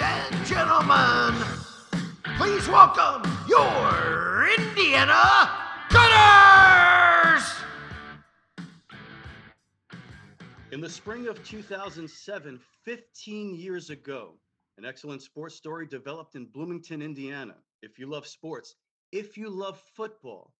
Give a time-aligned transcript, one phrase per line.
[0.00, 1.34] And gentlemen,
[2.36, 5.50] please welcome your Indiana
[5.88, 7.44] Cutters!
[10.70, 14.34] In the spring of 2007, 15 years ago,
[14.76, 17.56] an excellent sports story developed in Bloomington, Indiana.
[17.82, 18.76] If you love sports,
[19.10, 20.52] if you love football,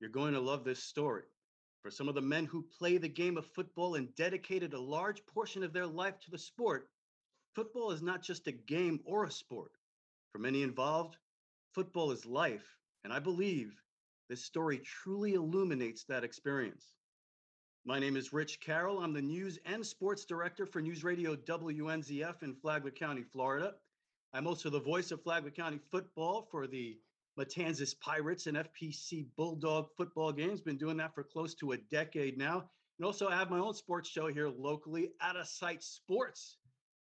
[0.00, 1.24] you're going to love this story.
[1.82, 5.26] For some of the men who play the game of football and dedicated a large
[5.26, 6.88] portion of their life to the sport,
[7.56, 9.72] football is not just a game or a sport.
[10.30, 11.16] For many involved,
[11.72, 12.76] football is life.
[13.02, 13.72] And I believe
[14.28, 16.92] this story truly illuminates that experience.
[17.86, 18.98] My name is Rich Carroll.
[18.98, 23.72] I'm the news and sports director for News Radio WNZF in Flagler County, Florida.
[24.34, 26.98] I'm also the voice of Flagler County football for the
[27.38, 30.60] Matanzas Pirates and FPC Bulldog football games.
[30.60, 32.68] Been doing that for close to a decade now.
[32.98, 36.58] And also, I have my own sports show here locally, Out of Sight Sports,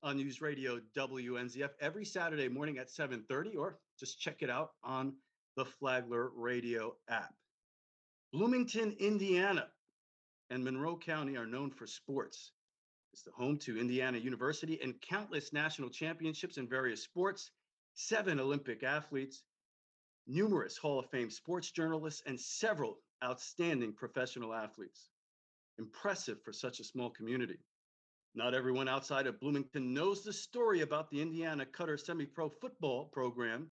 [0.03, 5.17] on News Radio WNZF every Saturday morning at 7:30, or just check it out on
[5.57, 7.35] the Flagler Radio app.
[8.33, 9.73] Bloomington, Indiana,
[10.51, 12.53] and Monroe County are known for sports.
[13.13, 17.51] It's the home to Indiana University and countless national championships in various sports,
[17.95, 19.43] seven Olympic athletes,
[20.27, 25.09] numerous Hall of Fame sports journalists, and several outstanding professional athletes.
[25.79, 27.59] Impressive for such a small community.
[28.35, 33.07] Not everyone outside of Bloomington knows the story about the Indiana Cutter Semi Pro football
[33.07, 33.71] program.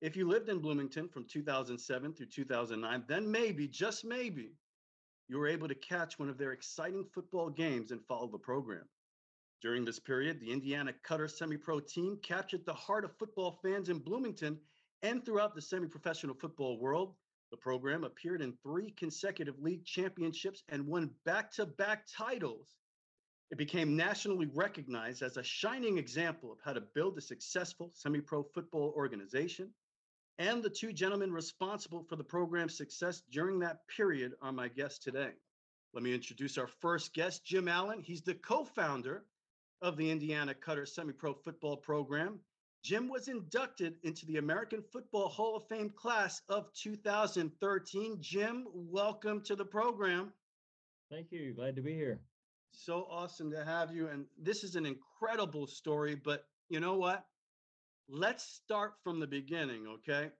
[0.00, 4.52] If you lived in Bloomington from 2007 through 2009, then maybe, just maybe,
[5.28, 8.84] you were able to catch one of their exciting football games and follow the program.
[9.60, 13.88] During this period, the Indiana Cutter Semi Pro team captured the heart of football fans
[13.88, 14.58] in Bloomington
[15.02, 17.14] and throughout the semi professional football world.
[17.50, 22.76] The program appeared in three consecutive league championships and won back to back titles.
[23.50, 28.20] It became nationally recognized as a shining example of how to build a successful semi
[28.20, 29.70] pro football organization.
[30.38, 34.98] And the two gentlemen responsible for the program's success during that period are my guests
[34.98, 35.32] today.
[35.94, 38.02] Let me introduce our first guest, Jim Allen.
[38.02, 39.24] He's the co founder
[39.80, 42.40] of the Indiana Cutter Semi Pro Football Program.
[42.84, 48.18] Jim was inducted into the American Football Hall of Fame class of 2013.
[48.20, 50.32] Jim, welcome to the program.
[51.10, 51.54] Thank you.
[51.54, 52.20] Glad to be here.
[52.70, 54.08] So awesome to have you.
[54.08, 57.24] And this is an incredible story, but you know what?
[58.08, 60.30] Let's start from the beginning, okay?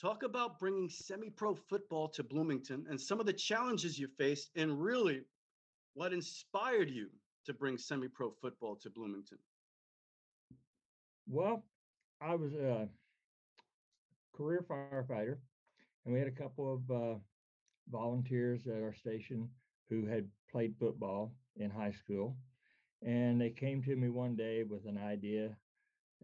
[0.00, 4.50] Talk about bringing semi pro football to Bloomington and some of the challenges you faced,
[4.56, 5.22] and really
[5.94, 7.08] what inspired you
[7.46, 9.38] to bring semi pro football to Bloomington.
[11.28, 11.64] Well,
[12.20, 12.88] I was a
[14.34, 15.38] career firefighter,
[16.04, 17.18] and we had a couple of uh,
[17.90, 19.48] volunteers at our station
[19.88, 22.36] who had played football in high school.
[23.02, 25.56] And they came to me one day with an idea.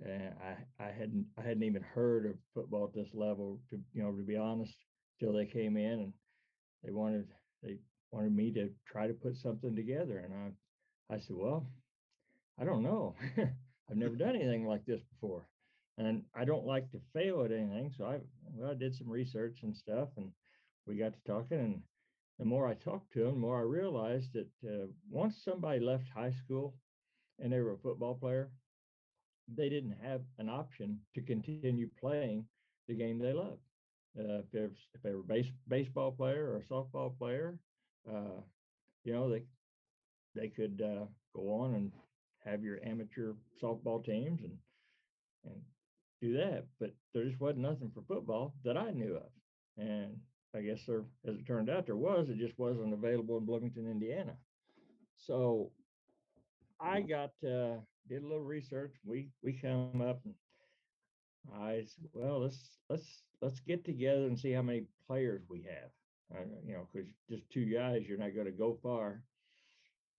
[0.04, 4.02] And I, I hadn't I hadn't even heard of football at this level to you
[4.02, 4.76] know to be honest
[5.18, 6.12] till they came in and
[6.84, 7.28] they wanted
[7.62, 7.78] they
[8.12, 11.66] wanted me to try to put something together and I I said well
[12.60, 13.14] I don't know
[13.90, 15.48] I've never done anything like this before.
[15.98, 17.90] And I don't like to fail at anything.
[17.96, 18.18] So I,
[18.52, 20.30] well, I did some research and stuff and
[20.86, 21.58] we got to talking.
[21.58, 21.82] And
[22.38, 26.08] the more I talked to them, the more I realized that uh, once somebody left
[26.08, 26.74] high school
[27.38, 28.50] and they were a football player,
[29.54, 32.32] they didn't have an option to continue playing
[32.88, 33.60] the game they loved.
[34.18, 37.58] Uh, if, they were, if they were base, baseball player or a softball player,
[38.10, 38.40] uh,
[39.04, 39.42] you know, they
[40.34, 41.04] they could uh,
[41.34, 41.92] go on and
[42.44, 43.32] have your amateur
[43.62, 44.58] softball teams and
[45.44, 45.62] and
[46.20, 46.64] do that.
[46.80, 49.30] But there just wasn't nothing for football that I knew of.
[49.78, 50.18] And
[50.54, 52.28] I guess there, as it turned out, there was.
[52.28, 54.34] It just wasn't available in Bloomington, Indiana.
[55.16, 55.70] So
[56.80, 57.76] I got uh,
[58.08, 58.94] did a little research.
[59.04, 60.34] We we come up and
[61.54, 65.90] I said, well, let's let's let's get together and see how many players we have.
[66.34, 69.22] Uh, you know, because just two guys, you're not going to go far.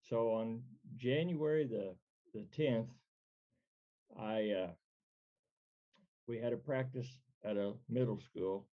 [0.10, 0.62] So on
[0.98, 1.96] January the
[2.34, 2.88] the 10th,
[4.19, 4.72] I uh,
[6.28, 7.07] we had a practice
[7.44, 8.68] at a middle school,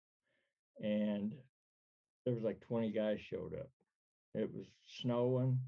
[0.84, 1.34] and
[2.26, 3.70] there was like 20 guys showed up.
[4.34, 4.66] It was
[5.02, 5.60] snowing.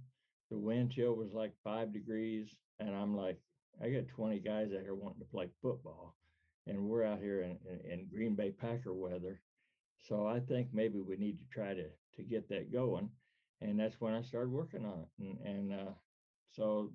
[0.51, 3.39] The wind chill was like five degrees, and I'm like,
[3.81, 6.15] I got 20 guys out here wanting to play football,
[6.67, 9.41] and we're out here in, in, in Green Bay Packer weather.
[10.07, 11.85] So I think maybe we need to try to
[12.15, 13.09] to get that going,
[13.61, 15.23] and that's when I started working on it.
[15.23, 15.91] And, and uh,
[16.51, 16.91] so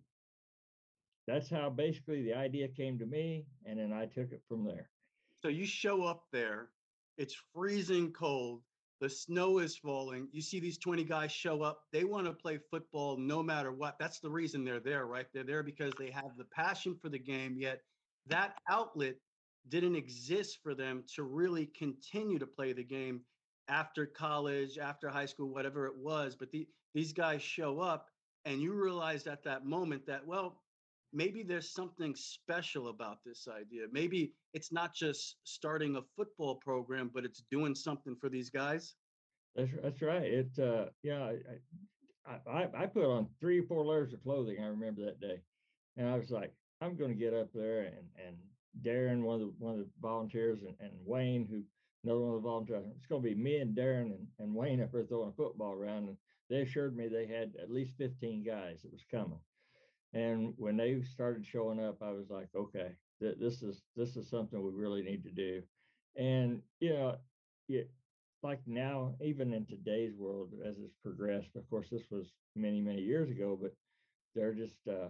[1.26, 4.88] that's how basically the idea came to me, and then I took it from there.
[5.42, 6.68] So you show up there,
[7.16, 8.62] it's freezing cold,
[9.00, 10.28] the snow is falling.
[10.32, 13.96] You see these 20 guys show up, they want to play football no matter what.
[13.98, 15.26] That's the reason they're there, right?
[15.32, 17.82] They're there because they have the passion for the game, yet
[18.26, 19.16] that outlet
[19.68, 23.20] didn't exist for them to really continue to play the game
[23.68, 26.34] after college, after high school, whatever it was.
[26.34, 28.08] But the, these guys show up,
[28.44, 30.62] and you realize at that moment that, well,
[31.12, 33.86] maybe there's something special about this idea.
[33.92, 38.94] Maybe it's not just starting a football program, but it's doing something for these guys.
[39.56, 40.22] That's that's right.
[40.22, 41.32] It uh, yeah,
[42.26, 44.58] I, I I put on three or four layers of clothing.
[44.62, 45.40] I remember that day,
[45.96, 48.36] and I was like, I'm going to get up there and and
[48.82, 51.62] Darren, one of the one of the volunteers, and, and Wayne, who
[52.04, 52.84] another one of the volunteers.
[52.96, 55.72] It's going to be me and Darren and, and Wayne up there throwing a football
[55.72, 56.08] around.
[56.08, 56.16] And
[56.48, 59.38] they assured me they had at least 15 guys that was coming.
[60.12, 64.28] And when they started showing up, I was like, okay, th- this is this is
[64.30, 65.62] something we really need to do.
[66.16, 67.16] And you know,
[67.68, 67.82] yeah,
[68.42, 73.02] like now, even in today's world, as it's progressed, of course, this was many many
[73.02, 73.72] years ago, but
[74.34, 75.08] there just uh,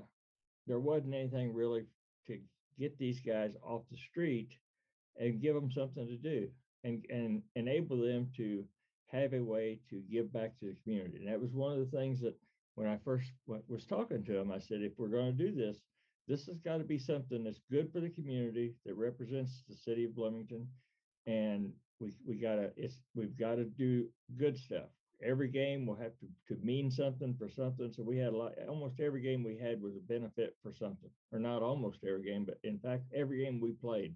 [0.67, 1.87] there wasn't anything really
[2.27, 2.39] to
[2.79, 4.51] get these guys off the street
[5.17, 6.49] and give them something to do
[6.85, 8.65] and and enable them to
[9.07, 11.19] have a way to give back to the community.
[11.19, 12.35] And that was one of the things that
[12.79, 13.33] when I first
[13.67, 15.79] was talking to him, I said, if we're going to do this,
[16.29, 20.05] this has got to be something that's good for the community that represents the city
[20.05, 20.69] of Bloomington,
[21.27, 24.91] and we we gotta it's we've got to do good stuff.
[25.21, 27.91] Every game will have to to mean something for something.
[27.91, 28.53] So we had a lot.
[28.69, 32.45] Almost every game we had was a benefit for something, or not almost every game,
[32.45, 34.15] but in fact every game we played,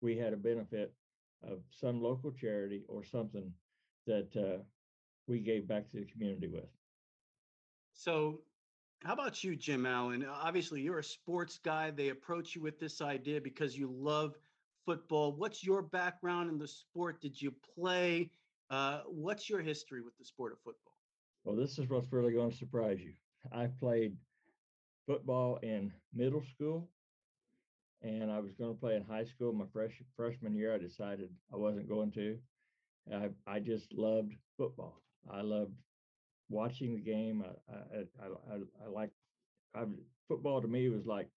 [0.00, 0.94] we had a benefit
[1.42, 3.52] of some local charity or something
[4.06, 4.62] that uh,
[5.26, 6.70] we gave back to the community with.
[7.94, 8.40] So,
[9.04, 10.24] how about you, Jim Allen?
[10.24, 11.90] Obviously, you're a sports guy.
[11.90, 14.36] They approach you with this idea because you love
[14.84, 15.32] football.
[15.32, 17.20] What's your background in the sport?
[17.20, 18.30] Did you play?
[18.70, 20.94] Uh, what's your history with the sport of football?
[21.44, 23.12] Well, this is what's really going to surprise you.
[23.52, 24.16] I played
[25.06, 26.88] football in middle school,
[28.02, 29.52] and I was going to play in high school.
[29.52, 32.38] My fresh freshman year, I decided I wasn't going to.
[33.12, 35.02] I I just loved football.
[35.28, 35.74] I loved
[36.48, 37.44] watching the game.
[37.44, 39.10] I I I, I, I like
[40.28, 41.28] football to me was like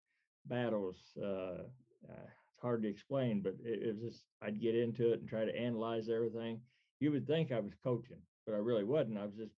[0.48, 0.98] battles.
[1.22, 1.64] Uh,
[2.10, 5.30] uh, it's hard to explain, but it, it, was just I'd get into it and
[5.30, 6.62] try to analyze everything.
[7.00, 9.18] You would think I was coaching, but I really wasn't.
[9.18, 9.54] I was just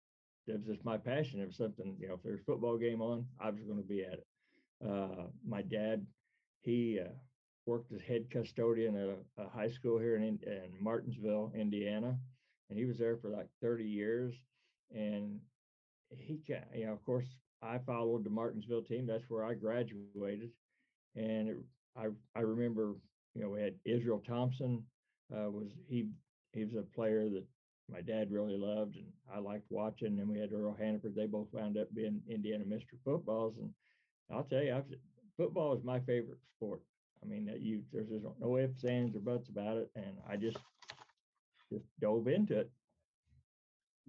[0.47, 1.45] it was just my passion.
[1.45, 2.15] Was something you know.
[2.15, 4.27] If there's a football game on, I was going to be at it.
[4.85, 6.05] Uh, my dad,
[6.61, 7.09] he uh,
[7.65, 12.17] worked as head custodian at a, a high school here in, in Martinsville, Indiana,
[12.69, 14.35] and he was there for like 30 years
[14.94, 15.39] and
[16.10, 17.25] he can you know of course
[17.62, 20.51] i followed the martinsville team that's where i graduated
[21.16, 21.57] and it,
[21.98, 22.06] i
[22.36, 22.95] i remember
[23.36, 24.84] you know we had israel thompson
[25.34, 26.07] uh, was he
[26.54, 27.44] he was a player that
[27.92, 31.48] my dad really loved and i liked watching and we had earl hannaford they both
[31.51, 33.72] wound up being indiana mr footballs and
[34.31, 34.86] i'll tell you I've,
[35.38, 36.81] football is my favorite sport.
[37.24, 40.36] I mean that you there's just no ifs ands or buts about it and i
[40.36, 40.57] just
[41.72, 42.72] just dove into it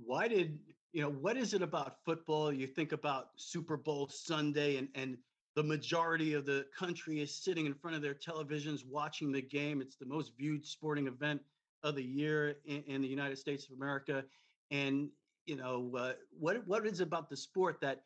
[0.05, 0.59] why did
[0.93, 5.17] you know what is it about football you think about super bowl sunday and and
[5.55, 9.81] the majority of the country is sitting in front of their televisions watching the game?
[9.81, 11.41] It's the most viewed sporting event
[11.83, 14.25] of the year in, in the united states of america.
[14.71, 15.09] And
[15.47, 18.02] you know uh, what what is about the sport that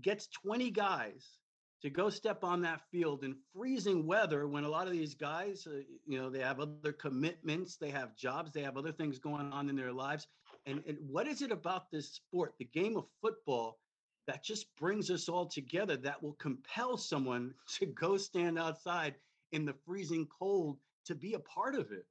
[0.00, 1.38] gets 20 guys
[1.82, 5.66] to go step on that field in freezing weather when a lot of these guys
[5.66, 9.52] uh, you know they have other commitments they have jobs they have other things going
[9.52, 10.26] on in their lives
[10.66, 13.78] and, and what is it about this sport, the game of football,
[14.26, 19.14] that just brings us all together that will compel someone to go stand outside
[19.52, 22.06] in the freezing cold to be a part of it?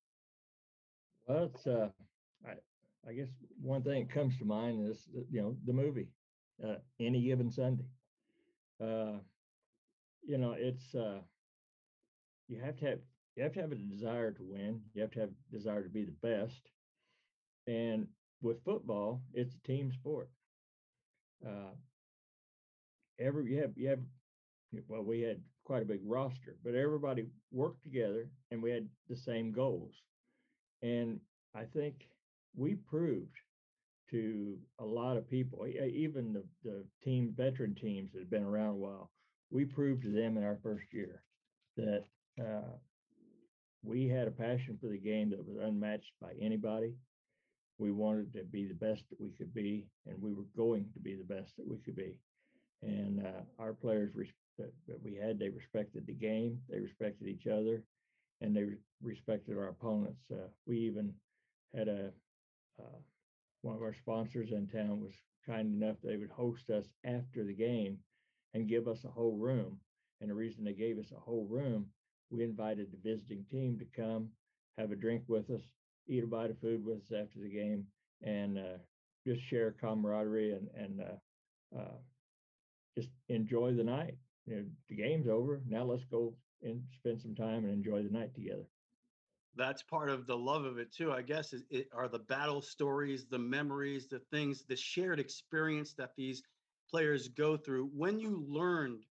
[1.28, 1.90] Well, it's, uh,
[2.46, 2.52] I,
[3.08, 3.30] I guess
[3.62, 6.10] one thing that comes to mind is, you know, the movie,
[6.64, 7.86] uh, Any Given Sunday.
[8.82, 9.20] Uh,
[10.26, 11.20] you know, it's, uh,
[12.48, 13.00] you have to have,
[13.36, 14.82] you have to have a desire to win.
[14.94, 16.70] You have to have desire to be the best.
[17.68, 18.08] And
[18.44, 20.30] with football, it's a team sport.
[21.46, 21.72] Uh,
[23.20, 24.00] every you have you have
[24.88, 29.16] well, we had quite a big roster, but everybody worked together and we had the
[29.16, 29.94] same goals.
[30.82, 31.20] And
[31.56, 32.08] I think
[32.56, 33.38] we proved
[34.12, 38.70] to a lot of people, even the, the team veteran teams that have been around
[38.70, 39.12] a while,
[39.50, 41.24] we proved to them in our first year
[41.78, 42.04] that
[42.40, 42.74] uh,
[43.84, 46.94] we had a passion for the game that was unmatched by anybody
[47.84, 51.00] we wanted to be the best that we could be, and we were going to
[51.00, 52.18] be the best that we could be.
[52.82, 54.12] And uh, our players
[54.58, 57.84] that, that we had, they respected the game, they respected each other,
[58.42, 60.22] and they re- respected our opponents.
[60.32, 61.14] Uh, we even
[61.76, 62.12] had a
[62.80, 63.00] uh,
[63.64, 65.14] one of our sponsors in town was
[65.46, 67.98] kind enough they would host us after the game
[68.54, 69.78] and give us a whole room.
[70.22, 71.88] And the reason they gave us a whole room
[72.30, 74.30] we invited the visiting team to come
[74.78, 75.62] have a drink with us,
[76.08, 77.86] eat a bite of food with us after the game,
[78.22, 78.78] and uh,
[79.26, 81.98] just share camaraderie and and uh, uh,
[82.98, 84.16] just enjoy the night.
[84.46, 85.62] You know, the game's over.
[85.68, 88.66] Now let's go and spend some time and enjoy the night together.
[89.56, 91.54] That's part of the love of it too, I guess.
[91.54, 96.44] Is it are the battle stories, the memories, the things, the shared experience that these
[96.90, 97.88] players go through.
[97.88, 99.06] When you learned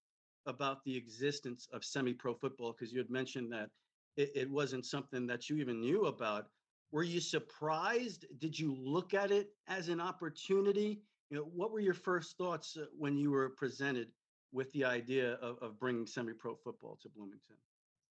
[0.46, 3.70] about the existence of semi-pro football, because you had mentioned that
[4.16, 6.48] it, it wasn't something that you even knew about.
[6.92, 8.26] Were you surprised?
[8.38, 11.00] Did you look at it as an opportunity?
[11.30, 14.08] You know, what were your first thoughts uh, when you were presented
[14.52, 17.56] with the idea of, of bringing semi-pro football to Bloomington?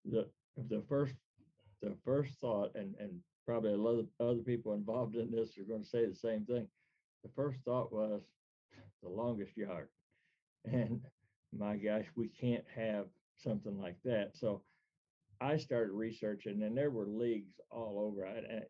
[0.05, 0.27] The
[0.67, 1.13] the first
[1.83, 5.63] the first thought, and and probably a lot of other people involved in this are
[5.63, 6.67] going to say the same thing.
[7.23, 8.23] The first thought was
[9.03, 9.89] the longest yard,
[10.65, 11.01] and
[11.55, 13.05] my gosh, we can't have
[13.37, 14.31] something like that.
[14.33, 14.63] So
[15.41, 18.27] I started researching, and there were leagues all over.
[18.27, 18.61] I, I,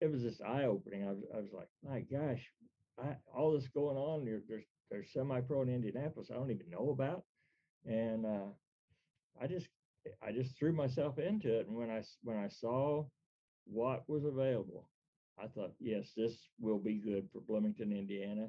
[0.00, 1.04] it was just eye opening.
[1.04, 2.42] I was, I was like, my gosh,
[3.02, 4.24] I, all this going on.
[4.24, 7.24] There, there's there's semi-pro in Indianapolis I don't even know about,
[7.84, 8.50] and uh,
[9.42, 9.68] I just
[10.22, 11.66] I just threw myself into it.
[11.66, 13.04] And when I when I saw
[13.66, 14.88] what was available,
[15.42, 18.48] I thought, yes, this will be good for Bloomington, Indiana,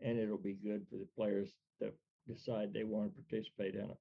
[0.00, 1.94] and it'll be good for the players that
[2.26, 3.98] decide they want to participate in it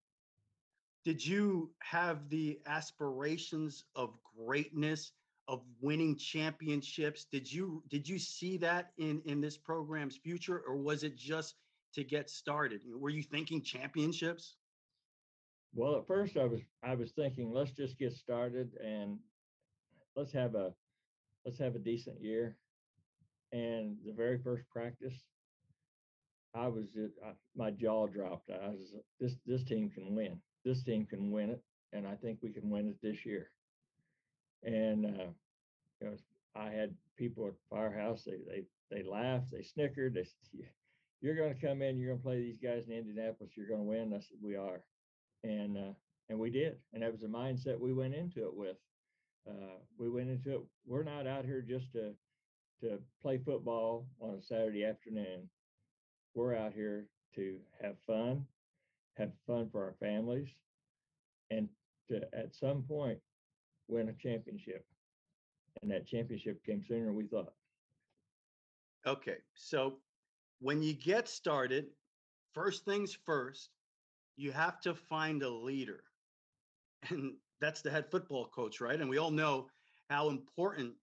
[1.09, 5.13] did you have the aspirations of greatness
[5.47, 7.25] of winning championships?
[7.25, 11.55] Did you did you see that in in this program's future or was it just
[11.95, 12.81] to get started?
[12.95, 14.57] Were you thinking championships?
[15.73, 19.17] Well at first i was i was thinking let's just get started and
[20.15, 20.75] let's have a
[21.43, 22.55] let's have a decent year.
[23.51, 25.15] And the very first practice
[26.53, 26.85] i was
[27.55, 28.51] my jaw dropped.
[28.51, 31.61] I was this this team can win this team can win it,
[31.93, 33.51] and I think we can win it this year.
[34.63, 35.31] And uh,
[36.01, 36.15] you know,
[36.55, 38.23] I had people at Firehouse.
[38.25, 40.13] They they they laughed, they snickered.
[40.13, 40.67] They said,
[41.21, 41.97] "You're going to come in.
[41.97, 43.51] You're going to play these guys in Indianapolis.
[43.55, 44.81] You're going to win." I said, "We are,"
[45.43, 45.93] and uh,
[46.29, 46.77] and we did.
[46.93, 48.77] And that was the mindset we went into it with.
[49.47, 50.61] Uh, we went into it.
[50.85, 52.13] We're not out here just to
[52.81, 55.49] to play football on a Saturday afternoon.
[56.33, 58.45] We're out here to have fun,
[59.19, 60.47] have fun for our families,
[61.51, 61.69] and
[62.07, 63.19] to at some point
[63.87, 64.85] win a championship.
[65.81, 67.53] And that championship came sooner than we thought.
[69.05, 69.99] Okay, so
[70.59, 71.85] when you get started,
[72.53, 73.69] first things first,
[74.35, 76.03] you have to find a leader.
[77.09, 78.99] And that's the head football coach, right?
[78.99, 79.67] And we all know
[80.09, 80.93] how important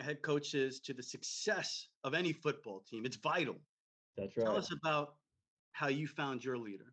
[0.00, 3.06] a head coach is to the success of any football team.
[3.06, 3.56] It's vital.
[4.16, 4.46] That's right.
[4.46, 5.14] Tell us about
[5.72, 6.92] how you found your leader.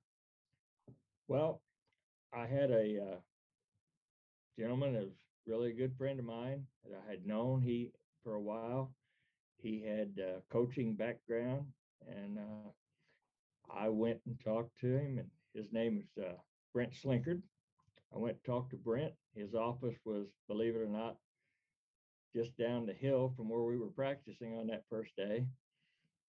[1.33, 1.63] Well,
[2.31, 3.15] I had a uh,
[4.55, 5.15] gentleman was
[5.47, 7.91] really a good friend of mine that I had known he
[8.23, 8.93] for a while.
[9.57, 11.65] He had uh, coaching background,
[12.07, 12.69] and uh,
[13.75, 16.35] I went and talked to him, and his name is uh,
[16.71, 17.41] Brent Slinkard.
[18.13, 19.13] I went and talked to Brent.
[19.35, 21.15] His office was, believe it or not,
[22.35, 25.47] just down the hill from where we were practicing on that first day.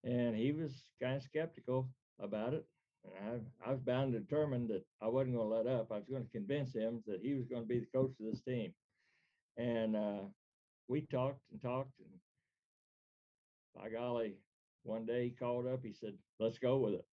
[0.03, 2.65] And he was kind of skeptical about it.
[3.05, 5.91] And I, was bound and determined that I wasn't going to let up.
[5.91, 8.27] I was going to convince him that he was going to be the coach of
[8.31, 8.73] this team.
[9.57, 10.23] And uh,
[10.89, 12.09] we talked and talked, and
[13.75, 14.35] by golly,
[14.83, 15.81] one day he called up.
[15.85, 17.07] He said, "Let's go with it,"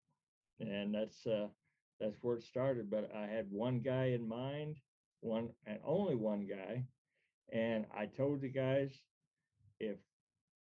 [0.60, 1.48] and that's uh,
[2.00, 2.90] that's where it started.
[2.90, 4.76] But I had one guy in mind,
[5.20, 6.84] one and only one guy,
[7.52, 8.90] and I told the guys,
[9.80, 9.98] if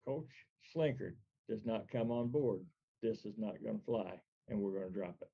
[0.05, 0.29] Coach
[0.75, 1.15] Slinkard
[1.47, 2.65] does not come on board,
[3.01, 5.29] this is not going to fly and we're going to drop it.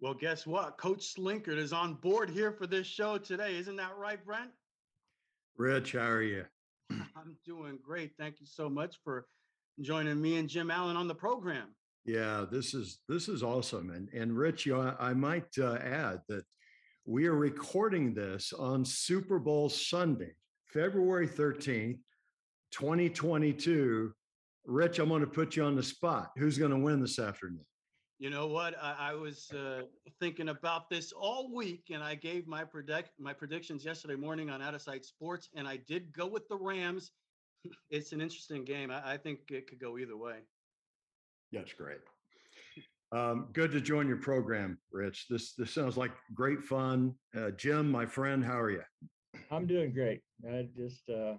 [0.00, 0.76] Well, guess what?
[0.76, 3.56] Coach Slinkard is on board here for this show today.
[3.56, 4.50] Isn't that right, Brent?
[5.56, 6.44] Rich, how are you?
[6.90, 8.12] I'm doing great.
[8.18, 9.26] Thank you so much for
[9.80, 11.68] joining me and Jim Allen on the program.
[12.04, 13.90] Yeah, this is this is awesome.
[13.90, 16.44] And and Rich, you know, I, I might uh, add that
[17.04, 20.34] we are recording this on Super Bowl Sunday,
[20.66, 21.98] February 13th,
[22.70, 24.12] 2022.
[24.66, 26.32] Rich, I'm going to put you on the spot.
[26.36, 27.64] Who's going to win this afternoon?
[28.18, 28.74] You know what?
[28.82, 29.82] I, I was uh,
[30.20, 34.62] thinking about this all week, and I gave my predict my predictions yesterday morning on
[34.62, 37.12] Out of Sight Sports, and I did go with the Rams.
[37.90, 38.90] it's an interesting game.
[38.90, 40.38] I, I, think it could go either way.
[41.52, 41.98] That's great.
[43.12, 45.26] Um, good to join your program, Rich.
[45.28, 47.14] This this sounds like great fun.
[47.36, 48.82] Uh, Jim, my friend, how are you?
[49.50, 50.22] I'm doing great.
[50.50, 51.34] I just uh,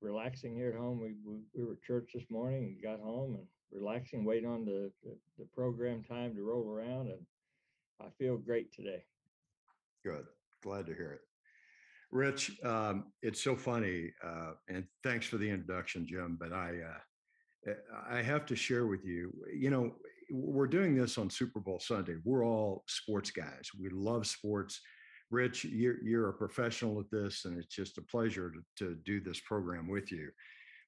[0.00, 1.00] relaxing here at home.
[1.00, 4.64] We, we, we were at church this morning and got home and relaxing, waiting on
[4.64, 7.08] the, the, the program time to roll around.
[7.08, 7.20] And
[8.00, 9.02] I feel great today.
[10.04, 10.26] Good.
[10.62, 11.20] Glad to hear it.
[12.10, 16.38] Rich, um, it's so funny, uh, and thanks for the introduction, Jim.
[16.40, 16.76] But I,
[17.68, 17.72] uh,
[18.10, 19.30] I have to share with you.
[19.54, 19.92] You know,
[20.30, 22.16] we're doing this on Super Bowl Sunday.
[22.24, 23.68] We're all sports guys.
[23.78, 24.80] We love sports.
[25.30, 29.20] Rich, you're you're a professional at this, and it's just a pleasure to, to do
[29.20, 30.30] this program with you.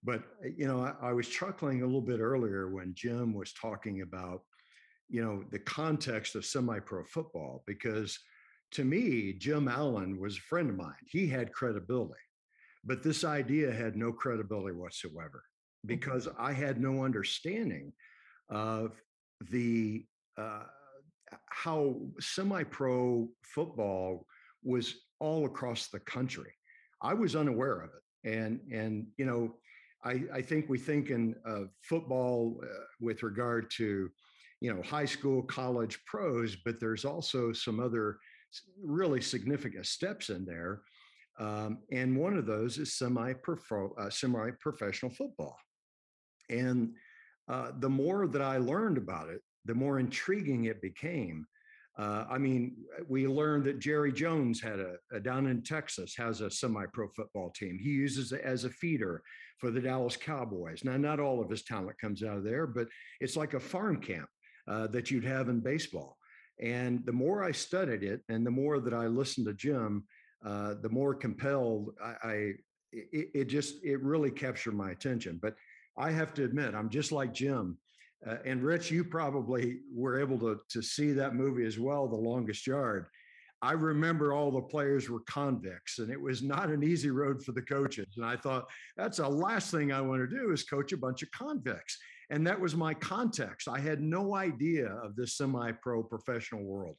[0.02, 0.23] But
[0.56, 4.42] you know, I, I was chuckling a little bit earlier when Jim was talking about,
[5.09, 8.18] you know, the context of semi-pro football because
[8.73, 10.94] to me, Jim Allen was a friend of mine.
[11.06, 12.14] He had credibility,
[12.85, 15.42] but this idea had no credibility whatsoever
[15.87, 17.92] because I had no understanding
[18.49, 19.00] of
[19.50, 20.04] the
[20.38, 20.64] uh,
[21.47, 24.26] how semi-pro football
[24.62, 26.52] was all across the country.
[27.02, 29.55] I was unaware of it, and and you know,
[30.05, 32.67] I I think we think in uh, football uh,
[33.00, 34.11] with regard to
[34.61, 38.19] you know high school, college, pros, but there's also some other
[38.83, 40.83] really significant steps in there.
[41.38, 45.57] Um, and one of those is semi uh, semi professional football.
[46.50, 46.93] And
[47.49, 51.47] uh, the more that I learned about it, the more intriguing it became.
[52.00, 52.62] Uh, I mean,
[53.09, 57.50] we learned that Jerry Jones had a, a down in Texas has a semi-pro football
[57.50, 57.78] team.
[57.78, 59.23] He uses it as a feeder
[59.59, 60.83] for the Dallas Cowboys.
[60.83, 62.88] Now, not all of his talent comes out of there, but
[63.21, 64.28] it's like a farm camp
[64.66, 66.16] uh, that you'd have in baseball.
[66.59, 70.04] And the more I studied it and the more that I listened to Jim,
[70.42, 72.35] uh, the more compelled I, I
[72.92, 75.38] it, it, just, it really captured my attention.
[75.42, 75.54] But
[75.99, 77.76] I have to admit, I'm just like Jim.
[78.27, 82.17] Uh, and Rich, you probably were able to, to see that movie as well, The
[82.17, 83.07] Longest Yard.
[83.62, 87.53] I remember all the players were convicts, and it was not an easy road for
[87.53, 88.07] the coaches.
[88.17, 91.23] And I thought, that's the last thing I want to do is coach a bunch
[91.23, 91.99] of convicts.
[92.31, 93.68] And that was my context.
[93.68, 96.97] I had no idea of this semi pro professional world.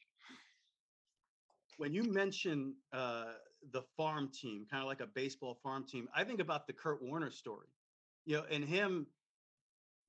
[1.78, 3.34] When you mention uh,
[3.72, 7.02] the farm team, kind of like a baseball farm team, I think about the Kurt
[7.02, 7.68] Warner story,
[8.26, 9.08] you know, and him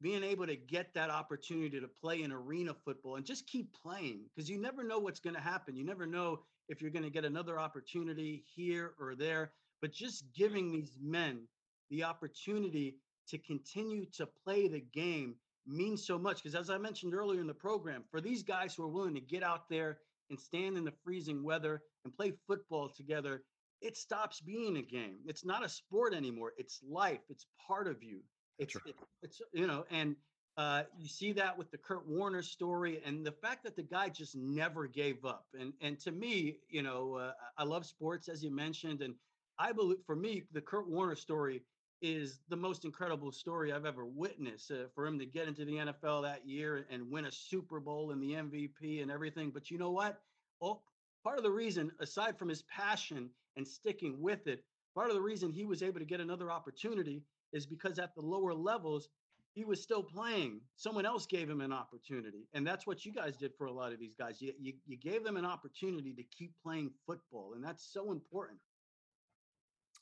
[0.02, 4.24] being able to get that opportunity to play in arena football and just keep playing
[4.34, 5.76] because you never know what's going to happen.
[5.76, 10.24] You never know if you're going to get another opportunity here or there, but just
[10.34, 11.42] giving these men
[11.90, 12.96] the opportunity
[13.28, 15.36] to continue to play the game
[15.66, 18.82] means so much because as i mentioned earlier in the program for these guys who
[18.82, 22.88] are willing to get out there and stand in the freezing weather and play football
[22.88, 23.44] together
[23.82, 25.18] it stops being a game.
[25.26, 26.52] It's not a sport anymore.
[26.56, 27.20] It's life.
[27.28, 28.20] It's part of you
[28.58, 30.16] it's it, it's you know and
[30.58, 34.10] uh, you see that with the Kurt Warner story and the fact that the guy
[34.10, 35.46] just never gave up.
[35.58, 39.14] And and to me, you know, uh, I love sports as you mentioned, and
[39.58, 41.62] I believe for me, the Kurt Warner story
[42.02, 45.76] is the most incredible story I've ever witnessed uh, for him to get into the
[45.76, 49.50] NFL that year and win a Super Bowl and the MVP and everything.
[49.50, 50.20] But you know what?
[50.60, 50.82] Well,
[51.22, 55.22] part of the reason, aside from his passion and sticking with it, part of the
[55.22, 59.08] reason he was able to get another opportunity is because at the lower levels,
[59.54, 60.60] he was still playing.
[60.76, 62.48] Someone else gave him an opportunity.
[62.54, 64.40] And that's what you guys did for a lot of these guys.
[64.40, 67.52] You, you, you gave them an opportunity to keep playing football.
[67.54, 68.58] And that's so important.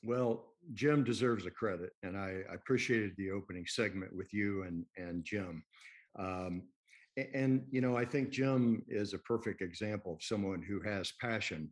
[0.03, 4.83] Well, Jim deserves a credit, and I, I appreciated the opening segment with you and
[4.97, 5.63] and Jim.
[6.17, 6.63] Um,
[7.17, 11.13] and, and, you know, I think Jim is a perfect example of someone who has
[11.21, 11.71] passion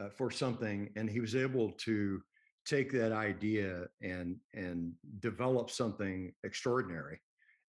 [0.00, 2.20] uh, for something, and he was able to
[2.68, 7.18] take that idea and and develop something extraordinary.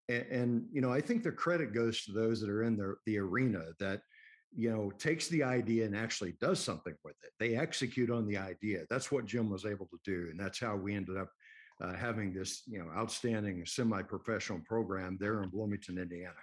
[0.10, 2.96] And, and you know, I think the credit goes to those that are in the
[3.06, 4.02] the arena that
[4.54, 7.32] you know takes the idea and actually does something with it.
[7.40, 8.84] They execute on the idea.
[8.90, 11.30] That's what jim was able to do and that's how we ended up
[11.82, 16.34] uh, having this you know outstanding semi-professional program there in bloomington indiana.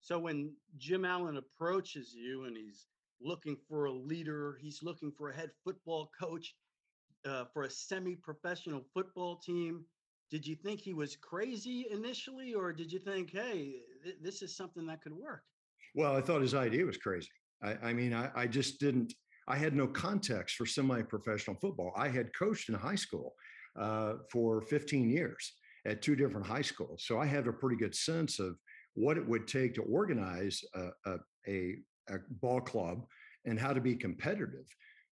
[0.00, 2.86] So when jim allen approaches you and he's
[3.20, 6.54] looking for a leader he's looking for a head football coach
[7.26, 9.84] uh, for a semi-professional football team
[10.30, 14.56] did you think he was crazy initially or did you think hey th- this is
[14.56, 15.42] something that could work
[15.94, 17.28] well, I thought his idea was crazy.
[17.62, 19.12] I, I mean, I, I just didn't.
[19.48, 21.92] I had no context for semi-professional football.
[21.96, 23.34] I had coached in high school
[23.78, 25.52] uh, for 15 years
[25.86, 28.56] at two different high schools, so I had a pretty good sense of
[28.94, 31.16] what it would take to organize a, a,
[31.48, 33.06] a ball club
[33.46, 34.66] and how to be competitive.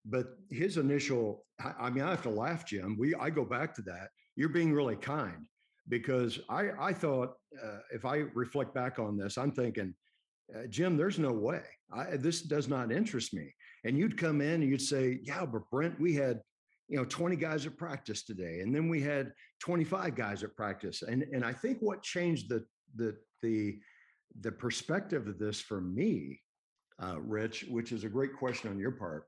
[0.09, 2.97] But his initial, I mean, I have to laugh, Jim.
[2.97, 4.09] We, I go back to that.
[4.35, 5.45] You're being really kind
[5.87, 9.93] because I, I thought uh, if I reflect back on this, I'm thinking
[10.55, 11.61] uh, Jim, there's no way.
[11.91, 13.53] I, this does not interest me.
[13.85, 16.41] And you'd come in and you'd say, yeah, but Brent, we had,
[16.87, 18.61] you know, 20 guys at practice today.
[18.61, 21.01] And then we had 25 guys at practice.
[21.01, 23.79] And, and I think what changed the, the, the,
[24.41, 26.39] the perspective of this for me,
[27.01, 29.25] uh, Rich, which is a great question on your part.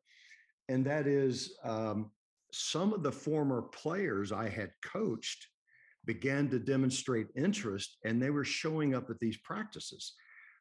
[0.72, 2.12] And that is um,
[2.52, 5.48] some of the former players I had coached
[6.06, 10.14] began to demonstrate interest and they were showing up at these practices.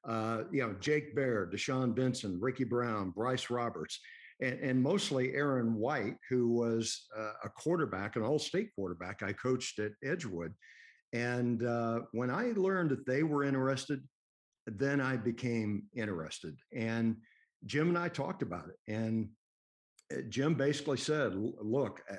[0.07, 4.01] Uh, you know, Jake Baird, Deshaun Benson, Ricky Brown, Bryce Roberts,
[4.41, 9.33] and, and mostly Aaron White, who was uh, a quarterback, an all state quarterback I
[9.33, 10.55] coached at Edgewood.
[11.13, 14.01] And uh, when I learned that they were interested,
[14.67, 16.57] then I became interested.
[16.75, 17.17] And
[17.67, 18.93] Jim and I talked about it.
[18.93, 19.29] And
[20.29, 22.17] Jim basically said, look, uh,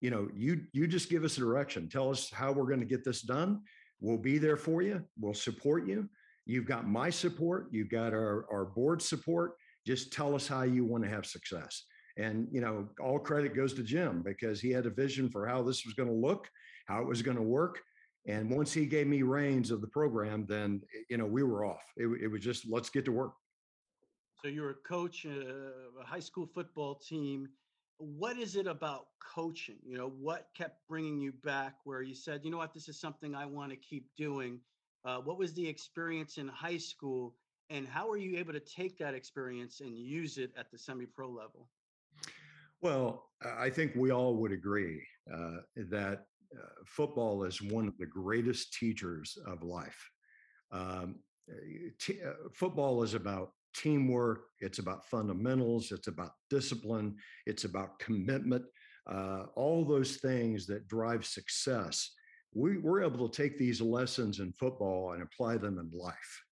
[0.00, 1.88] you know, you you just give us a direction.
[1.88, 3.60] Tell us how we're going to get this done.
[4.00, 5.04] We'll be there for you.
[5.18, 6.08] We'll support you.
[6.46, 7.68] You've got my support.
[7.70, 9.52] You've got our, our board support.
[9.86, 11.84] Just tell us how you want to have success.
[12.16, 15.62] And, you know, all credit goes to Jim because he had a vision for how
[15.62, 16.48] this was going to look,
[16.86, 17.80] how it was going to work.
[18.26, 21.84] And once he gave me reins of the program, then, you know, we were off.
[21.96, 23.32] It, it was just, let's get to work.
[24.42, 27.48] So you're a coach, uh, a high school football team.
[27.98, 29.76] What is it about coaching?
[29.84, 32.98] You know, what kept bringing you back where you said, you know what, this is
[32.98, 34.58] something I want to keep doing?
[35.04, 37.34] Uh, what was the experience in high school
[37.68, 41.28] and how are you able to take that experience and use it at the semi-pro
[41.28, 41.68] level?
[42.80, 45.58] Well, I think we all would agree uh,
[45.90, 46.24] that
[46.56, 50.10] uh, football is one of the greatest teachers of life.
[50.72, 51.16] Um,
[51.98, 58.64] t- uh, football is about teamwork, it's about fundamentals, it's about discipline, it's about commitment,
[59.06, 62.10] uh, all those things that drive success.
[62.52, 66.44] We, we're able to take these lessons in football and apply them in life.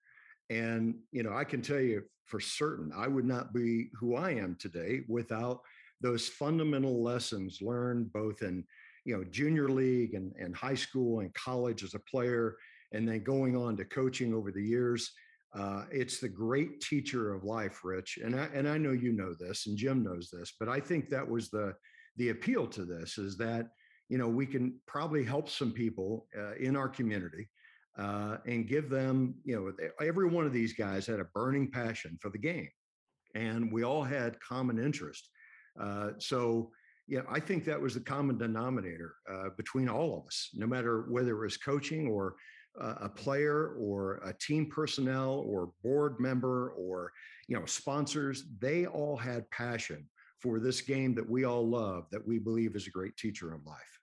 [0.50, 4.30] And, you know, I can tell you for certain, I would not be who I
[4.30, 5.60] am today without
[6.00, 8.64] those fundamental lessons learned both in,
[9.04, 12.56] you know, junior league and, and high school and college as a player,
[12.92, 15.12] and then going on to coaching over the years.
[15.54, 18.18] Uh, it's the great teacher of life, Rich.
[18.22, 21.08] And I, and I know you know this and Jim knows this, but I think
[21.08, 21.74] that was the,
[22.16, 23.68] the appeal to this is that,
[24.08, 27.48] you know, we can probably help some people uh, in our community
[27.98, 29.72] uh, and give them, you know,
[30.04, 32.68] every one of these guys had a burning passion for the game,
[33.34, 35.28] and we all had common interest.
[35.80, 36.70] Uh, so,
[37.06, 41.06] yeah, I think that was the common denominator uh, between all of us, no matter
[41.08, 42.34] whether it was coaching or
[42.80, 47.12] a player or a team personnel or board member or
[47.48, 48.44] you know sponsors.
[48.60, 50.08] They all had passion
[50.40, 53.64] for this game that we all love, that we believe is a great teacher of
[53.66, 54.00] life.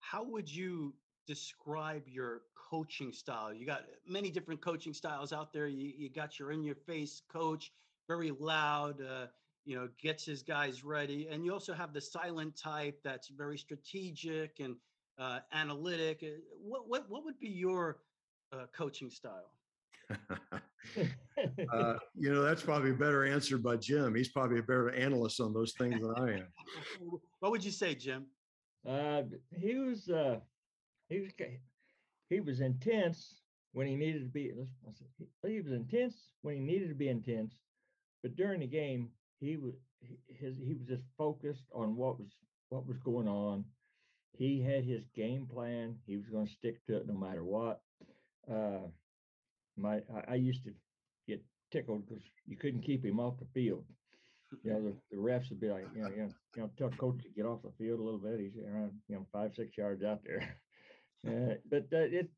[0.00, 0.94] How would you
[1.26, 3.52] describe your coaching style?
[3.52, 5.68] You got many different coaching styles out there.
[5.68, 7.72] You, you got your in your face coach,
[8.08, 9.26] very loud, uh,
[9.64, 11.28] you know, gets his guys ready.
[11.30, 14.76] And you also have the silent type that's very strategic and
[15.20, 16.20] uh, analytic.
[16.22, 17.98] Uh, what, what, what would be your
[18.52, 19.52] uh, coaching style?
[21.72, 24.14] uh, you know, that's probably better answered by Jim.
[24.14, 26.46] He's probably a better analyst on those things than I am.
[27.40, 28.26] what would you say, Jim?
[28.88, 30.38] Uh, he was uh,
[31.08, 31.30] he was
[32.28, 34.52] he was intense when he needed to be.
[35.46, 37.54] He was intense when he needed to be intense,
[38.22, 39.74] but during the game, he was
[40.28, 42.28] his he was just focused on what was
[42.70, 43.64] what was going on.
[44.36, 45.96] He had his game plan.
[46.06, 47.80] He was going to stick to it no matter what.
[48.50, 48.88] Uh,
[49.76, 50.72] my I, I used to
[51.28, 53.84] get tickled because you couldn't keep him off the field.
[54.64, 56.90] You know, the, the refs would be like, you know, you know, you know, tell
[56.90, 58.40] coach to get off the field a little bit.
[58.40, 60.56] He's around, you know, five, six yards out there.
[61.28, 62.30] Uh, but uh, it,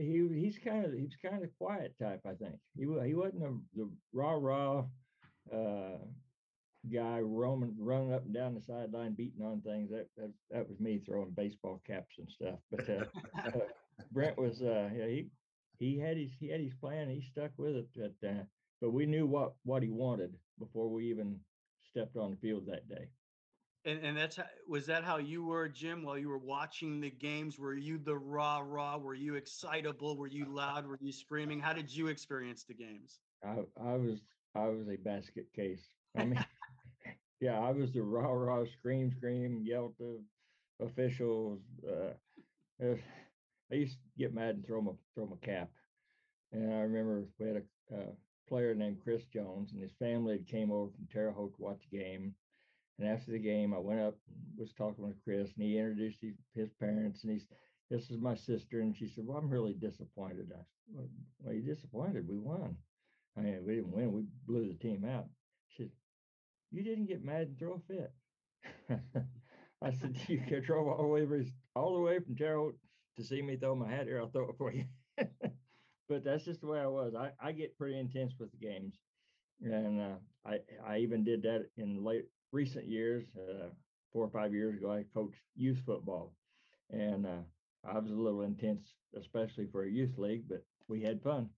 [0.00, 2.22] he he's kind of he's kind of quiet type.
[2.24, 4.84] I think he he wasn't a, the rah rah
[5.52, 5.98] uh,
[6.90, 9.90] guy roaming running up and down the sideline beating on things.
[9.90, 12.58] That that, that was me throwing baseball caps and stuff.
[12.70, 13.04] But uh,
[13.46, 13.50] uh,
[14.12, 15.28] Brent was uh, yeah he
[15.78, 17.08] he had his he had his plan.
[17.08, 17.86] He stuck with it.
[17.96, 18.44] But uh,
[18.80, 21.38] but we knew what what he wanted before we even
[21.82, 23.08] stepped on the field that day.
[23.84, 27.10] And and that's how, was that how you were, Jim, while you were watching the
[27.10, 27.58] games?
[27.58, 28.96] Were you the rah rah?
[28.96, 30.16] Were you excitable?
[30.16, 30.86] Were you loud?
[30.86, 31.60] Were you screaming?
[31.60, 33.18] How did you experience the games?
[33.44, 34.20] I I was
[34.54, 35.82] I was a basket case.
[36.16, 36.44] I mean,
[37.42, 40.20] yeah, I was the rah rah, scream scream, yell to
[40.80, 41.60] officials.
[41.86, 42.14] Uh,
[43.70, 45.68] I used to get mad and throw my throw my cap.
[46.52, 48.12] And I remember we had a uh,
[48.48, 51.82] player named Chris Jones, and his family had came over from Terre Haute to watch
[51.90, 52.34] the game
[52.98, 54.16] and after the game, I went up,
[54.56, 57.46] was talking with Chris, and he introduced his, his parents, and he's,
[57.90, 61.08] this is my sister, and she said, "Well, I'm really disappointed." I said, "Well,
[61.42, 62.28] well you disappointed?
[62.28, 62.76] We won.
[63.36, 64.12] I mean, we didn't win.
[64.12, 65.26] We blew the team out."
[65.68, 65.90] She said,
[66.72, 68.12] "You didn't get mad and throw a fit."
[69.82, 72.72] I said, "You drove all the way all the way from Terre
[73.16, 74.20] to see me throw my hat here.
[74.20, 74.86] I'll throw it for you."
[76.08, 77.14] but that's just the way I was.
[77.14, 78.94] I, I get pretty intense with the games,
[79.60, 83.68] and uh, I I even did that in late recent years, uh,
[84.12, 86.34] four or five years ago, I coached youth football,
[86.90, 87.42] and uh,
[87.84, 91.50] I was a little intense, especially for a youth league, but we had fun.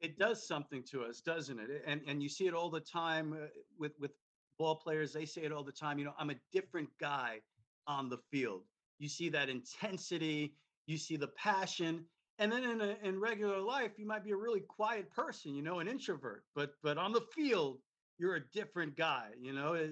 [0.00, 1.82] It does something to us, doesn't it?
[1.86, 3.46] And and you see it all the time uh,
[3.78, 4.12] with with
[4.58, 5.12] ball players.
[5.12, 5.98] They say it all the time.
[5.98, 7.42] You know, I'm a different guy
[7.86, 8.64] on the field.
[8.98, 10.54] You see that intensity.
[10.86, 12.06] You see the passion.
[12.38, 15.62] And then in a, in regular life, you might be a really quiet person, you
[15.62, 16.44] know, an introvert.
[16.54, 17.80] But but on the field,
[18.18, 19.30] you're a different guy.
[19.40, 19.88] You know, Uh,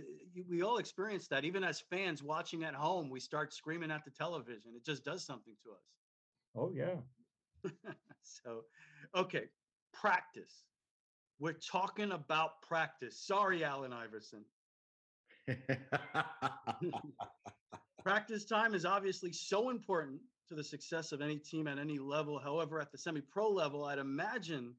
[0.48, 1.44] we all experience that.
[1.44, 4.74] Even as fans watching at home, we start screaming at the television.
[4.76, 5.96] It just does something to us.
[6.54, 6.96] Oh yeah,
[8.22, 8.64] so,
[9.14, 9.48] okay,
[10.00, 10.64] practice.
[11.38, 13.18] We're talking about practice.
[13.18, 14.44] Sorry, Allen Iverson.
[18.02, 22.38] Practice time is obviously so important to the success of any team at any level.
[22.38, 24.74] However, at the semi pro level, I'd imagine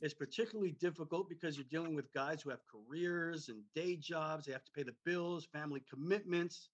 [0.00, 4.46] it's particularly difficult because you're dealing with guys who have careers and day jobs.
[4.46, 6.68] They have to pay the bills, family commitments.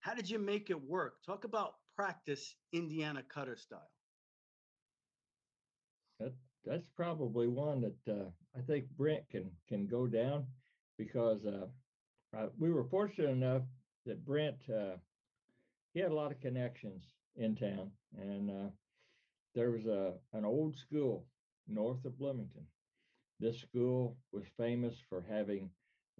[0.00, 1.16] How did you make it work?
[1.24, 3.90] Talk about practice Indiana cutter style.
[6.18, 6.32] that
[6.64, 10.46] that's probably one that uh, I think Brent can can go down
[10.98, 11.66] because uh,
[12.58, 13.62] we were fortunate enough
[14.06, 14.96] that Brent uh,
[15.92, 17.04] he had a lot of connections
[17.36, 18.70] in town, and uh,
[19.54, 21.26] there was a an old school
[21.68, 22.66] north of Bloomington.
[23.40, 25.70] This school was famous for having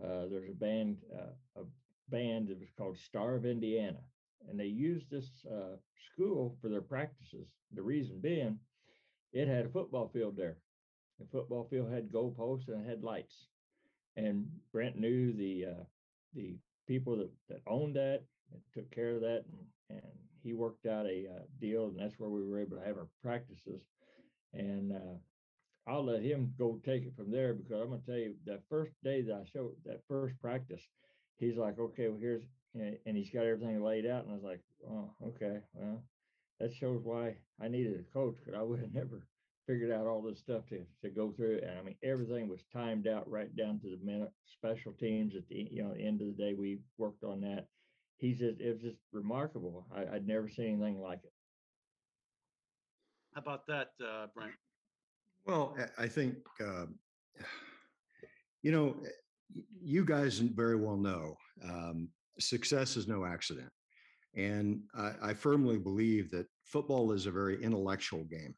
[0.02, 1.64] uh, there's a band uh, a
[2.08, 4.00] band that was called Star of Indiana,
[4.48, 5.30] and they used this
[6.12, 7.46] school for their practices.
[7.74, 8.58] The reason being,
[9.32, 10.56] it had a football field there.
[11.18, 13.48] The football field had goalposts and had lights,
[14.16, 15.84] and Brent knew the uh,
[16.34, 20.86] the people that, that owned that and took care of that, and, and he worked
[20.86, 23.80] out a uh, deal, and that's where we were able to have our practices.
[24.52, 25.18] And uh,
[25.86, 28.92] I'll let him go take it from there because I'm gonna tell you that first
[29.04, 30.82] day that I showed that first practice,
[31.38, 34.60] he's like, okay, well here's and he's got everything laid out, and I was like,
[34.88, 36.02] oh, okay, well,
[36.62, 39.26] that shows why I needed a coach because I would have never
[39.66, 41.60] figured out all this stuff to, to go through.
[41.62, 44.32] And I mean, everything was timed out right down to the minute.
[44.46, 47.66] Special teams at the you know end of the day, we worked on that.
[48.18, 49.86] He's just it was just remarkable.
[49.94, 51.32] I, I'd never seen anything like it.
[53.34, 54.52] How about that, uh, Brent?
[55.44, 56.94] Well, I I think, um,
[58.62, 63.70] you know, eh, you guys very well know um, success is no accident.
[64.34, 68.54] And I, I firmly believe that football is a very intellectual game.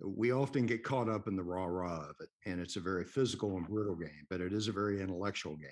[0.00, 3.04] We often get caught up in the rah rah of it, and it's a very
[3.04, 5.70] physical and brutal game, but it is a very intellectual game.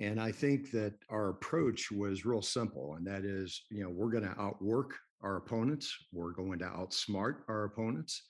[0.00, 4.10] And I think that our approach was real simple, and that is, you know, we're
[4.10, 8.22] going to outwork our opponents, we're going to outsmart our opponents.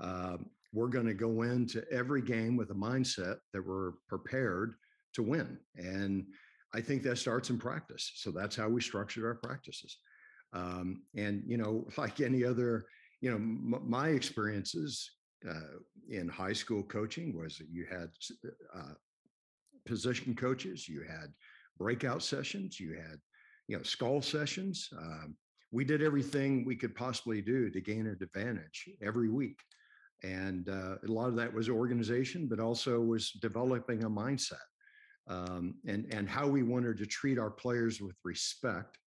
[0.00, 4.74] Um, we're going to go into every game with a mindset that we're prepared
[5.14, 5.58] to win.
[5.76, 6.26] And
[6.76, 8.12] I think that starts in practice.
[8.16, 9.96] So that's how we structured our practices.
[10.52, 12.84] Um, and, you know, like any other,
[13.22, 15.10] you know, m- my experiences
[15.48, 15.78] uh,
[16.10, 18.08] in high school coaching was that you had
[18.74, 18.94] uh,
[19.86, 21.32] position coaches, you had
[21.78, 23.18] breakout sessions, you had,
[23.68, 24.88] you know, skull sessions.
[24.98, 25.34] Um,
[25.72, 29.58] we did everything we could possibly do to gain an advantage every week
[30.22, 34.54] and uh, a lot of that was organization but also was developing a mindset
[35.28, 38.98] um, and and how we wanted to treat our players with respect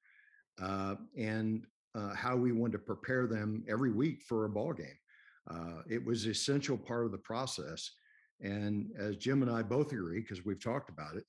[0.61, 4.87] uh, and uh, how we wanted to prepare them every week for a ball game
[5.49, 7.91] uh, it was essential part of the process
[8.41, 11.23] and as jim and i both agree because we've talked about it,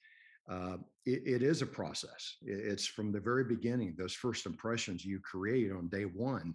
[0.50, 0.76] uh,
[1.06, 5.72] it it is a process it's from the very beginning those first impressions you create
[5.72, 6.54] on day one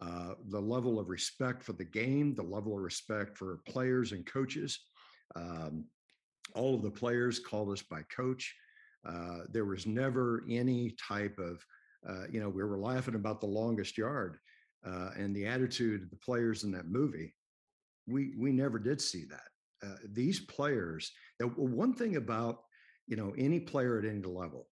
[0.00, 4.24] uh, the level of respect for the game, the level of respect for players and
[4.24, 4.78] coaches.
[5.34, 5.86] Um,
[6.54, 8.54] all of the players called us by coach.
[9.06, 11.64] Uh, there was never any type of,
[12.08, 14.38] uh, you know, we were laughing about the longest yard
[14.86, 17.34] uh, and the attitude of the players in that movie.
[18.06, 19.86] We we never did see that.
[19.86, 21.12] Uh, these players.
[21.40, 22.60] One thing about
[23.06, 24.68] you know any player at any level,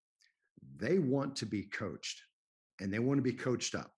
[0.76, 2.22] they want to be coached,
[2.80, 3.92] and they want to be coached up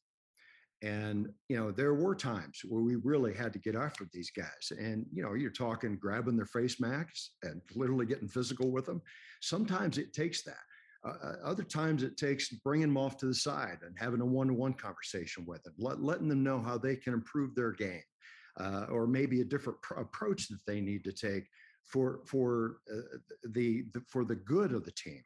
[0.82, 4.72] and you know there were times where we really had to get after these guys
[4.78, 9.02] and you know you're talking grabbing their face masks and literally getting physical with them.
[9.40, 10.56] Sometimes it takes that.
[11.04, 14.26] Uh, uh, other times it takes bringing them off to the side and having a
[14.26, 18.02] one-to-one conversation with them let, letting them know how they can improve their game
[18.58, 21.44] uh, or maybe a different pr- approach that they need to take
[21.86, 23.16] for for uh,
[23.50, 25.22] the, the for the good of the team.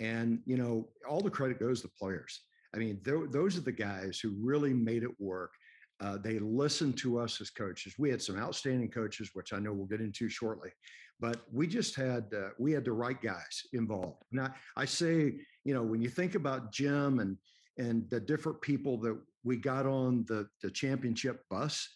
[0.00, 2.40] And you know all the credit goes to the players
[2.74, 5.52] I mean, th- those are the guys who really made it work
[6.00, 7.94] Uh, they listened to us as coaches.
[7.98, 10.70] We had some outstanding coaches, which I know we'll get into shortly,
[11.18, 14.22] but we just had uh, we had the right guys involved.
[14.32, 15.14] Now I say,
[15.66, 17.36] you know, when you think about Jim and
[17.76, 21.86] and the different people that we got on the the championship bus,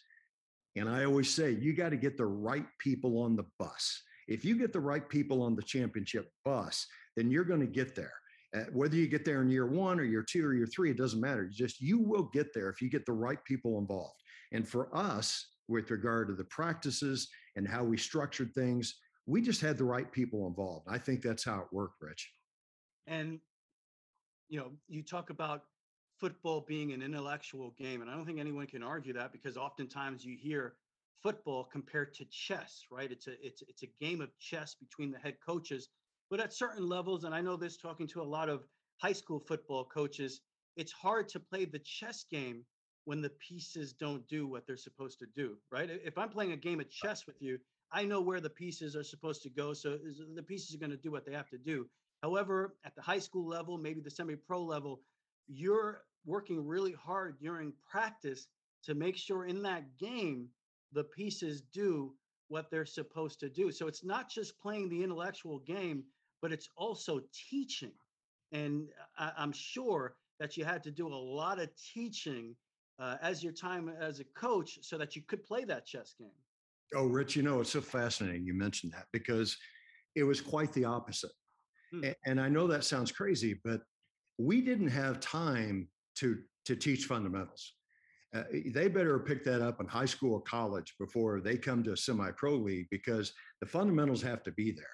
[0.75, 4.03] and I always say you got to get the right people on the bus.
[4.27, 6.85] If you get the right people on the championship bus,
[7.15, 8.13] then you're going to get there.
[8.55, 10.97] Uh, whether you get there in year one or year two or year three, it
[10.97, 11.49] doesn't matter.
[11.51, 14.21] Just you will get there if you get the right people involved.
[14.51, 19.61] And for us, with regard to the practices and how we structured things, we just
[19.61, 20.87] had the right people involved.
[20.89, 22.31] I think that's how it worked, Rich.
[23.07, 23.39] And
[24.47, 25.63] you know, you talk about
[26.19, 30.23] football being an intellectual game, and I don't think anyone can argue that because oftentimes
[30.23, 30.75] you hear
[31.23, 33.11] football compared to chess, right?
[33.11, 35.89] It's a it's it's a game of chess between the head coaches
[36.29, 39.39] but at certain levels, and I know this talking to a lot of high school
[39.39, 40.41] football coaches,
[40.75, 42.65] it's hard to play the chess game
[43.05, 45.89] when the pieces don't do what they're supposed to do, right?
[45.89, 47.59] If I'm playing a game of chess with you,
[47.91, 49.73] I know where the pieces are supposed to go.
[49.73, 49.97] So
[50.35, 51.87] the pieces are going to do what they have to do.
[52.23, 55.01] However, at the high school level, maybe the semi pro level,
[55.47, 58.47] you're working really hard during practice
[58.83, 60.49] to make sure in that game
[60.91, 62.13] the pieces do
[62.47, 63.71] what they're supposed to do.
[63.71, 66.03] So it's not just playing the intellectual game,
[66.41, 67.91] but it's also teaching.
[68.51, 72.55] And I, am sure that you had to do a lot of teaching
[72.99, 76.29] uh, as your time as a coach so that you could play that chess game.
[76.93, 79.57] Oh, Rich, you know, it's so fascinating you mentioned that because
[80.15, 81.31] it was quite the opposite.
[81.91, 82.05] Hmm.
[82.25, 83.81] And I know that sounds crazy, but
[84.37, 87.73] we didn't have time to to teach fundamentals.
[88.35, 88.43] Uh,
[88.73, 91.97] they better pick that up in high school or college before they come to a
[91.97, 94.87] semi-pro league because the fundamentals have to be there.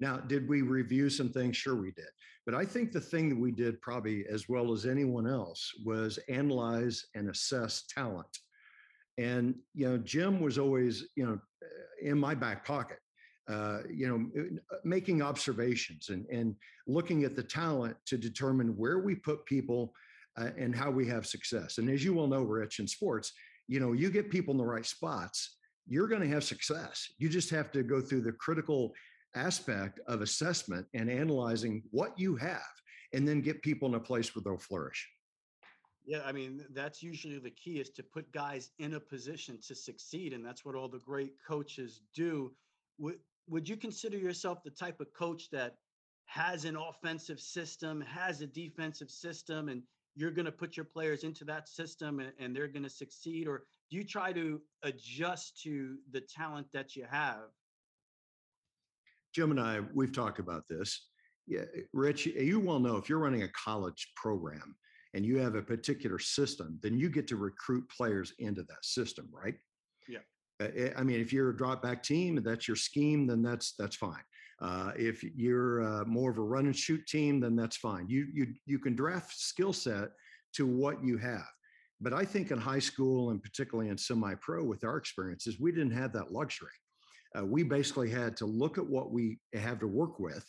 [0.00, 1.56] Now, did we review some things?
[1.56, 2.06] Sure, we did.
[2.46, 6.18] But I think the thing that we did probably as well as anyone else was
[6.28, 8.38] analyze and assess talent.
[9.18, 11.38] And, you know, Jim was always, you know,
[12.00, 12.98] in my back pocket,
[13.48, 16.54] uh, you know, uh, making observations and, and
[16.86, 19.92] looking at the talent to determine where we put people
[20.38, 21.78] uh, and how we have success.
[21.78, 23.32] And as you well know, Rich, in sports,
[23.66, 25.56] you know, you get people in the right spots,
[25.86, 27.08] you're going to have success.
[27.18, 28.92] You just have to go through the critical
[29.38, 32.60] aspect of assessment and analyzing what you have
[33.12, 35.08] and then get people in a place where they'll flourish.
[36.06, 39.74] Yeah, I mean, that's usually the key is to put guys in a position to
[39.74, 40.32] succeed.
[40.32, 42.52] And that's what all the great coaches do.
[42.98, 45.76] Would, would you consider yourself the type of coach that
[46.24, 49.82] has an offensive system, has a defensive system, and
[50.14, 53.46] you're going to put your players into that system and, and they're going to succeed?
[53.46, 57.50] Or do you try to adjust to the talent that you have
[59.34, 61.08] Jim and I, we've talked about this.
[61.46, 64.76] Yeah, Rich, you well know if you're running a college program
[65.14, 69.28] and you have a particular system, then you get to recruit players into that system,
[69.32, 69.54] right?
[70.06, 70.18] Yeah.
[70.60, 73.74] Uh, I mean, if you're a drop back team and that's your scheme, then that's
[73.78, 74.22] that's fine.
[74.60, 78.06] Uh, if you're uh, more of a run and shoot team, then that's fine.
[78.08, 80.10] You you you can draft skill set
[80.54, 81.46] to what you have.
[82.00, 85.72] But I think in high school and particularly in semi pro, with our experiences, we
[85.72, 86.70] didn't have that luxury
[87.36, 90.44] uh, we basically had to look at what we have to work with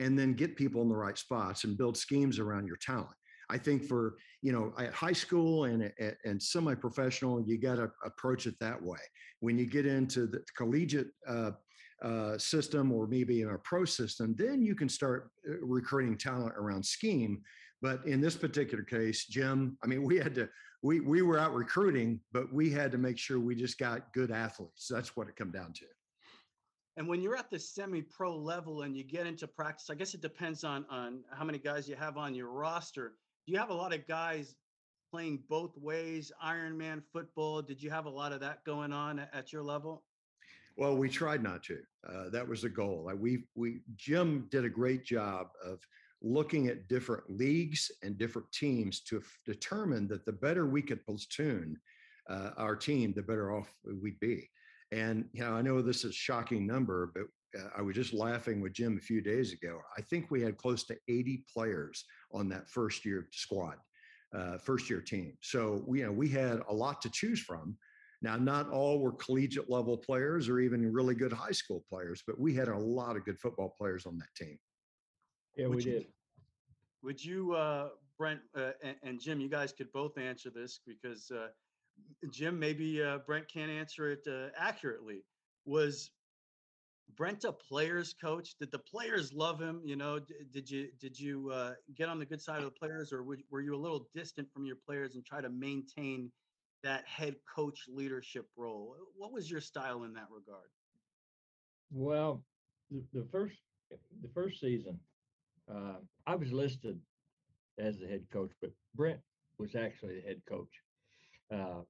[0.00, 3.16] and then get people in the right spots and build schemes around your talent.
[3.50, 5.92] I think for you know at high school and
[6.24, 8.98] and semi-professional, you got to approach it that way.
[9.40, 11.52] When you get into the collegiate uh,
[12.02, 16.54] uh, system or maybe in a pro system, then you can start uh, recruiting talent
[16.56, 17.42] around scheme.
[17.82, 20.48] But in this particular case, Jim, I mean, we had to
[20.82, 24.30] we we were out recruiting, but we had to make sure we just got good
[24.30, 24.88] athletes.
[24.88, 25.84] That's what it come down to.
[26.96, 30.20] And when you're at the semi-pro level and you get into practice, I guess it
[30.20, 33.14] depends on on how many guys you have on your roster.
[33.46, 34.54] Do you have a lot of guys
[35.10, 37.62] playing both ways, Ironman football?
[37.62, 40.04] Did you have a lot of that going on at your level?
[40.76, 41.78] Well, we tried not to.
[42.08, 43.10] Uh, that was the goal.
[43.18, 45.80] we we Jim did a great job of
[46.22, 51.04] looking at different leagues and different teams to f- determine that the better we could
[51.04, 51.76] platoon
[52.28, 54.48] uh, our team, the better off we'd be.
[54.92, 57.24] And you know, I know this is a shocking number, but
[57.58, 59.80] uh, I was just laughing with Jim a few days ago.
[59.96, 63.76] I think we had close to 80 players on that first year squad,
[64.36, 65.32] uh, first year team.
[65.40, 67.76] So we, you know, we had a lot to choose from.
[68.20, 72.38] Now, not all were collegiate level players or even really good high school players, but
[72.38, 74.58] we had a lot of good football players on that team.
[75.56, 76.06] Yeah, would we you, did.
[77.02, 77.88] Would you, uh,
[78.18, 81.48] Brent uh, and, and, Jim, you guys could both answer this because uh,
[82.30, 85.24] Jim, maybe uh, Brent can't answer it uh, accurately.
[85.64, 86.10] Was
[87.16, 88.54] Brent a players coach?
[88.58, 89.82] Did the players love him?
[89.84, 92.70] You know, d- did you did you uh, get on the good side of the
[92.70, 96.30] players, or were you a little distant from your players and try to maintain
[96.82, 98.96] that head coach leadership role?
[99.16, 100.68] What was your style in that regard?
[101.92, 102.42] Well,
[102.90, 103.56] the, the first
[103.90, 104.98] the first season,
[105.70, 106.98] uh, I was listed
[107.78, 109.20] as the head coach, but Brent
[109.58, 110.70] was actually the head coach.
[111.52, 111.82] Uh,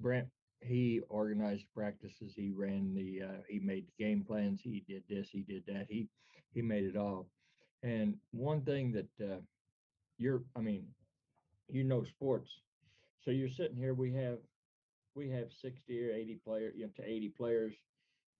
[0.00, 0.28] Brent
[0.60, 2.32] he organized practices.
[2.34, 3.22] He ran the.
[3.26, 4.60] Uh, he made game plans.
[4.62, 5.28] He did this.
[5.30, 5.86] He did that.
[5.88, 6.08] He
[6.52, 7.26] he made it all.
[7.82, 9.38] And one thing that uh,
[10.18, 10.86] you're, I mean,
[11.68, 12.50] you know sports.
[13.24, 13.94] So you're sitting here.
[13.94, 14.38] We have
[15.14, 17.74] we have 60 or 80 players, you know, to 80 players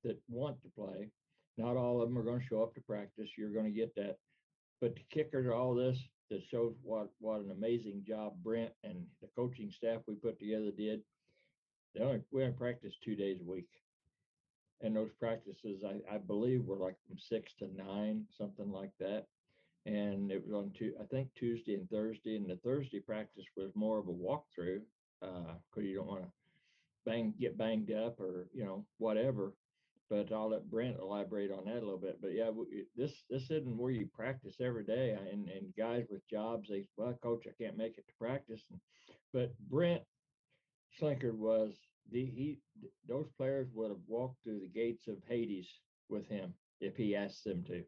[0.04, 1.10] that want to play.
[1.56, 3.28] Not all of them are going to show up to practice.
[3.36, 4.16] You're going to get that.
[4.80, 5.98] But the kicker to all this
[6.30, 10.70] that shows what what an amazing job Brent and the coaching staff we put together
[10.76, 11.02] did.
[11.94, 13.68] They only we only practice two days a week.
[14.80, 19.26] And those practices I, I believe were like from six to nine, something like that.
[19.86, 22.36] And it was on two, I think Tuesday and Thursday.
[22.36, 24.82] And the Thursday practice was more of a walkthrough
[25.20, 26.28] because uh, you don't want to
[27.04, 29.52] bang get banged up or you know whatever
[30.10, 32.20] but I'll let Brent elaborate on that a little bit.
[32.20, 32.50] But yeah,
[32.96, 37.18] this this isn't where you practice every day, and and guys with jobs, they well,
[37.22, 38.62] coach, I can't make it to practice.
[39.32, 40.02] But Brent
[41.00, 41.74] Slinkard was
[42.10, 42.58] the he
[43.06, 45.68] those players would have walked through the gates of Hades
[46.08, 47.84] with him if he asked them to,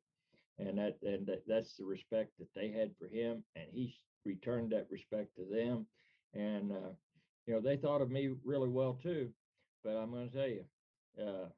[0.59, 3.95] and that and that, that's the respect that they had for him, and he
[4.27, 5.87] returned that respect to them,
[6.35, 6.93] and uh,
[7.47, 9.31] you know they thought of me really well too.
[9.83, 10.65] But I'm going to tell you.
[11.19, 11.49] Uh,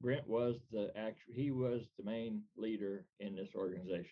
[0.00, 4.10] Brent was the actual, he was the main leader in this organization.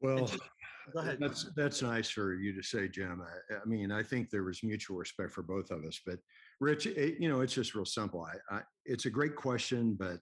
[0.00, 0.30] Well,
[0.92, 1.18] go ahead.
[1.20, 3.22] That's that's nice for you to say, Jim.
[3.22, 6.00] I, I, mean, I think there was mutual respect for both of us.
[6.04, 6.18] But
[6.60, 8.26] Rich, it, you know, it's just real simple.
[8.50, 10.18] I, I, it's a great question, but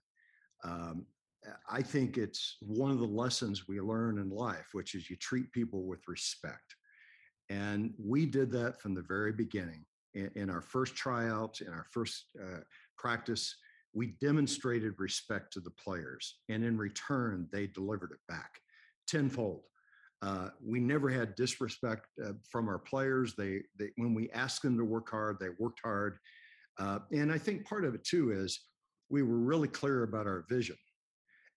[0.63, 1.05] um,
[1.69, 5.51] I think it's one of the lessons we learn in life, which is you treat
[5.51, 6.75] people with respect.
[7.49, 9.85] And we did that from the very beginning
[10.15, 12.61] in, in our first tryouts, in our first uh,
[12.97, 13.55] practice,
[13.93, 18.59] we demonstrated respect to the players, and in return, they delivered it back
[19.07, 19.61] tenfold.
[20.21, 23.35] Uh, we never had disrespect uh, from our players.
[23.35, 26.17] They, they, when we asked them to work hard, they worked hard.
[26.79, 28.59] Uh, and I think part of it too is
[29.09, 30.77] we were really clear about our vision.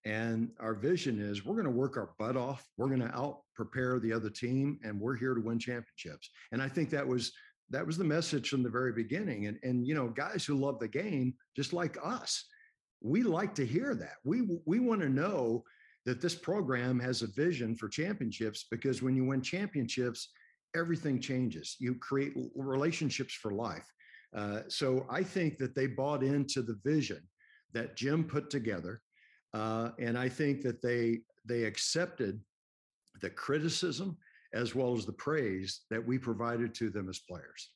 [0.05, 2.65] And our vision is we're going to work our butt off.
[2.77, 6.31] We're going to out prepare the other team, and we're here to win championships.
[6.53, 7.33] And I think that was
[7.71, 9.47] that was the message from the very beginning.
[9.47, 12.45] And, and you know, guys who love the game, just like us,
[13.01, 14.17] we like to hear that.
[14.25, 15.65] We we want to know
[16.05, 20.31] that this program has a vision for championships because when you win championships,
[20.75, 21.77] everything changes.
[21.79, 23.87] You create relationships for life.
[24.35, 27.21] Uh, so I think that they bought into the vision
[27.73, 29.01] that Jim put together,
[29.55, 32.41] uh, and I think that they they accepted
[33.21, 34.17] the criticism
[34.55, 37.71] as well as the praise that we provided to them as players.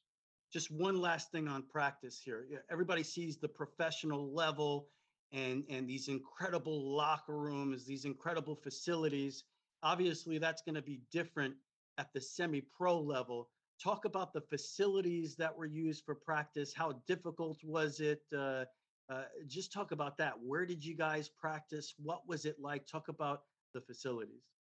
[0.53, 2.47] Just one last thing on practice here.
[2.71, 4.89] Everybody sees the professional level
[5.33, 9.45] and, and these incredible locker rooms, these incredible facilities.
[9.83, 11.55] Obviously, that's going to be different
[11.99, 13.49] at the semi pro level.
[13.83, 16.73] Talk about the facilities that were used for practice.
[16.75, 18.23] How difficult was it?
[18.37, 18.65] Uh,
[19.11, 20.35] uh, just talk about that.
[20.41, 21.95] Where did you guys practice?
[21.99, 22.87] What was it like?
[22.87, 23.43] Talk about
[23.75, 24.52] the facilities.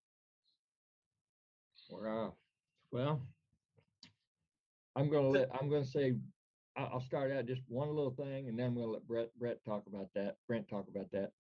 [1.93, 2.35] Wow.
[2.91, 3.21] Well,
[4.97, 6.15] I'm gonna let I'm gonna say
[6.77, 9.85] I'll start out just one little thing, and then I'm gonna let Brett Brett talk
[9.87, 10.37] about that.
[10.49, 11.31] Brent talk about that.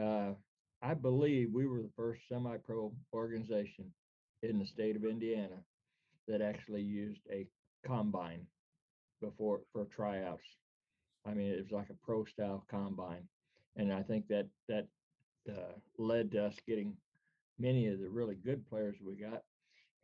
[0.00, 0.34] Uh,
[0.82, 3.92] I believe we were the first semi-pro organization
[4.42, 5.62] in the state of Indiana
[6.26, 7.46] that actually used a
[7.86, 8.46] combine
[9.20, 10.56] before for tryouts.
[11.26, 13.28] I mean, it was like a pro style combine,
[13.76, 14.86] and I think that that
[15.48, 16.96] uh, led to us getting
[17.58, 19.42] many of the really good players we got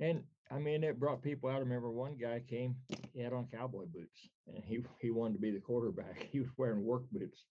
[0.01, 1.57] and I mean, it brought people out.
[1.57, 2.77] I remember one guy came,
[3.13, 6.29] he had on cowboy boots and he, he wanted to be the quarterback.
[6.33, 7.45] He was wearing work boots.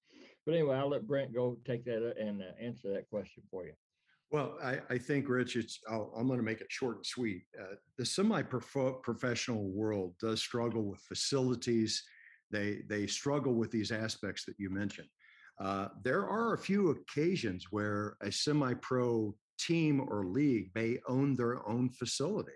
[0.45, 3.65] But anyway, I'll let Brent go take that uh, and uh, answer that question for
[3.65, 3.73] you.
[4.31, 7.43] Well, I, I think, Rich, it's, i am going to make it short and sweet.
[7.59, 12.03] Uh, the semi professional world does struggle with facilities.
[12.51, 15.07] They, they struggle with these aspects that you mentioned.
[15.59, 21.35] Uh, there are a few occasions where a semi pro team or league may own
[21.35, 22.51] their own facility.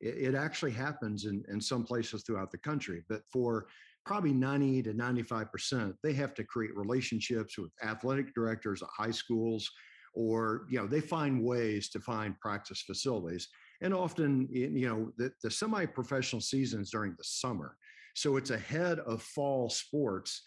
[0.00, 3.66] It, it actually happens in, in some places throughout the country, but for
[4.04, 9.70] probably 90 to 95%, they have to create relationships with athletic directors at high schools,
[10.14, 13.48] or, you know, they find ways to find practice facilities.
[13.80, 17.76] And often, you know, the, the semi professional season is during the summer.
[18.14, 20.42] So it's ahead of fall sports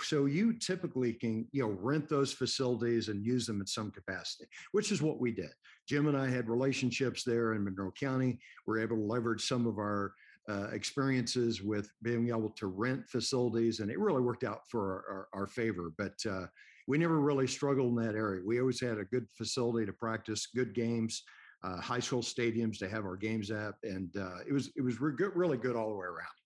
[0.00, 4.44] so you typically can you know rent those facilities and use them in some capacity
[4.72, 5.50] which is what we did
[5.88, 9.66] jim and i had relationships there in monroe county we are able to leverage some
[9.66, 10.12] of our
[10.48, 15.16] uh, experiences with being able to rent facilities, and it really worked out for our,
[15.34, 15.92] our, our favor.
[15.96, 16.46] But uh,
[16.88, 18.42] we never really struggled in that area.
[18.44, 21.22] We always had a good facility to practice, good games,
[21.62, 25.00] uh, high school stadiums to have our games at, and uh, it was it was
[25.00, 26.39] re- really good all the way around.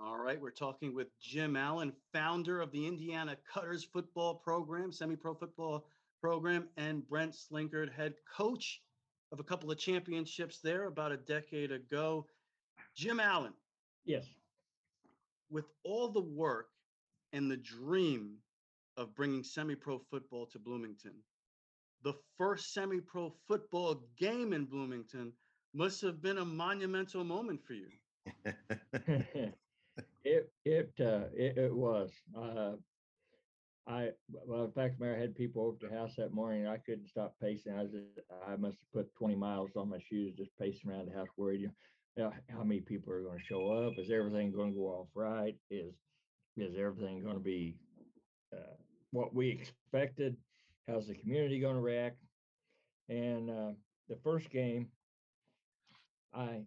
[0.00, 5.34] All right, we're talking with Jim Allen, founder of the Indiana Cutters football program, semi-pro
[5.34, 5.86] football
[6.20, 8.80] program, and Brent Slinkard, head coach
[9.32, 12.26] of a couple of championships there about a decade ago.
[12.94, 13.52] Jim Allen,
[14.04, 14.26] Yes.
[15.50, 16.68] with all the work
[17.32, 18.36] and the dream
[18.96, 21.14] of bringing semi-pro football to Bloomington,
[22.04, 25.32] the first semi-pro football game in Bloomington
[25.74, 27.88] must have been a monumental moment for you.
[30.24, 32.72] it it uh it, it was uh
[33.86, 34.10] I
[34.46, 37.34] well in fact Mayor had people over to the house that morning I couldn't stop
[37.40, 41.08] pacing I just, I must have put 20 miles on my shoes just pacing around
[41.08, 41.70] the house worried you
[42.24, 45.08] know, how many people are going to show up is everything going to go off
[45.14, 45.94] right is
[46.56, 47.76] is everything going to be
[48.52, 48.74] uh,
[49.12, 50.36] what we expected
[50.88, 52.16] how's the community going to react?
[53.08, 53.72] And uh
[54.08, 54.88] the first game
[56.34, 56.62] I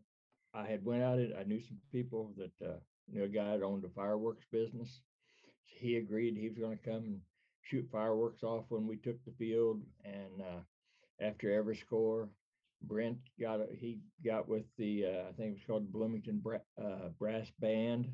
[0.54, 2.80] I had went out and I knew some people that uh,
[3.10, 5.02] knew a guy that owned a fireworks business.
[5.44, 7.22] So he agreed he was going to come and
[7.64, 9.82] shoot fireworks off when we took the field.
[10.04, 12.30] And uh, after every score,
[12.84, 16.58] Brent got a, he got with the uh, I think it was called Bloomington Bra-
[16.84, 18.10] uh, Brass Band,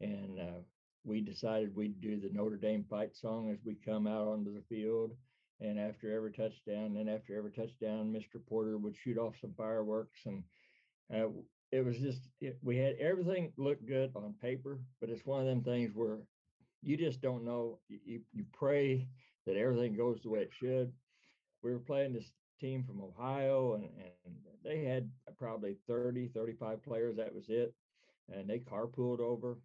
[0.00, 0.60] and uh,
[1.04, 4.64] we decided we'd do the Notre Dame fight song as we come out onto the
[4.68, 5.12] field.
[5.60, 8.44] And after every touchdown, and after every touchdown, Mr.
[8.48, 10.42] Porter would shoot off some fireworks and
[11.14, 11.28] uh,
[11.72, 15.46] it was just it, we had everything looked good on paper, but it's one of
[15.46, 16.18] them things where
[16.82, 17.78] you just don't know.
[17.88, 19.08] You you pray
[19.46, 20.92] that everything goes the way it should.
[21.62, 27.16] We were playing this team from Ohio, and and they had probably 30, 35 players.
[27.16, 27.74] That was it,
[28.32, 29.56] and they carpooled over.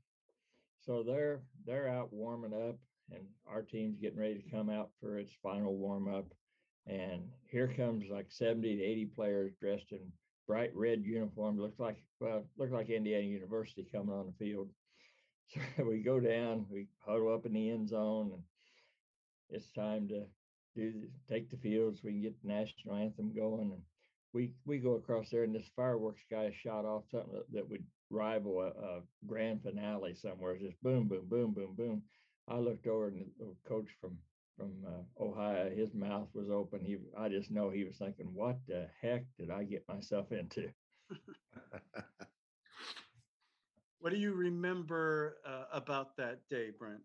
[0.79, 2.77] So they're they're out warming up,
[3.11, 6.25] and our team's getting ready to come out for its final warm up.
[6.85, 10.09] And here comes like 70 to 80 players dressed in
[10.47, 11.59] bright red uniform.
[11.59, 14.69] Looks like looked like Indiana University coming on the field.
[15.77, 18.43] So we go down, we huddle up in the end zone, and
[19.49, 20.25] it's time to
[20.75, 20.93] do
[21.29, 23.71] take the field so we can get the national anthem going.
[23.71, 23.81] And
[24.33, 27.83] we we go across there, and this fireworks guy shot off something that, that would
[28.09, 30.53] rival a, a, grand finale somewhere.
[30.53, 32.01] It's just boom, boom, boom, boom, boom.
[32.49, 34.17] I looked over, and the coach from
[34.57, 36.83] from uh, Ohio, his mouth was open.
[36.83, 40.69] He, I just know he was thinking, "What the heck did I get myself into?"
[43.99, 47.01] what do you remember uh, about that day, Brent?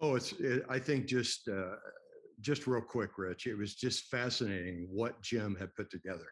[0.00, 0.32] Oh, it's.
[0.34, 1.74] It, I think just uh,
[2.40, 3.46] just real quick, Rich.
[3.46, 6.28] It was just fascinating what Jim had put together,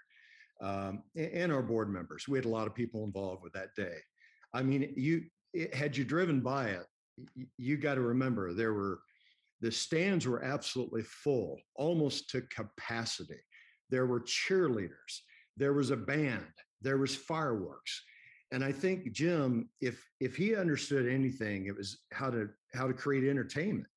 [0.62, 2.28] um, and our board members.
[2.28, 3.96] We had a lot of people involved with that day.
[4.54, 6.86] I mean, you it, had you driven by it,
[7.34, 9.00] you, you got to remember there were
[9.60, 13.40] the stands were absolutely full, almost to capacity.
[13.90, 15.20] There were cheerleaders,
[15.56, 16.52] there was a band,
[16.82, 18.02] there was fireworks.
[18.52, 22.94] And I think Jim, if if he understood anything, it was how to how to
[22.94, 23.88] create entertainment.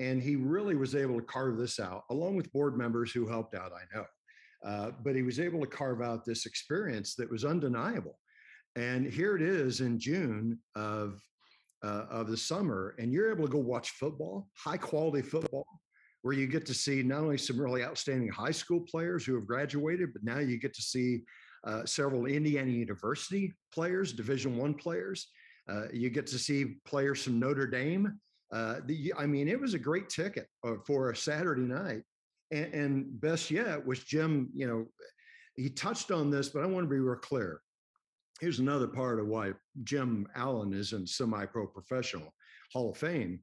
[0.00, 3.54] And he really was able to carve this out, along with board members who helped
[3.54, 4.06] out, I know.
[4.64, 8.18] Uh, but he was able to carve out this experience that was undeniable.
[8.76, 11.20] And here it is in June of
[11.82, 15.66] uh, of the summer, and you're able to go watch football, high quality football,
[16.22, 19.46] where you get to see not only some really outstanding high school players who have
[19.46, 21.20] graduated, but now you get to see
[21.64, 25.28] uh, several Indiana University players, Division One players.
[25.68, 28.18] Uh, you get to see players from Notre Dame.
[28.52, 32.02] Uh, the, I mean, it was a great ticket uh, for a Saturday night.
[32.50, 34.48] And, and best yet was Jim.
[34.54, 34.86] You know,
[35.56, 37.60] he touched on this, but I want to be real clear
[38.40, 39.52] here's another part of why
[39.84, 42.32] Jim Allen is in semi pro professional
[42.72, 43.40] Hall of Fame.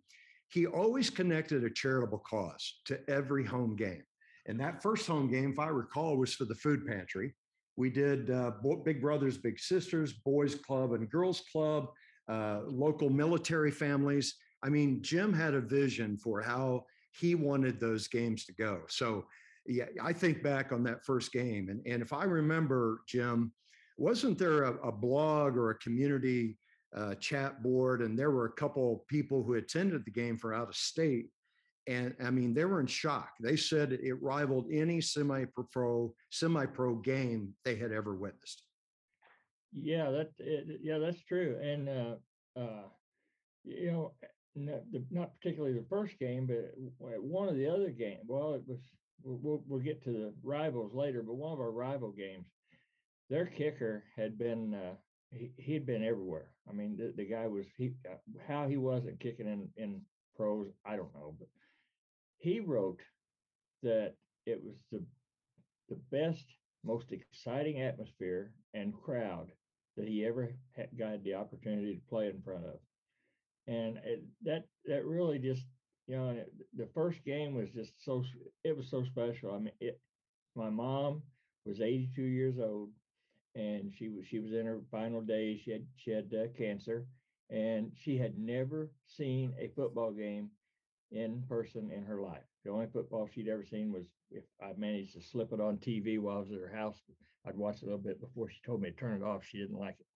[0.49, 4.03] He always connected a charitable cause to every home game.
[4.45, 7.33] And that first home game, if I recall, was for the food pantry.
[7.77, 8.51] We did uh,
[8.83, 11.87] Big Brothers, Big Sisters, Boys Club, and Girls Club,
[12.29, 14.35] uh, local military families.
[14.63, 18.81] I mean, Jim had a vision for how he wanted those games to go.
[18.87, 19.25] So,
[19.65, 21.69] yeah, I think back on that first game.
[21.69, 23.51] And, and if I remember, Jim,
[23.97, 26.57] wasn't there a, a blog or a community
[26.95, 30.69] uh, chat board and there were a couple people who attended the game for out
[30.69, 31.29] of state?
[31.87, 33.29] And i mean they were in shock.
[33.39, 38.63] They said it rivaled any semi-pro semi-pro game they had ever witnessed.
[39.71, 41.59] Yeah that it, yeah that's true.
[41.61, 42.87] And uh uh
[43.63, 44.13] you know
[44.55, 48.63] not, the, not particularly the first game but one of the other games well it
[48.65, 48.79] was
[49.23, 52.45] we'll, we'll get to the rivals later but one of our rival games
[53.29, 54.95] their kicker had been uh,
[55.31, 56.51] he he'd been everywhere.
[56.69, 58.15] I mean, the, the guy was he uh,
[58.47, 60.01] how he wasn't kicking in in
[60.35, 61.47] pros, I don't know, but
[62.37, 63.01] he wrote
[63.83, 64.13] that
[64.45, 65.03] it was the
[65.89, 66.45] the best,
[66.83, 69.51] most exciting atmosphere and crowd
[69.97, 72.79] that he ever had got the opportunity to play in front of,
[73.67, 75.63] and it, that that really just
[76.07, 76.43] you know
[76.75, 78.23] the first game was just so
[78.63, 79.53] it was so special.
[79.53, 79.99] I mean, it
[80.55, 81.23] my mom
[81.65, 82.89] was 82 years old
[83.55, 85.61] and she was she was in her final days.
[85.61, 87.07] She had she had uh, cancer,
[87.49, 90.51] and she had never seen a football game
[91.11, 92.43] in person in her life.
[92.63, 96.19] The only football she'd ever seen was if I managed to slip it on TV
[96.19, 97.01] while I was at her house.
[97.47, 99.45] I'd watch a little bit before she told me to turn it off.
[99.45, 100.07] She didn't like it,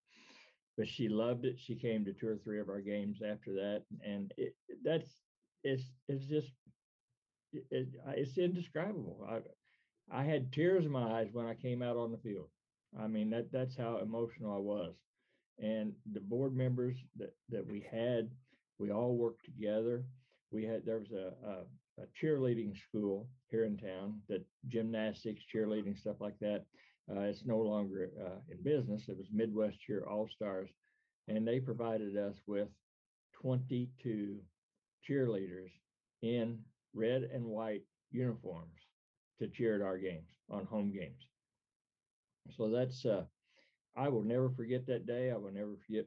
[0.77, 1.59] but she loved it.
[1.59, 5.21] She came to two or three of our games after that, and it, that's
[5.63, 6.51] it's it's just
[7.53, 9.25] it, it's indescribable.
[9.29, 9.41] I
[10.11, 12.49] I had tears in my eyes when I came out on the field.
[12.97, 14.95] I mean that that's how emotional I was,
[15.59, 18.29] and the board members that that we had,
[18.77, 20.05] we all worked together.
[20.51, 25.97] We had there was a, a, a cheerleading school here in town that gymnastics, cheerleading,
[25.99, 26.65] stuff like that.
[27.09, 29.09] Uh, it's no longer uh, in business.
[29.09, 30.69] It was Midwest Cheer All Stars,
[31.27, 32.67] and they provided us with
[33.41, 34.37] 22
[35.07, 35.71] cheerleaders
[36.21, 36.59] in
[36.93, 38.79] red and white uniforms
[39.39, 41.23] to cheer at our games on home games.
[42.57, 43.23] So that's uh,
[43.95, 45.31] I will never forget that day.
[45.31, 46.05] I will never forget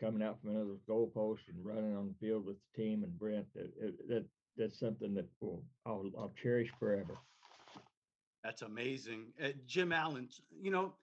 [0.00, 3.46] coming out from another goalpost and running on the field with the team and Brent.
[3.54, 3.72] That
[4.08, 4.24] that
[4.56, 7.18] that's something that will I'll, I'll cherish forever.
[8.44, 10.28] That's amazing, uh, Jim Allen.
[10.60, 10.94] You know,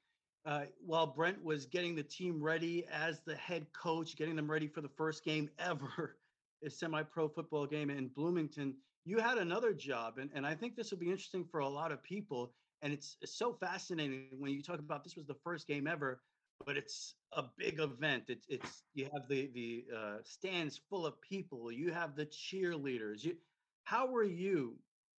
[0.46, 4.68] uh, while Brent was getting the team ready as the head coach, getting them ready
[4.68, 6.18] for the first game ever,
[6.66, 10.92] a semi-pro football game in Bloomington, you had another job, and, and I think this
[10.92, 14.80] will be interesting for a lot of people and it's, so fascinating when you talk
[14.80, 16.22] about this was the first game ever
[16.66, 18.24] but it's a big event.
[18.28, 21.72] It's it's you have the the uh, stands full of people.
[21.72, 23.24] You have the cheerleaders.
[23.24, 23.36] You
[23.84, 24.76] how were you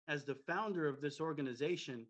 [0.08, 2.06] as the founder of this organization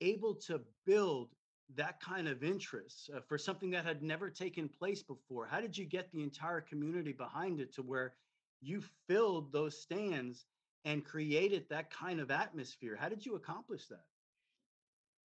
[0.00, 1.28] able to build
[1.74, 5.46] that kind of interest uh, for something that had never taken place before?
[5.46, 8.14] How did you get the entire community behind it to where
[8.60, 10.44] you filled those stands
[10.84, 12.96] and created that kind of atmosphere?
[13.00, 14.04] How did you accomplish that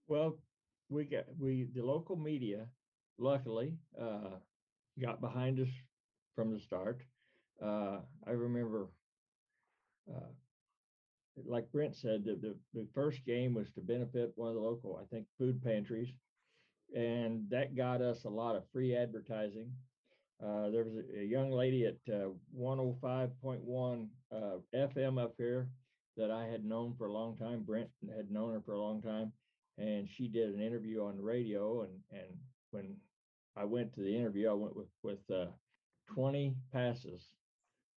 [0.09, 0.39] well,
[0.89, 2.67] we got we the local media,
[3.19, 4.37] luckily, uh,
[5.01, 5.69] got behind us
[6.35, 7.03] from the start.
[7.63, 8.89] Uh, I remember,
[10.11, 10.31] uh,
[11.47, 15.01] like Brent said, the, the, the first game was to benefit one of the local,
[15.01, 16.09] I think, food pantries,
[16.95, 19.71] and that got us a lot of free advertising.
[20.45, 22.29] Uh, there was a, a, young lady at uh,
[22.59, 24.39] 105.1 uh,
[24.75, 25.69] FM up here
[26.17, 27.63] that I had known for a long time.
[27.63, 29.33] Brent had known her for a long time
[29.79, 32.39] and she did an interview on the radio and and
[32.71, 32.97] when
[33.57, 35.47] I went to the interview, I went with with uh,
[36.15, 37.23] 20 passes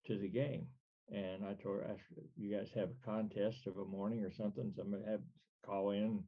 [0.06, 0.68] to the game,
[1.10, 1.98] and I told her,
[2.36, 4.72] "You guys have a contest of a morning or something?
[4.76, 5.22] Somebody have
[5.66, 6.24] call in,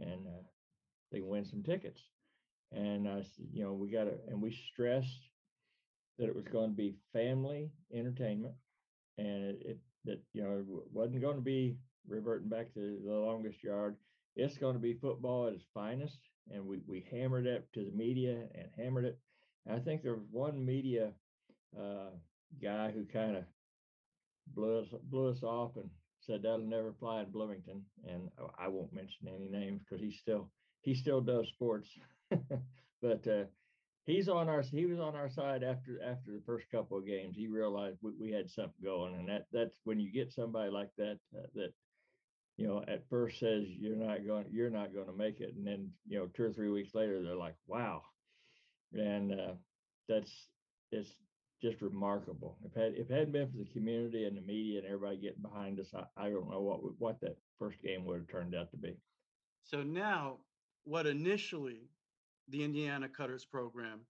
[0.00, 0.42] and uh,
[1.10, 2.00] they can win some tickets."
[2.72, 5.28] And I said, "You know, we got to," and we stressed
[6.18, 8.54] that it was going to be family entertainment,
[9.18, 11.76] and it, it that you know it wasn't going to be
[12.08, 13.96] reverting back to the longest yard
[14.36, 16.18] it's going to be football at its finest.
[16.52, 19.18] And we, we hammered it to the media and hammered it.
[19.66, 21.12] And I think there was one media
[21.78, 22.10] uh,
[22.60, 23.44] guy who kind of
[24.54, 25.88] blew us, blew us off and
[26.20, 27.82] said that'll never fly in Bloomington.
[28.08, 28.28] And
[28.58, 30.50] I won't mention any names because he still
[30.82, 31.88] he still does sports.
[33.02, 33.44] but uh,
[34.04, 37.36] he's on our he was on our side after after the first couple of games.
[37.36, 40.90] He realized we, we had something going, and that that's when you get somebody like
[40.98, 41.72] that uh, that
[42.56, 45.66] you know, at first says you're not going, you're not going to make it, and
[45.66, 48.02] then you know, two or three weeks later, they're like, wow,
[48.92, 49.54] and uh,
[50.08, 50.30] that's
[50.90, 51.10] it's
[51.62, 52.58] just remarkable.
[52.64, 55.42] If had if it hadn't been for the community and the media and everybody getting
[55.42, 58.70] behind us, I, I don't know what what that first game would have turned out
[58.72, 58.96] to be.
[59.64, 60.38] So now,
[60.84, 61.88] what initially
[62.48, 64.00] the Indiana Cutters program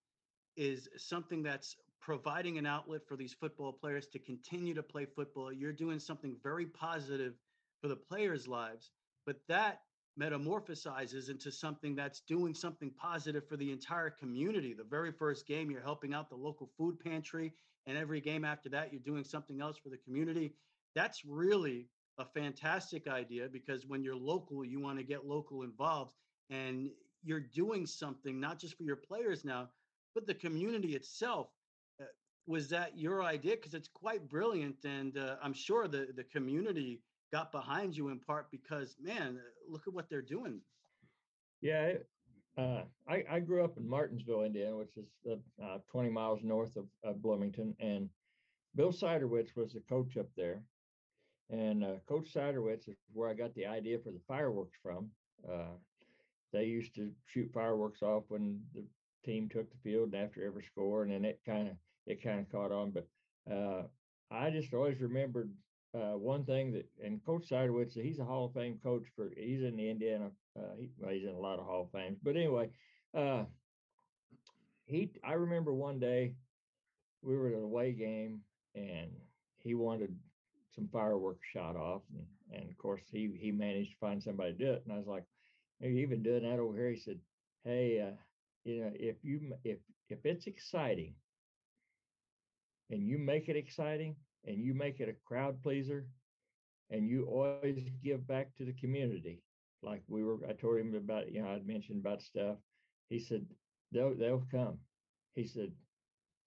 [0.56, 5.52] is something that's providing an outlet for these football players to continue to play football.
[5.52, 7.34] You're doing something very positive
[7.82, 8.90] for the players' lives,
[9.26, 9.80] but that
[10.18, 14.72] metamorphosizes into something that's doing something positive for the entire community.
[14.72, 17.52] The very first game, you're helping out the local food pantry,
[17.86, 20.54] and every game after that, you're doing something else for the community.
[20.94, 26.14] That's really a fantastic idea because when you're local, you want to get local involved
[26.50, 26.90] and
[27.24, 29.70] you're doing something not just for your players now,
[30.14, 31.48] but the community itself.
[32.00, 32.04] Uh,
[32.46, 33.56] was that your idea?
[33.56, 37.00] Because it's quite brilliant, and uh, I'm sure the the community
[37.32, 40.60] got behind you in part because man, look at what they're doing.
[41.60, 41.94] Yeah,
[42.58, 45.06] uh, I, I grew up in Martinsville, Indiana, which is
[45.62, 47.74] uh, 20 miles north of, of Bloomington.
[47.80, 48.08] And
[48.74, 50.62] Bill Siderwitz was the coach up there.
[51.50, 55.10] And uh, Coach Siderwitz is where I got the idea for the fireworks from.
[55.48, 55.76] Uh,
[56.52, 58.84] they used to shoot fireworks off when the
[59.24, 61.74] team took the field and after every score, and then it kind of
[62.06, 62.90] it kind of caught on.
[62.90, 63.06] But
[63.50, 63.82] uh,
[64.30, 65.50] I just always remembered
[65.94, 69.62] uh, one thing that, and Coach Siderwitz, he's a Hall of Fame coach for, he's
[69.62, 72.18] in the Indiana, uh, he, well, he's in a lot of Hall of Fames.
[72.22, 72.70] But anyway,
[73.16, 73.44] uh,
[74.86, 76.34] he, I remember one day
[77.22, 78.40] we were at an away game
[78.74, 79.10] and
[79.58, 80.16] he wanted
[80.74, 84.58] some fireworks shot off, and, and of course he he managed to find somebody to
[84.58, 84.82] do it.
[84.84, 85.24] And I was like,
[85.82, 87.18] "Are you even doing that over here?" He said,
[87.64, 88.16] "Hey, uh,
[88.64, 89.78] you know, if you if
[90.08, 91.14] if it's exciting,
[92.90, 94.16] and you make it exciting,
[94.46, 96.06] and you make it a crowd pleaser,
[96.90, 99.42] and you always give back to the community,
[99.82, 102.56] like we were, I told him about, you know, I'd mentioned about stuff.
[103.08, 103.46] He said,
[103.92, 104.78] they'll they'll come.
[105.34, 105.72] He said,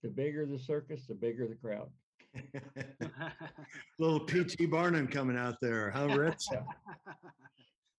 [0.04, 1.90] the bigger the circus, the bigger the crowd.
[4.00, 6.46] Little PT Barnum coming out there, How Rich?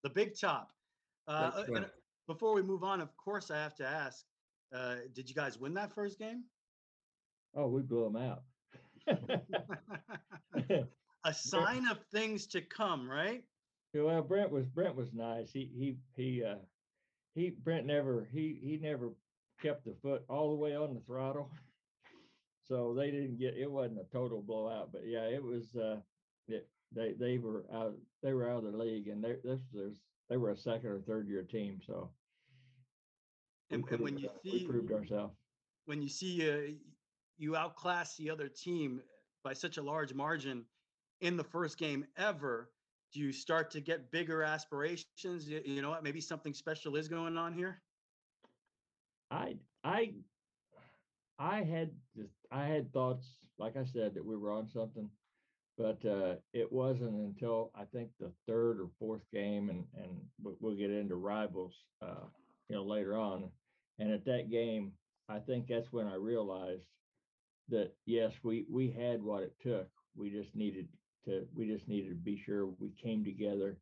[0.03, 0.70] the big top.
[1.26, 1.90] Uh, That's uh, and right.
[2.28, 4.24] before we move on, of course, I have to ask:
[4.74, 6.44] uh, Did you guys win that first game?
[7.55, 8.42] Oh, we blew them out.
[11.24, 13.44] A sign of things to come, right?
[13.94, 15.52] well, Brent was Brent was nice.
[15.52, 16.57] He he he uh
[17.34, 19.11] he Brent never he he never
[19.61, 21.50] kept the foot all the way on the throttle.
[22.68, 26.00] So they didn't get it wasn't a total blowout, but yeah, it was uh
[26.48, 30.02] it, they they were out they were out of the league and they this was
[30.28, 31.80] they were a second or third year team.
[31.86, 32.11] So
[33.70, 35.34] And, and when you uh, we see proved ourselves.
[35.84, 36.72] when you see uh,
[37.39, 39.03] you outclass the other team
[39.45, 40.64] by such a large margin
[41.20, 42.70] in the first game ever,
[43.12, 45.49] do you start to get bigger aspirations?
[45.49, 46.03] You, you know what?
[46.03, 47.82] Maybe something special is going on here.
[49.30, 50.14] I I
[51.39, 53.26] I had just I had thoughts,
[53.59, 55.11] like I said, that we were on something,
[55.76, 60.57] but uh, it wasn't until I think the third or fourth game, and and we-
[60.61, 62.26] we'll get into rivals, uh,
[62.68, 63.51] you know, later on.
[63.99, 64.93] And at that game,
[65.28, 66.87] I think that's when I realized
[67.69, 69.89] that yes, we we had what it took.
[70.17, 70.89] We just needed
[71.25, 73.79] to we just needed to be sure we came together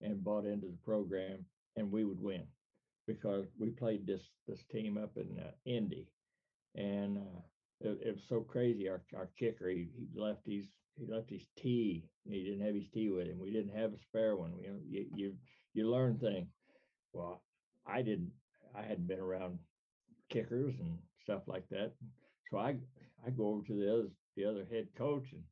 [0.00, 1.44] and bought into the program,
[1.76, 2.44] and we would win
[3.06, 6.08] because we played this this team up in uh, Indy,
[6.74, 7.40] and uh,
[7.80, 8.88] it, it was so crazy.
[8.88, 10.66] Our our kicker he, he left his
[10.96, 12.04] he left his tee.
[12.24, 13.38] He didn't have his tee with him.
[13.38, 14.52] We didn't have a spare one.
[14.58, 15.34] You know, you you,
[15.74, 16.48] you learn things.
[17.12, 17.42] Well,
[17.86, 18.32] I didn't.
[18.74, 19.58] I hadn't been around
[20.30, 21.92] kickers and stuff like that.
[22.50, 22.76] So I
[23.26, 25.42] I go over to the other the other head coach and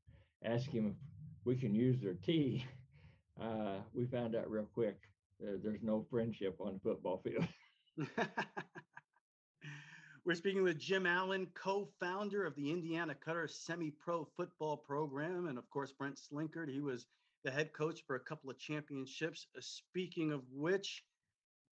[0.44, 0.94] ask him
[1.40, 2.64] if we can use their tee.
[3.38, 4.96] Uh, we found out real quick
[5.42, 7.46] uh, there's no friendship on the football field.
[10.24, 15.46] We're speaking with Jim Allen, co founder of the Indiana Cutter semi pro football program.
[15.46, 16.68] And of course, Brent Slinkard.
[16.68, 17.06] He was
[17.44, 19.46] the head coach for a couple of championships.
[19.56, 21.04] Uh, Speaking of which,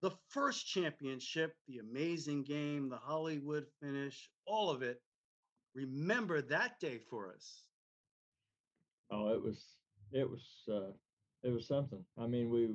[0.03, 5.01] the first championship, the amazing game, the Hollywood finish, all of it.
[5.75, 7.63] Remember that day for us.
[9.11, 9.65] Oh, it was
[10.13, 10.93] it was uh,
[11.43, 12.05] it was something.
[12.19, 12.71] I mean, we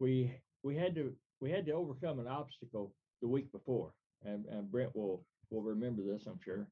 [0.00, 3.92] we we had to we had to overcome an obstacle the week before,
[4.24, 6.66] and, and Brent will will remember this, I'm sure.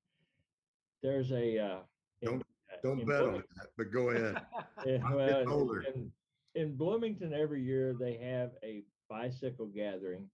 [1.02, 1.78] There's a uh,
[2.22, 2.40] Don't-
[2.72, 4.40] uh, Don't in bet Blooming- on that, but go ahead.
[4.86, 5.80] Yeah, I'm well, in- older.
[5.82, 6.10] in,
[6.56, 10.28] in Bloomington, every year they have a bicycle gathering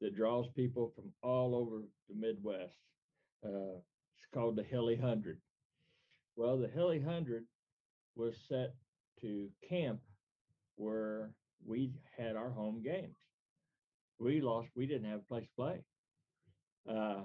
[0.00, 2.74] that draws people from all over the Midwest.
[3.44, 3.91] Uh, it's
[4.32, 5.38] called the Hilly Hundred.
[6.36, 7.44] Well, the Hilly Hundred
[8.16, 8.74] was set
[9.20, 10.00] to camp
[10.76, 11.30] where
[11.66, 13.16] we had our home games.
[14.18, 14.68] We lost.
[14.74, 15.84] We didn't have a place to play.
[16.88, 17.22] Uh,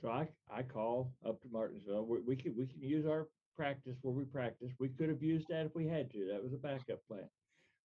[0.00, 2.06] so I I call up to Martinsville.
[2.06, 4.70] We, we can we can use our practice where we practice.
[4.78, 6.28] We could have used that if we had to.
[6.32, 7.28] That was a backup plan.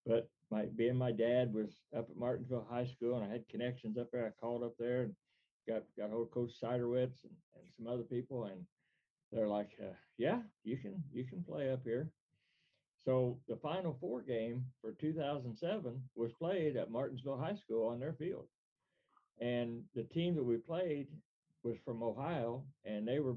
[0.06, 3.98] But my being my dad was up at Martinsville High School and I had connections
[3.98, 4.26] up there.
[4.26, 5.14] I called up there and
[5.66, 8.64] got got hold of Coach Siderwitz and, and some other people and
[9.34, 12.08] they're like, uh, yeah, you can you can play up here.
[13.04, 18.14] So the Final Four game for 2007 was played at Martinsville High School on their
[18.14, 18.46] field,
[19.40, 21.08] and the team that we played
[21.64, 23.34] was from Ohio, and they were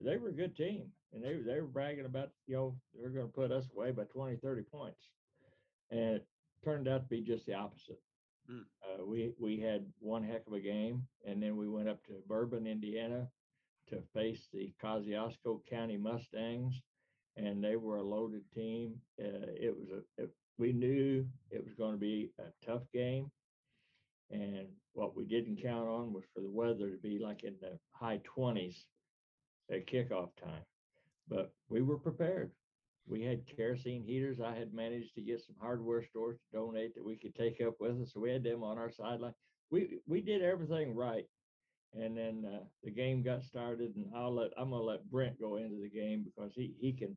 [0.00, 3.26] they were a good team, and they they were bragging about you know they're going
[3.26, 5.00] to put us away by 20, 30 points,
[5.90, 6.26] and it
[6.64, 8.00] turned out to be just the opposite.
[8.50, 8.64] Mm.
[8.82, 12.22] Uh, we we had one heck of a game, and then we went up to
[12.26, 13.28] Bourbon, Indiana,
[13.88, 16.80] to face the Kosciusko County Mustangs,
[17.36, 19.00] and they were a loaded team.
[19.20, 23.30] Uh, it was a it, we knew it was going to be a tough game,
[24.30, 27.78] And what we didn't count on was for the weather to be like in the
[27.92, 28.86] high twenties
[29.70, 30.64] at kickoff time.
[31.28, 32.52] But we were prepared.
[33.08, 34.40] We had kerosene heaters.
[34.40, 37.74] I had managed to get some hardware stores to donate that we could take up
[37.80, 38.12] with us.
[38.12, 39.34] So we had them on our sideline.
[39.70, 41.24] We we did everything right.
[41.94, 45.56] And then uh, the game got started, and I'll let I'm gonna let Brent go
[45.56, 47.16] into the game because he he can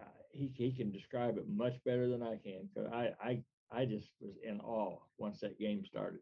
[0.00, 2.68] uh, he he can describe it much better than I can.
[2.74, 6.20] Because I I I just was in awe once that game started.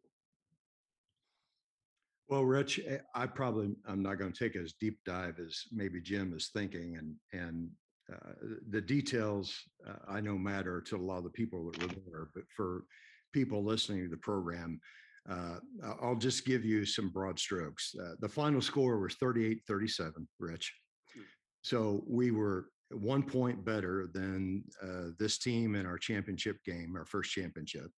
[2.28, 6.00] Well, Rich, eh, I probably I'm not going to take as deep dive as maybe
[6.00, 7.68] Jim is thinking, and and
[8.12, 8.32] uh,
[8.70, 9.54] the details
[9.86, 12.28] uh, I know matter to a lot of the people that were there.
[12.34, 12.84] But for
[13.32, 14.80] people listening to the program,
[15.28, 15.56] uh,
[16.02, 17.94] I'll just give you some broad strokes.
[18.00, 20.72] Uh, the final score was 38-37, Rich.
[21.14, 21.20] Hmm.
[21.62, 27.04] So we were one point better than uh, this team in our championship game, our
[27.04, 27.90] first championship.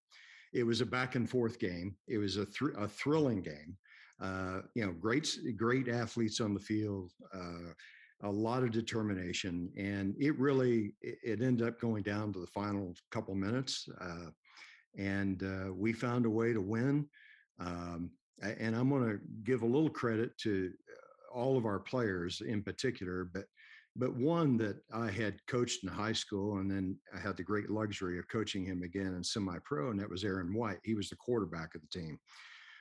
[0.53, 1.95] It was a back and forth game.
[2.07, 3.77] It was a, thr- a thrilling game.
[4.21, 7.71] Uh, you know, great, great athletes on the field, uh,
[8.23, 12.93] a lot of determination, and it really it, ended up going down to the final
[13.11, 14.29] couple minutes, uh,
[14.97, 17.07] and uh, we found a way to win.
[17.59, 18.11] Um,
[18.41, 22.63] and I'm going to give a little credit to uh, all of our players in
[22.63, 23.45] particular, but
[23.95, 27.69] but one that I had coached in high school, and then I had the great
[27.69, 30.79] luxury of coaching him again in semi-pro, and that was Aaron White.
[30.83, 32.17] He was the quarterback of the team.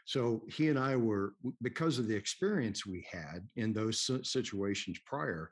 [0.07, 5.51] So he and I were, because of the experience we had in those situations prior,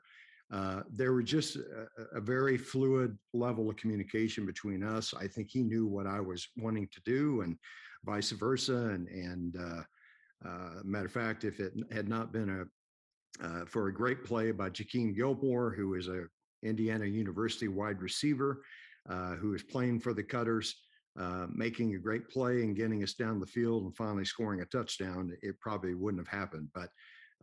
[0.51, 5.13] uh, there were just a, a, very fluid level of communication between us.
[5.13, 7.55] I think he knew what I was wanting to do, and
[8.03, 8.73] vice versa.
[8.73, 13.87] And and uh, uh, matter of fact, if it had not been a uh, for
[13.87, 16.23] a great play by Jakeem Gilmore, who is a
[16.63, 18.63] Indiana University wide receiver,
[19.07, 20.75] uh, who is playing for the Cutters
[21.19, 24.65] uh, making a great play and getting us down the field and finally scoring a
[24.65, 26.69] touchdown, it probably wouldn't have happened.
[26.73, 26.89] But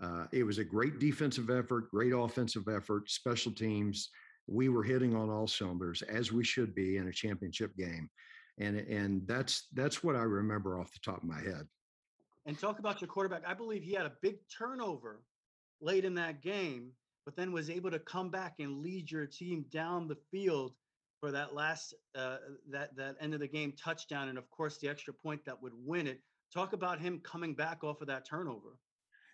[0.03, 4.09] uh, it was a great defensive effort, great offensive effort, special teams.
[4.47, 8.09] We were hitting on all cylinders as we should be in a championship game,
[8.59, 11.67] and and that's that's what I remember off the top of my head.
[12.47, 13.43] And talk about your quarterback.
[13.47, 15.21] I believe he had a big turnover
[15.81, 16.93] late in that game,
[17.25, 20.73] but then was able to come back and lead your team down the field
[21.21, 22.39] for that last uh,
[22.71, 25.73] that that end of the game touchdown, and of course the extra point that would
[25.75, 26.21] win it.
[26.53, 28.79] Talk about him coming back off of that turnover.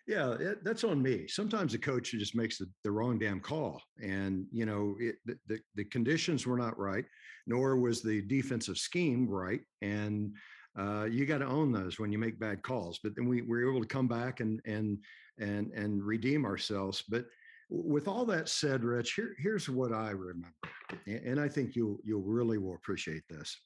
[0.06, 1.28] Yeah, it, that's on me.
[1.28, 5.16] Sometimes the coach just makes the, the wrong damn call, and you know it,
[5.46, 7.04] the, the conditions were not right,
[7.46, 10.34] nor was the defensive scheme right, and
[10.78, 12.98] uh, you got to own those when you make bad calls.
[13.02, 14.98] But then we were able to come back and and
[15.38, 17.04] and and redeem ourselves.
[17.08, 17.26] But
[17.72, 20.52] with all that said, Rich, here, here's what I remember,
[21.06, 23.58] and I think you'll you'll really will appreciate this.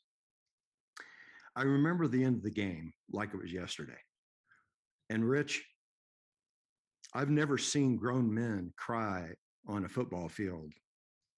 [1.56, 3.98] I remember the end of the game like it was yesterday.
[5.10, 5.64] And Rich,
[7.14, 9.30] I've never seen grown men cry
[9.66, 10.72] on a football field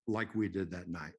[0.06, 1.14] like we did that night.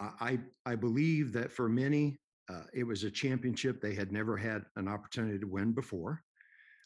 [0.00, 4.62] I I believe that for many, uh, it was a championship they had never had
[4.76, 6.22] an opportunity to win before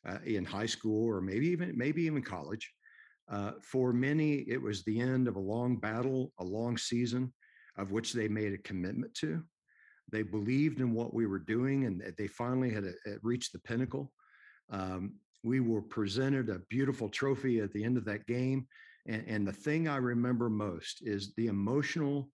[0.06, 2.72] uh, in high school or maybe even maybe even college.
[3.28, 7.32] Uh, for many, it was the end of a long battle, a long season
[7.76, 9.42] of which they made a commitment to.
[10.10, 13.58] They believed in what we were doing and they finally had uh, a reached the
[13.58, 14.12] pinnacle.
[14.70, 18.66] Um, we were presented a beautiful trophy at the end of that game.
[19.06, 22.30] And, and the thing I remember most is the emotional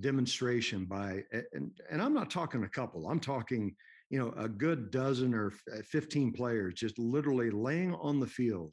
[0.00, 3.74] demonstration by, and, and I'm not talking a couple, I'm talking,
[4.10, 8.72] you know, a good dozen or uh, 15 players just literally laying on the field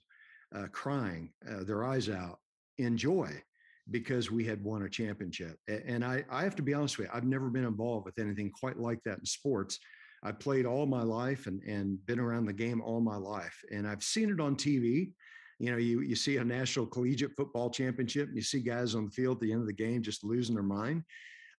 [0.55, 2.39] uh, crying uh, their eyes out
[2.77, 3.29] in joy
[3.91, 5.57] because we had won a championship.
[5.67, 8.51] And I, I have to be honest with you, I've never been involved with anything
[8.51, 9.79] quite like that in sports.
[10.23, 13.57] I played all my life and, and been around the game all my life.
[13.71, 15.13] And I've seen it on TV.
[15.59, 19.05] You know, you, you see a national collegiate football championship and you see guys on
[19.05, 21.03] the field at the end of the game just losing their mind.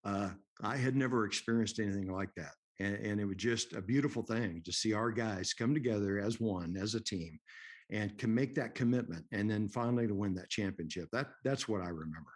[0.05, 0.31] Uh,
[0.63, 2.53] I had never experienced anything like that.
[2.79, 6.41] And, and it was just a beautiful thing to see our guys come together as
[6.41, 7.39] one, as a team,
[7.91, 11.09] and can make that commitment and then finally to win that championship.
[11.13, 12.31] That that's what I remember.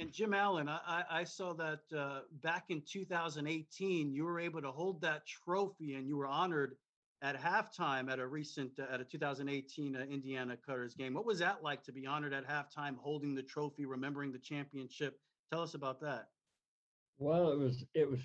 [0.00, 4.70] And Jim Allen, I, I saw that uh, back in 2018, you were able to
[4.70, 6.76] hold that trophy and you were honored
[7.20, 11.14] at halftime at a recent uh, at a 2018 uh, Indiana Cutters game.
[11.14, 15.18] What was that like to be honored at halftime, holding the trophy, remembering the championship?
[15.50, 16.28] Tell us about that.
[17.18, 18.20] Well, it was it was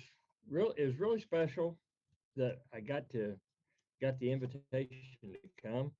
[0.48, 1.76] real it was really special
[2.36, 3.34] that I got to
[4.00, 5.90] got the invitation to come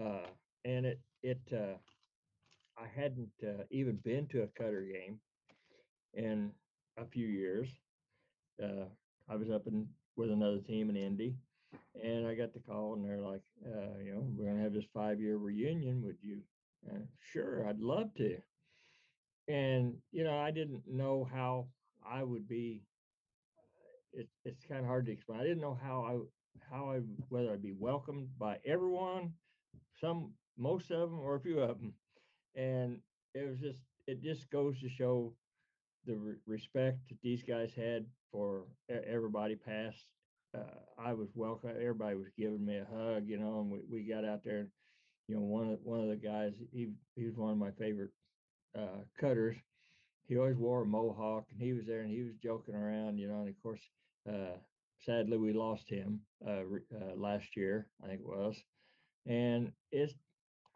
[0.00, 0.26] uh,
[0.64, 1.76] and it it uh,
[2.78, 5.20] I hadn't uh, even been to a Cutter game
[6.14, 6.52] in
[6.98, 7.68] a few years.
[8.62, 8.86] Uh,
[9.28, 11.36] I was up in with another team in Indy,
[12.02, 14.84] And I got the call, and they're like, uh, you know, we're gonna have this
[14.94, 16.02] five-year reunion.
[16.04, 16.40] Would you?
[16.88, 18.38] Uh, sure, I'd love to.
[19.48, 21.68] And you know, I didn't know how
[22.06, 22.82] I would be.
[24.12, 25.40] It, it's kind of hard to explain.
[25.40, 29.32] I didn't know how I how I whether I'd be welcomed by everyone,
[30.00, 31.94] some most of them or a few of them,
[32.54, 33.00] and
[33.34, 35.34] it was just it just goes to show
[36.06, 40.06] the re- respect that these guys had for everybody past.
[40.56, 41.70] Uh, I was welcome.
[41.70, 44.60] Everybody was giving me a hug, you know, and we, we got out there.
[44.60, 44.70] And,
[45.28, 48.10] you know, one of one of the guys, he he was one of my favorite
[48.78, 49.56] uh, cutters.
[50.26, 53.28] He always wore a mohawk, and he was there, and he was joking around, you
[53.28, 53.40] know.
[53.40, 53.82] And of course,
[54.28, 54.58] uh,
[55.00, 56.62] sadly, we lost him uh,
[56.94, 58.56] uh, last year, I think it was.
[59.26, 60.14] And it's,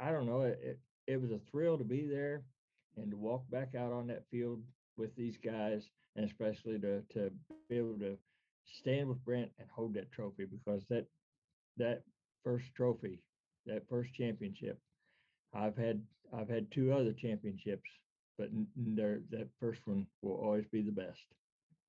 [0.01, 2.45] I don't know, it, it it was a thrill to be there
[2.97, 4.63] and to walk back out on that field
[4.97, 7.31] with these guys, and especially to to
[7.69, 8.17] be able to
[8.67, 11.07] stand with Brent and hold that trophy because that
[11.77, 12.03] that
[12.45, 13.21] first trophy,
[13.67, 14.79] that first championship,
[15.55, 17.91] I've had I've had two other championships,
[18.37, 21.21] but that first one will always be the best.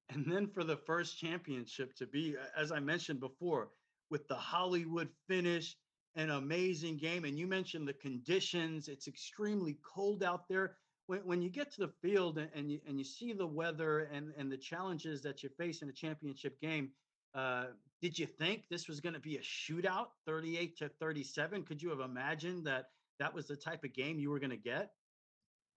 [0.09, 3.69] And then for the first championship to be, as I mentioned before,
[4.09, 5.75] with the Hollywood finish,
[6.19, 7.23] an amazing game.
[7.23, 8.87] And you mentioned the conditions.
[8.87, 10.75] It's extremely cold out there.
[11.07, 14.33] When, when you get to the field and, you and you see the weather and,
[14.37, 16.89] and the challenges that you face in a championship game,
[17.35, 17.67] uh,
[18.01, 21.63] did you think this was going to be a shootout, 38 to 37?
[21.63, 22.85] Could you have imagined that
[23.19, 24.91] that was the type of game you were going to get?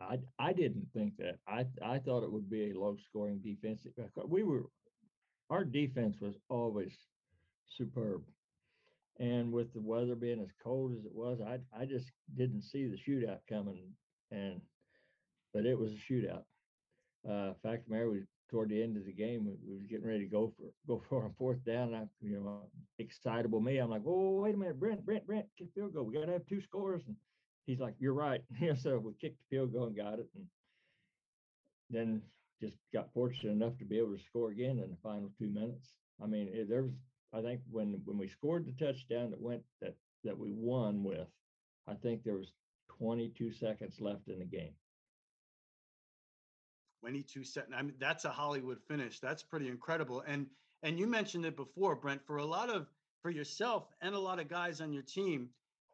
[0.00, 1.38] I I didn't think that.
[1.46, 3.92] I I thought it would be a low scoring defensive.
[4.26, 4.64] We were
[5.50, 6.92] our defense was always
[7.68, 8.22] superb.
[9.22, 12.88] And with the weather being as cold as it was, I I just didn't see
[12.88, 13.94] the shootout coming.
[14.32, 14.60] And
[15.54, 16.42] but it was a shootout.
[17.28, 20.30] Uh, fact matter was toward the end of the game, we, was getting ready to
[20.30, 21.94] go for go for a fourth down.
[21.94, 22.68] I, you know,
[22.98, 23.78] excitable me.
[23.78, 26.04] I'm like, oh wait a minute, Brent, Brent, Brent, kick field goal.
[26.04, 27.02] We got to have two scores.
[27.06, 27.14] And
[27.64, 28.42] he's like, you're right.
[28.76, 30.46] So we kicked the field goal and got it, and
[31.90, 32.22] then
[32.60, 35.94] just got fortunate enough to be able to score again in the final two minutes.
[36.22, 36.92] I mean, it, there was,
[37.32, 41.28] I think, when when we scored the touchdown that went that that we won with,
[41.88, 42.52] I think there was
[42.98, 44.74] 22 seconds left in the game.
[47.00, 47.74] 22 seconds.
[47.76, 49.18] I mean, that's a Hollywood finish.
[49.18, 50.22] That's pretty incredible.
[50.26, 50.46] And
[50.82, 52.24] and you mentioned it before, Brent.
[52.26, 52.86] For a lot of
[53.22, 55.48] for yourself and a lot of guys on your team,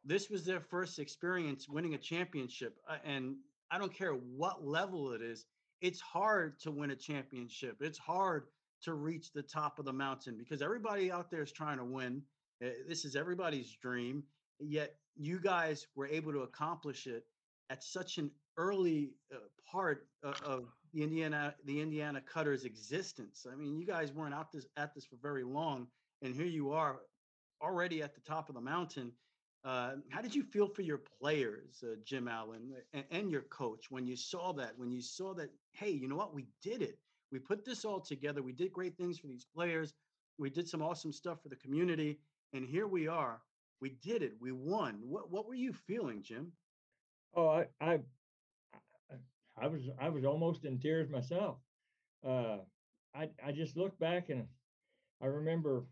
[0.05, 2.79] this was their first experience winning a championship.
[2.89, 3.37] Uh, and
[3.71, 5.47] I don't care what level it is.
[5.81, 7.77] It's hard to win a championship.
[7.81, 8.47] It's hard
[8.83, 12.23] to reach the top of the mountain because everybody out there is trying to win.
[12.65, 14.23] Uh, This is everybody's dream.
[14.61, 17.25] Yet you guys were able to accomplish it
[17.71, 19.39] at such an early uh,
[19.71, 23.47] part of, of the Indiana the Indiana Cutters existence.
[23.51, 25.87] I mean, you guys weren't out this at this for very long,
[26.23, 27.01] and here you are
[27.63, 29.13] already at the top of the mountain.
[29.65, 33.91] Uh, how did you feel for your players, uh, Jim Allen, and, and your coach,
[33.91, 34.73] when you saw that?
[34.77, 36.35] When you saw that, hey, you know what?
[36.35, 36.99] We did it.
[37.31, 38.43] We put this all together.
[38.43, 39.95] We did great things for these players.
[40.39, 42.21] We did some awesome stuff for the community,
[42.53, 43.43] and here we are.
[43.81, 44.35] We did it.
[44.41, 45.01] We won.
[45.03, 46.53] What What were you feeling, Jim?
[47.35, 48.01] Oh, I, I,
[49.61, 51.57] I- was, I was almost in tears myself.
[52.27, 52.59] Uh,
[53.15, 54.47] I, I just look back and
[55.21, 55.85] I remember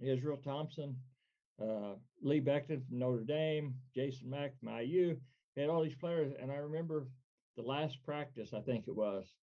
[0.00, 0.96] Israel Thompson,
[1.62, 5.16] uh, Lee Becton from Notre Dame, Jason Mack from IU,
[5.56, 7.08] had all these players, and I remember
[7.56, 9.34] the last practice, I think it was,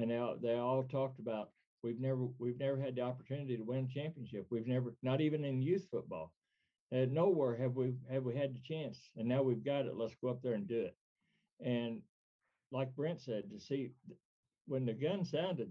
[0.00, 1.50] and they all, they all talked about
[1.82, 4.46] we've never we've never had the opportunity to win a championship.
[4.50, 6.32] We've never, not even in youth football,
[6.92, 9.96] and nowhere have we have we had the chance, and now we've got it.
[9.96, 10.96] Let's go up there and do it.
[11.64, 12.00] And
[12.72, 13.90] like Brent said, to see
[14.66, 15.70] when the gun sounded,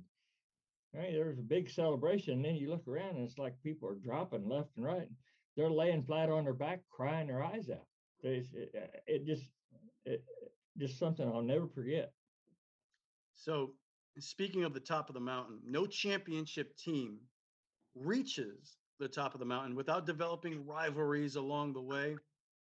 [0.94, 2.34] right, there was a big celebration.
[2.34, 5.08] And then you look around and it's like people are dropping left and right.
[5.56, 7.86] They're laying flat on their back, crying their eyes out.
[8.22, 9.44] It's, it, uh, it just,
[10.06, 10.24] it,
[10.78, 12.12] just something I'll never forget.
[13.36, 13.74] So,
[14.18, 17.20] speaking of the top of the mountain, no championship team
[17.96, 22.16] reaches the top of the mountain without developing rivalries along the way.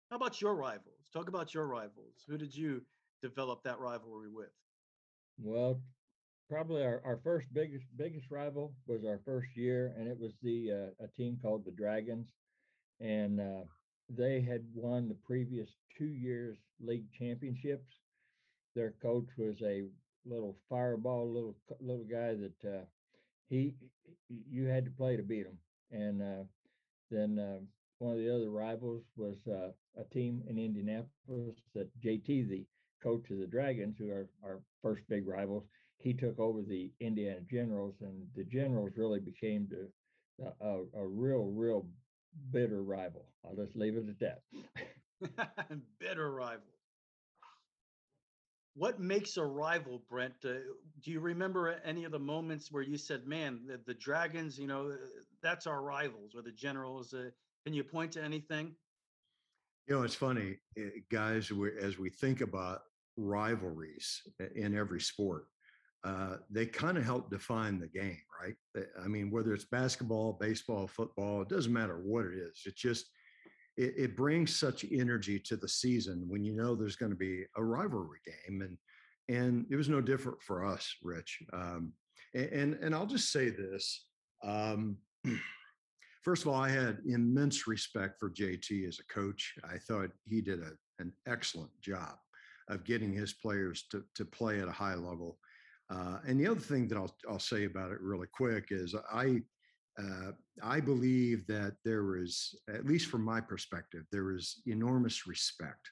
[0.09, 1.09] How about your rivals?
[1.13, 2.23] Talk about your rivals.
[2.27, 2.81] Who did you
[3.21, 4.51] develop that rivalry with?
[5.41, 5.81] Well,
[6.49, 10.71] probably our, our first biggest biggest rival was our first year, and it was the
[10.71, 12.27] uh, a team called the Dragons,
[12.99, 13.63] and uh,
[14.09, 17.91] they had won the previous two years league championships.
[18.75, 19.87] Their coach was a
[20.25, 22.85] little fireball, little little guy that uh,
[23.49, 23.73] he
[24.27, 25.57] you had to play to beat him,
[25.91, 26.43] and uh,
[27.11, 27.59] then uh,
[27.99, 29.69] one of the other rivals was uh,
[29.99, 32.65] a team in Indianapolis that JT the
[33.01, 35.63] coach of the Dragons, who are our first big rivals,
[35.97, 39.67] he took over the Indiana Generals, and the Generals really became
[40.61, 41.87] a, a real, real
[42.51, 43.25] bitter rival.
[43.45, 45.49] I'll just leave it at that.
[45.99, 46.74] bitter rival.
[48.75, 50.33] What makes a rival, Brent?
[50.43, 50.55] Uh,
[51.01, 54.67] do you remember any of the moments where you said, "Man, the, the Dragons, you
[54.67, 54.97] know,
[55.41, 57.13] that's our rivals," or the Generals?
[57.13, 57.29] Uh,
[57.63, 58.75] can you point to anything?
[59.87, 62.81] You know, it's funny, eh, guys, as we think about
[63.17, 64.21] rivalries
[64.55, 65.45] in every sport,
[66.03, 68.55] uh, they kind of help define the game, right?
[69.01, 72.63] I mean, whether it's basketball, baseball, football, it doesn't matter what it is.
[72.65, 73.05] It's just,
[73.77, 77.43] it, it brings such energy to the season when you know there's going to be
[77.57, 78.61] a rivalry game.
[78.61, 78.77] And,
[79.27, 81.39] and it was no different for us, Rich.
[81.53, 81.93] Um,
[82.33, 84.05] and, and, and I'll just say this.
[84.43, 84.97] Um,
[86.23, 89.55] first of all, I had immense respect for JT as a coach.
[89.63, 92.15] I thought he did a, an excellent job
[92.69, 95.37] of getting his players to, to play at a high level.
[95.89, 99.41] Uh, and the other thing that I'll, I'll say about it really quick is I,
[99.97, 100.31] uh,
[100.61, 105.89] I believe that there is, at least from my perspective, there is enormous respect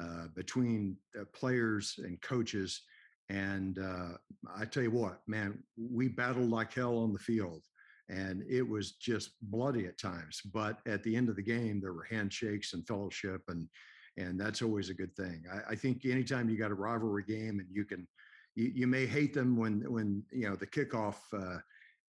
[0.00, 0.96] uh, between
[1.34, 2.80] players and coaches.
[3.28, 4.16] And uh,
[4.56, 7.62] I tell you what, man, we battled like hell on the field
[8.08, 10.40] and it was just bloody at times.
[10.52, 13.68] But at the end of the game, there were handshakes and fellowship, and
[14.16, 15.44] and that's always a good thing.
[15.52, 18.06] I, I think anytime you got a rivalry game and you can,
[18.54, 21.58] you, you may hate them when when you know the kickoff uh,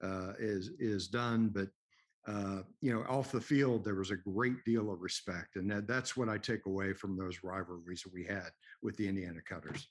[0.03, 1.67] uh, is is done, but
[2.27, 5.87] uh, you know off the field there was a great deal of respect, and that,
[5.87, 8.49] that's what I take away from those rivalries that we had
[8.81, 9.87] with the Indiana Cutters.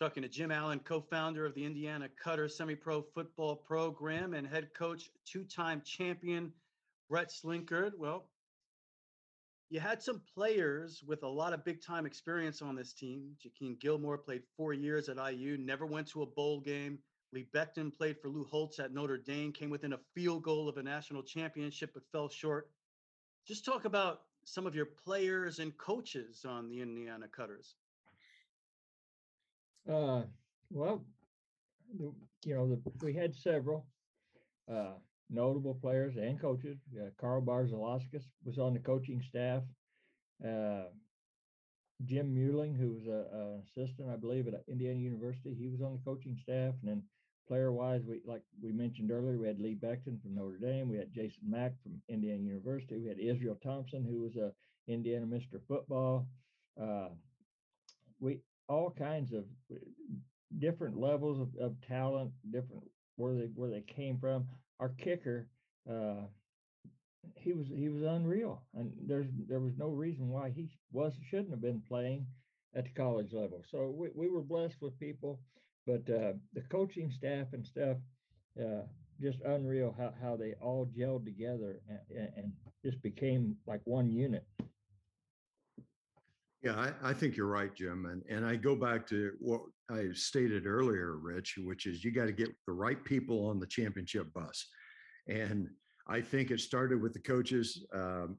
[0.00, 4.46] Talking to Jim Allen, co founder of the Indiana Cutter Semi Pro Football Program and
[4.46, 6.52] head coach, two time champion
[7.10, 7.92] Brent Slinkard.
[7.98, 8.28] Well,
[9.70, 13.32] you had some players with a lot of big time experience on this team.
[13.44, 16.98] Jakeem Gilmore played four years at IU, never went to a bowl game.
[17.32, 20.78] Lee Becton played for Lou Holtz at Notre Dame, came within a field goal of
[20.78, 22.70] a national championship, but fell short.
[23.46, 27.74] Just talk about some of your players and coaches on the Indiana Cutters.
[29.90, 30.22] Uh,
[30.70, 31.04] well,
[31.98, 33.86] you know, the, we had several
[34.70, 34.94] uh,
[35.30, 36.78] notable players and coaches.
[36.98, 39.62] Uh, Carl Barzilauskas was on the coaching staff.
[40.44, 40.84] Uh,
[42.04, 46.00] Jim Muhling, who was an assistant, I believe, at Indiana University, he was on the
[46.04, 46.74] coaching staff.
[46.80, 47.02] And then
[47.48, 50.88] player-wise, we like we mentioned earlier, we had Lee Becton from Notre Dame.
[50.88, 52.98] We had Jason Mack from Indiana University.
[52.98, 54.52] We had Israel Thompson, who was a
[54.86, 55.60] Indiana Mr.
[55.66, 56.26] Football.
[56.80, 57.08] Uh,
[58.20, 59.44] we all kinds of
[60.58, 62.82] different levels of, of talent, different
[63.16, 64.46] where they where they came from.
[64.80, 65.48] Our kicker,
[65.90, 66.26] uh,
[67.34, 71.50] he was he was unreal, and there's there was no reason why he was shouldn't
[71.50, 72.26] have been playing
[72.74, 73.64] at the college level.
[73.70, 75.40] So we, we were blessed with people,
[75.88, 77.96] but uh, the coaching staff and stuff,
[78.60, 78.82] uh,
[79.22, 82.52] just unreal how, how they all gelled together and, and
[82.84, 84.44] just became like one unit.
[86.62, 88.04] Yeah, I, I, think you're right, Jim.
[88.06, 92.26] And, and I go back to what I stated earlier, Rich, which is you got
[92.26, 94.66] to get the right people on the championship bus.
[95.26, 95.68] And
[96.06, 97.86] I think it started with the coaches.
[97.94, 98.36] Um,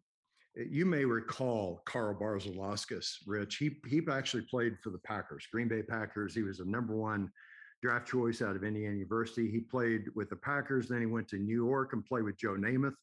[0.55, 3.57] you may recall Carl Barzilauskas, Rich.
[3.57, 6.33] He, he actually played for the Packers, Green Bay Packers.
[6.33, 7.31] He was a number one
[7.81, 9.49] draft choice out of Indiana University.
[9.49, 10.89] He played with the Packers.
[10.89, 12.95] Then he went to New York and played with Joe Namath.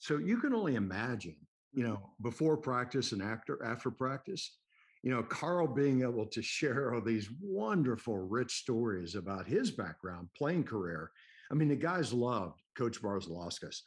[0.00, 1.36] So you can only imagine
[1.72, 4.56] you know, before practice and after after practice.
[5.02, 10.28] You know, Carl being able to share all these wonderful, rich stories about his background,
[10.36, 11.12] playing career.
[11.52, 13.82] I mean, the guys loved Coach Barzilauskas.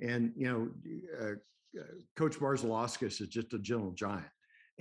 [0.00, 1.34] And, you know, uh,
[2.16, 4.26] Coach Barzilauskas is just a gentle giant.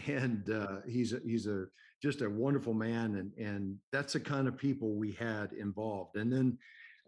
[0.07, 1.65] And uh, he's a, he's a
[2.01, 6.17] just a wonderful man, and and that's the kind of people we had involved.
[6.17, 6.57] And then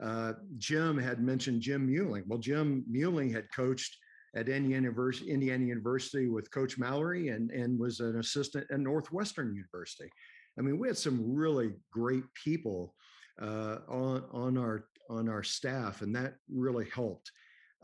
[0.02, 2.24] uh, Jim had mentioned Jim Muhling.
[2.28, 3.98] Well, Jim Muhling had coached
[4.36, 9.54] at Indiana University, Indiana University with Coach Mallory and, and was an assistant at Northwestern
[9.56, 10.10] University.
[10.58, 12.94] I mean, we had some really great people
[13.42, 17.32] uh, on, on, our, on our staff, and that really helped.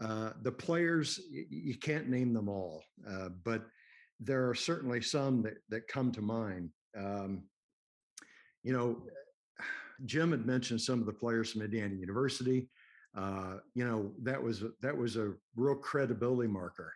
[0.02, 3.66] Uh, the players, you can't name them all, uh, but
[4.20, 6.70] there are certainly some that, that come to mind.
[6.98, 7.44] Um,
[8.64, 9.04] you know,
[10.06, 12.70] Jim had mentioned some of the players from Indiana University
[13.16, 16.94] uh, you know that was that was a real credibility marker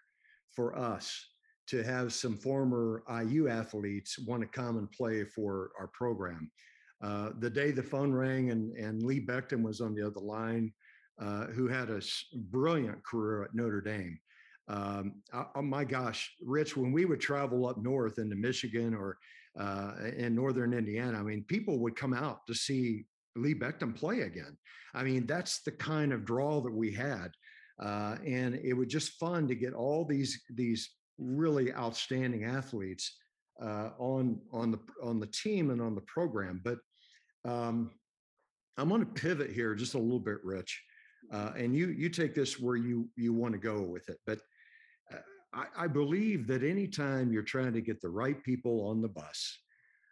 [0.51, 1.27] for us
[1.67, 6.49] to have some former IU athletes want to come and play for our program.
[7.03, 10.73] Uh, the day the phone rang and, and Lee Becton was on the other line,
[11.19, 12.01] uh, who had a
[12.35, 14.19] brilliant career at Notre Dame.
[14.69, 15.21] Um,
[15.55, 19.17] oh my gosh, Rich, when we would travel up north into Michigan or
[19.57, 24.21] uh, in northern Indiana, I mean, people would come out to see Lee Becton play
[24.21, 24.57] again.
[24.93, 27.29] I mean, that's the kind of draw that we had.
[27.79, 30.89] Uh, and it was just fun to get all these these
[31.19, 33.17] really outstanding athletes
[33.61, 36.59] uh, on on the on the team and on the program.
[36.63, 36.79] But
[37.45, 37.91] um,
[38.77, 40.83] I'm going to pivot here just a little bit, Rich,
[41.31, 44.17] uh, and you you take this where you you want to go with it.
[44.25, 44.39] But
[45.13, 45.17] uh,
[45.53, 49.57] I, I believe that anytime you're trying to get the right people on the bus,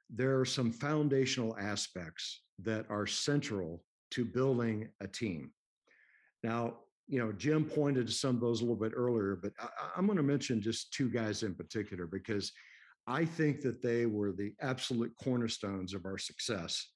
[0.09, 5.51] there are some foundational aspects that are central to building a team.
[6.43, 6.75] Now,
[7.07, 10.05] you know, Jim pointed to some of those a little bit earlier, but I, I'm
[10.05, 12.51] going to mention just two guys in particular because
[13.07, 16.87] I think that they were the absolute cornerstones of our success.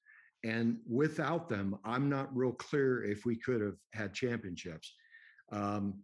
[0.44, 4.94] And without them, I'm not real clear if we could have had championships.
[5.52, 6.02] Um,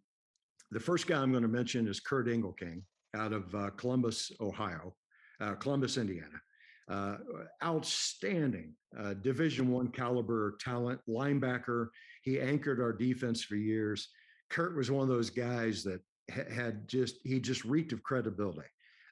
[0.70, 2.82] the first guy I'm going to mention is Kurt Engelking
[3.14, 4.94] out of uh, Columbus, Ohio,
[5.40, 6.40] uh, Columbus, Indiana.
[6.88, 7.16] Uh,
[7.64, 11.88] outstanding uh, Division One caliber talent, linebacker.
[12.22, 14.08] He anchored our defense for years.
[14.50, 16.00] Kurt was one of those guys that
[16.32, 18.68] ha- had just he just reeked of credibility.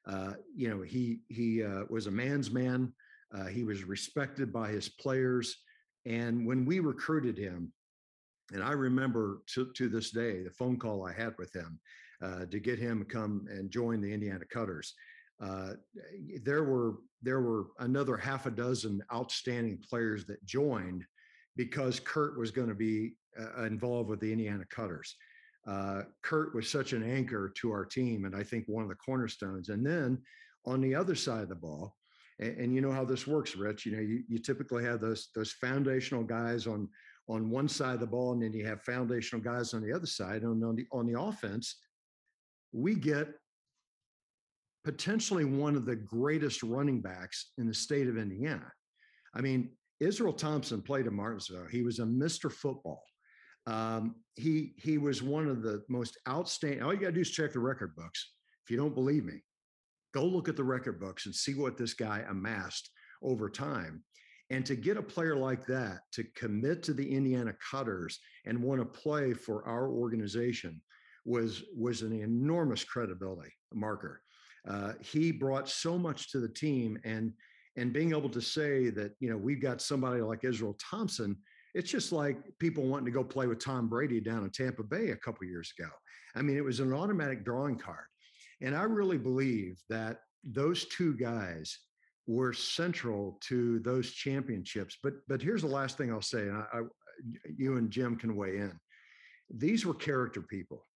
[0.06, 2.92] Uh, you know, he he uh, was a man's man.
[3.34, 5.56] Uh, he was respected by his players,
[6.06, 7.72] and when we recruited him,
[8.52, 11.80] and I remember to to this day the phone call I had with him
[12.22, 14.94] uh, to get him to come and join the Indiana Cutters.
[15.42, 15.72] Uh,
[16.42, 21.04] there were there were another half a dozen outstanding players that joined
[21.56, 25.16] because Kurt was going to be uh, involved with the Indiana Cutters.
[25.66, 28.96] Uh, Kurt was such an anchor to our team, and I think one of the
[28.96, 29.70] cornerstones.
[29.70, 30.20] And then
[30.66, 31.96] on the other side of the ball,
[32.38, 33.86] and, and you know how this works, Rich.
[33.86, 36.88] You know, you, you typically have those those foundational guys on
[37.28, 40.06] on one side of the ball, and then you have foundational guys on the other
[40.06, 40.42] side.
[40.42, 41.76] And on the on the offense,
[42.72, 43.28] we get
[44.84, 48.70] potentially one of the greatest running backs in the state of Indiana.
[49.34, 49.70] I mean,
[50.00, 51.66] Israel Thompson played in Martinsville.
[51.70, 52.52] He was a Mr.
[52.52, 53.02] Football.
[53.66, 56.82] Um, he he was one of the most outstanding.
[56.82, 58.32] All you got to do is check the record books.
[58.64, 59.42] If you don't believe me,
[60.14, 62.90] go look at the record books and see what this guy amassed
[63.22, 64.02] over time.
[64.50, 68.80] And to get a player like that to commit to the Indiana Cutters and want
[68.80, 70.80] to play for our organization
[71.24, 74.20] was was an enormous credibility marker.
[74.68, 77.32] Uh, he brought so much to the team, and
[77.76, 81.36] and being able to say that you know we've got somebody like Israel Thompson,
[81.74, 85.10] it's just like people wanting to go play with Tom Brady down in Tampa Bay
[85.10, 85.88] a couple years ago.
[86.34, 88.06] I mean, it was an automatic drawing card,
[88.64, 91.78] and I really believe that those two guys
[92.26, 94.98] were central to those championships.
[95.02, 96.80] But but here's the last thing I'll say, and I, I
[97.56, 98.78] you and Jim can weigh in.
[99.50, 100.86] These were character people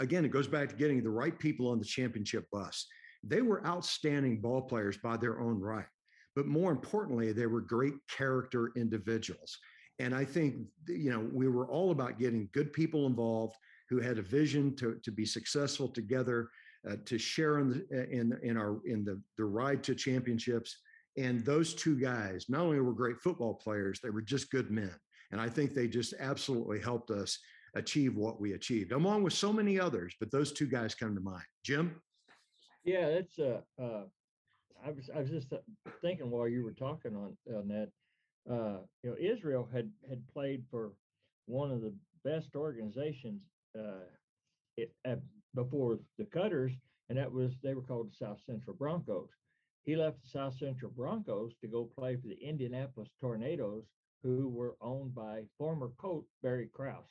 [0.00, 2.86] again, it goes back to getting the right people on the championship bus.
[3.22, 5.86] They were outstanding ball players by their own right.
[6.34, 9.58] But more importantly, they were great character individuals.
[9.98, 10.56] And I think,
[10.86, 13.56] you know, we were all about getting good people involved
[13.88, 16.48] who had a vision to, to be successful together,
[16.88, 20.78] uh, to share in the, in, in our in the, the ride to championships.
[21.16, 24.94] And those two guys not only were great football players, they were just good men.
[25.32, 27.38] And I think they just absolutely helped us
[27.74, 30.14] achieve what we achieved, along with so many others.
[30.20, 31.44] But those two guys come to mind.
[31.64, 32.00] Jim.
[32.84, 34.04] Yeah, that's uh, uh
[34.84, 35.58] I was I was just uh,
[36.00, 37.88] thinking while you were talking on on that.
[38.48, 40.92] Uh, you know, Israel had had played for
[41.46, 41.92] one of the
[42.24, 43.42] best organizations
[43.78, 44.04] Uh,
[44.76, 45.20] it, at,
[45.54, 46.72] before the Cutters,
[47.08, 49.28] and that was they were called the South Central Broncos.
[49.84, 53.84] He left the South Central Broncos to go play for the Indianapolis Tornadoes,
[54.22, 57.04] who were owned by former coach Barry Krause.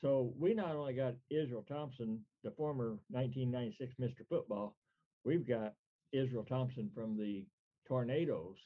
[0.00, 4.26] So we not only got Israel Thompson, the former 1996 Mr.
[4.28, 4.76] Football,
[5.24, 5.74] we've got
[6.12, 7.44] Israel Thompson from the
[7.86, 8.56] Tornadoes.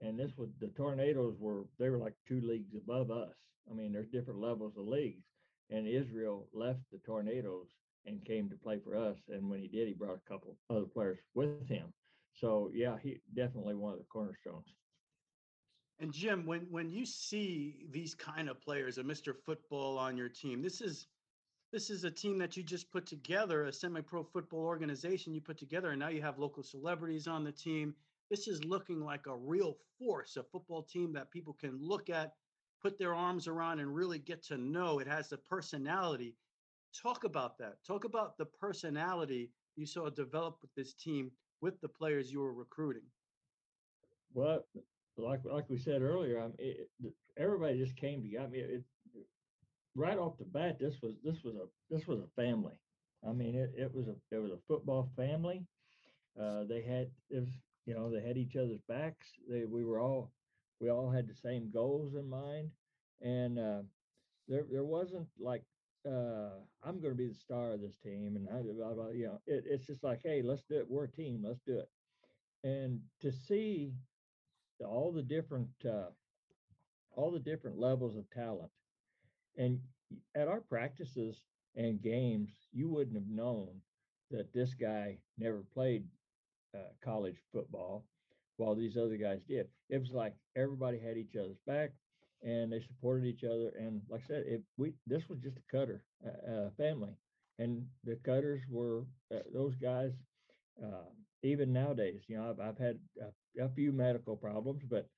[0.00, 3.34] And this was the Tornadoes were they were like two leagues above us.
[3.70, 5.24] I mean, there's different levels of leagues.
[5.70, 7.68] And Israel left the Tornadoes
[8.06, 9.18] and came to play for us.
[9.28, 11.92] And when he did, he brought a couple other players with him.
[12.34, 14.66] So yeah, he definitely one of the cornerstones.
[16.00, 19.34] And Jim, when when you see these kind of players, a Mr.
[19.44, 21.06] Football on your team, this is
[21.72, 25.58] this is a team that you just put together, a semi-pro football organization you put
[25.58, 27.94] together, and now you have local celebrities on the team.
[28.30, 32.34] This is looking like a real force, a football team that people can look at,
[32.80, 34.98] put their arms around, and really get to know.
[34.98, 36.36] It has the personality.
[37.02, 37.76] Talk about that.
[37.86, 41.30] Talk about the personality you saw develop with this team
[41.60, 43.02] with the players you were recruiting.
[44.34, 44.64] Well,
[45.16, 46.90] like like we said earlier, I mean, it,
[47.36, 48.44] everybody just came together.
[48.44, 48.84] I mean, it,
[49.94, 52.78] right off the bat, this was this was a this was a family.
[53.28, 55.66] I mean, it, it was a it was a football family.
[56.40, 57.48] Uh, they had it was
[57.86, 59.26] you know they had each other's backs.
[59.48, 60.30] They we were all
[60.80, 62.70] we all had the same goals in mind,
[63.20, 63.82] and uh,
[64.48, 65.64] there there wasn't like
[66.06, 66.50] uh,
[66.82, 69.40] I'm going to be the star of this team, and I, blah, blah, you know,
[69.46, 70.86] it, it's just like, hey, let's do it.
[70.88, 71.42] We're a team.
[71.44, 71.88] Let's do it.
[72.64, 73.92] And to see
[74.84, 76.10] all the different, uh,
[77.12, 78.70] all the different levels of talent,
[79.56, 79.80] and
[80.34, 81.42] at our practices
[81.76, 83.68] and games, you wouldn't have known
[84.30, 86.04] that this guy never played
[86.74, 88.04] uh, college football,
[88.58, 89.68] while these other guys did.
[89.90, 91.92] It was like everybody had each other's back
[92.42, 93.72] and they supported each other.
[93.78, 97.14] And like I said, it, we this was just a cutter uh, family,
[97.58, 100.12] and the cutters were uh, those guys.
[100.82, 101.10] Uh,
[101.42, 105.08] even nowadays, you know, I've, I've had a, a few medical problems, but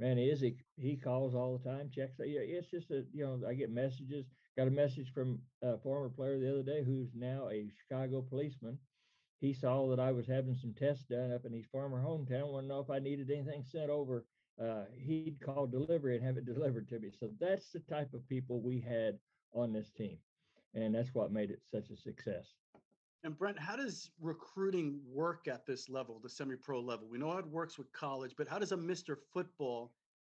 [0.00, 2.14] man, Izzy he calls all the time, checks.
[2.18, 4.26] Yeah, it's just a you know I get messages.
[4.56, 8.78] Got a message from a former player the other day who's now a Chicago policeman.
[9.42, 12.50] He saw that I was having some tests done up in his former hometown.
[12.50, 14.24] Want to know if I needed anything sent over
[14.60, 17.10] uh, he'd call delivery and have it delivered to me.
[17.10, 19.18] So that's the type of people we had
[19.52, 20.18] on this team.
[20.74, 22.54] And that's what made it such a success.
[23.24, 27.06] And Brent, how does recruiting work at this level, the semi-pro level?
[27.08, 29.16] We know how it works with college, but how does a Mr.
[29.32, 29.92] Football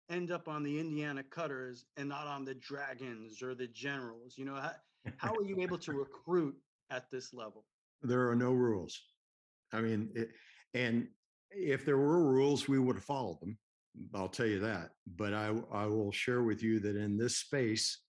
[0.10, 4.36] end up on the Indiana Cutters and not on the Dragons or the Generals?
[4.38, 4.72] You know, how,
[5.18, 6.56] how are you able to recruit
[6.90, 7.65] at this level?
[8.02, 9.00] There are no rules.
[9.74, 10.30] I mean, it,
[10.74, 11.08] and
[11.52, 13.58] if there were rules, we would have followed them.
[14.14, 14.92] I'll tell you that.
[15.16, 18.00] But I, I will share with you that in this space,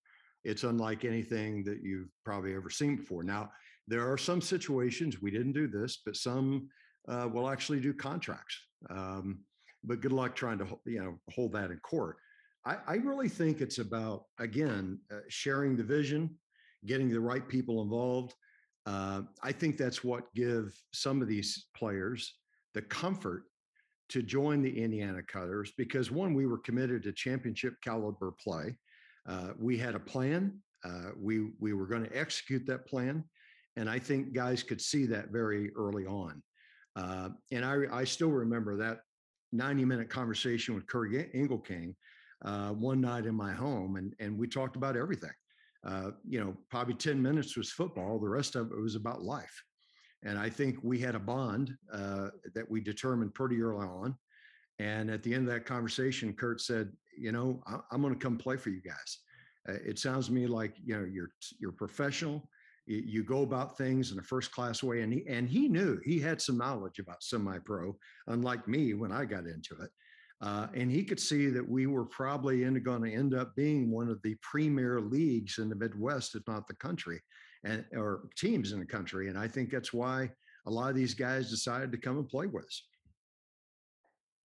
[0.44, 3.22] it's unlike anything that you've probably ever seen before.
[3.22, 3.50] Now,
[3.88, 6.68] there are some situations we didn't do this, but some
[7.08, 8.56] uh, will actually do contracts.
[8.88, 9.40] Um,
[9.84, 12.16] but good luck trying to you know hold that in court.
[12.64, 16.38] I, I really think it's about again uh, sharing the vision,
[16.86, 18.34] getting the right people involved.
[18.90, 22.34] Uh, I think that's what give some of these players
[22.74, 23.44] the comfort
[24.08, 28.76] to join the Indiana Cutters because one, we were committed to championship caliber play.
[29.28, 30.60] Uh, we had a plan.
[30.84, 33.22] Uh, we we were going to execute that plan,
[33.76, 36.42] and I think guys could see that very early on.
[36.96, 39.02] Uh, and I I still remember that
[39.52, 41.94] 90 minute conversation with Kurt Engelking
[42.44, 45.30] uh, one night in my home, and and we talked about everything.
[45.84, 48.18] Uh, you know, probably 10 minutes was football.
[48.18, 49.62] The rest of it was about life.
[50.22, 54.14] And I think we had a bond uh, that we determined pretty early on.
[54.78, 58.20] And at the end of that conversation, Kurt said, "You know, I- I'm going to
[58.20, 59.18] come play for you guys.
[59.68, 62.48] Uh, it sounds to me like you know you're you're professional.
[62.86, 66.00] You, you go about things in a first class way." And he and he knew
[66.04, 67.96] he had some knowledge about semi-pro,
[68.26, 69.90] unlike me when I got into it.
[70.42, 74.08] Uh, and he could see that we were probably going to end up being one
[74.08, 77.20] of the premier leagues in the Midwest, if not the country
[77.64, 79.28] and or teams in the country.
[79.28, 80.30] And I think that's why
[80.66, 82.82] a lot of these guys decided to come and play with us.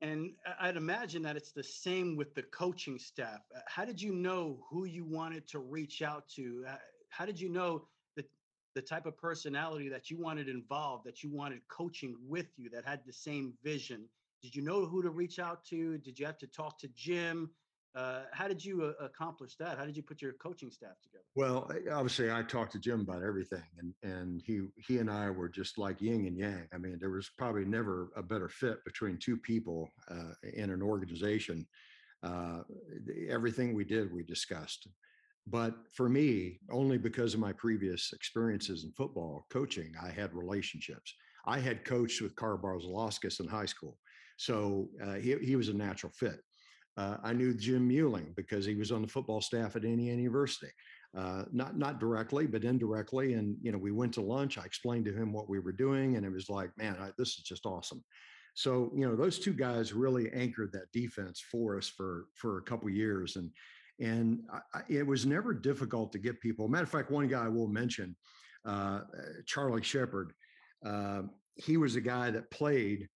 [0.01, 3.39] And I'd imagine that it's the same with the coaching staff.
[3.55, 6.65] Uh, How did you know who you wanted to reach out to?
[6.67, 6.75] Uh,
[7.09, 8.29] How did you know that
[8.75, 12.85] the type of personality that you wanted involved, that you wanted coaching with you, that
[12.85, 14.09] had the same vision?
[14.45, 15.97] Did you know who to reach out to?
[15.97, 17.49] Did you have to talk to Jim?
[17.95, 19.79] Uh, how did you uh, accomplish that?
[19.79, 21.23] How did you put your coaching staff together?
[21.33, 25.49] Well, obviously, I talked to Jim about everything, and and he he and I were
[25.49, 26.67] just like yin and yang.
[26.71, 30.83] I mean, there was probably never a better fit between two people uh, in an
[30.83, 31.65] organization.
[32.21, 32.59] Uh,
[33.27, 34.87] everything we did, we discussed.
[35.47, 41.15] But for me, only because of my previous experiences in football coaching, I had relationships.
[41.47, 43.97] I had coached with Carl Barzilauskas in high school,
[44.37, 46.39] so uh, he he was a natural fit.
[46.97, 50.71] Uh, I knew Jim Mueling because he was on the football staff at Indiana University,
[51.17, 53.33] uh, not not directly, but indirectly.
[53.33, 54.57] And you know, we went to lunch.
[54.57, 57.37] I explained to him what we were doing, and it was like, man, I, this
[57.37, 58.03] is just awesome.
[58.53, 62.63] So you know, those two guys really anchored that defense for us for for a
[62.63, 63.51] couple years, and
[63.99, 64.41] and
[64.73, 66.67] I, it was never difficult to get people.
[66.69, 68.15] Matter of fact, one guy I will mention,
[68.65, 69.01] uh,
[69.45, 70.33] Charlie Shepard.
[70.85, 71.23] Uh,
[71.55, 73.07] he was a guy that played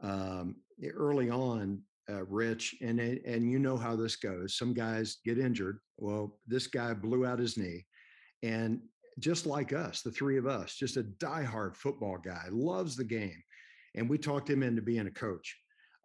[0.00, 0.56] um,
[0.94, 4.56] early on uh, Rich, and and you know how this goes.
[4.56, 5.78] Some guys get injured.
[5.98, 7.84] Well, this guy blew out his knee,
[8.42, 8.80] and
[9.18, 13.42] just like us, the three of us, just a diehard football guy, loves the game,
[13.94, 15.56] and we talked him into being a coach.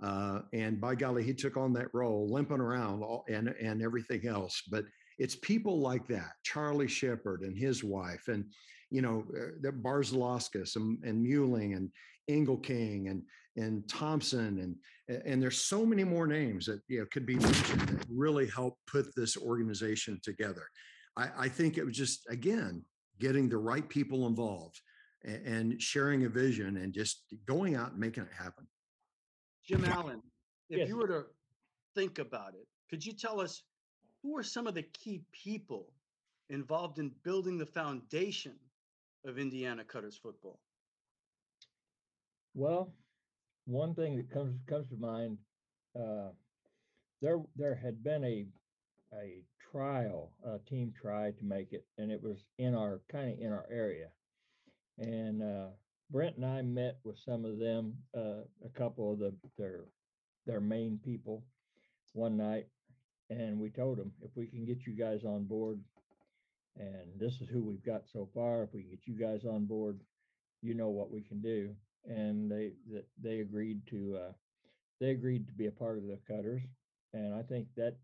[0.02, 4.28] Uh, and by golly, he took on that role, limping around all, and and everything
[4.28, 4.64] else.
[4.70, 4.86] But
[5.20, 8.46] it's people like that, Charlie Shepard and his wife, and
[8.90, 11.90] you know, uh, the Barzilauskas and, and Mueling and
[12.30, 13.24] Engelking and
[13.56, 17.82] and Thompson and and there's so many more names that you know could be mentioned
[17.82, 20.64] that really help put this organization together.
[21.18, 22.84] I, I think it was just again
[23.20, 24.80] getting the right people involved
[25.24, 28.68] and, and sharing a vision and just going out and making it happen.
[29.68, 30.22] Jim Allen,
[30.70, 30.90] if Yes.
[30.90, 31.26] you were to
[31.96, 33.64] think about it, could you tell us
[34.24, 35.92] who are some of the key people
[36.50, 38.54] involved in building the foundation
[39.26, 40.60] of Indiana Cutters football?
[42.56, 42.94] Well,
[43.66, 45.38] one thing that comes comes to mind,
[46.00, 46.30] uh,
[47.22, 48.46] there there had been a
[49.14, 53.40] a trial, a team tried to make it, and it was in our kind of
[53.40, 54.10] in our area.
[54.98, 55.68] And uh,
[56.12, 59.86] Brent and I met with some of them, uh, a couple of the their
[60.46, 61.44] their main people,
[62.14, 62.68] one night,
[63.40, 65.80] and we told them if we can get you guys on board,
[66.78, 68.64] and this is who we've got so far.
[68.64, 70.00] If we get you guys on board,
[70.62, 71.76] you know what we can do.
[72.06, 74.32] And they that they agreed to uh,
[75.00, 76.62] they agreed to be a part of the cutters,
[77.14, 77.96] and I think that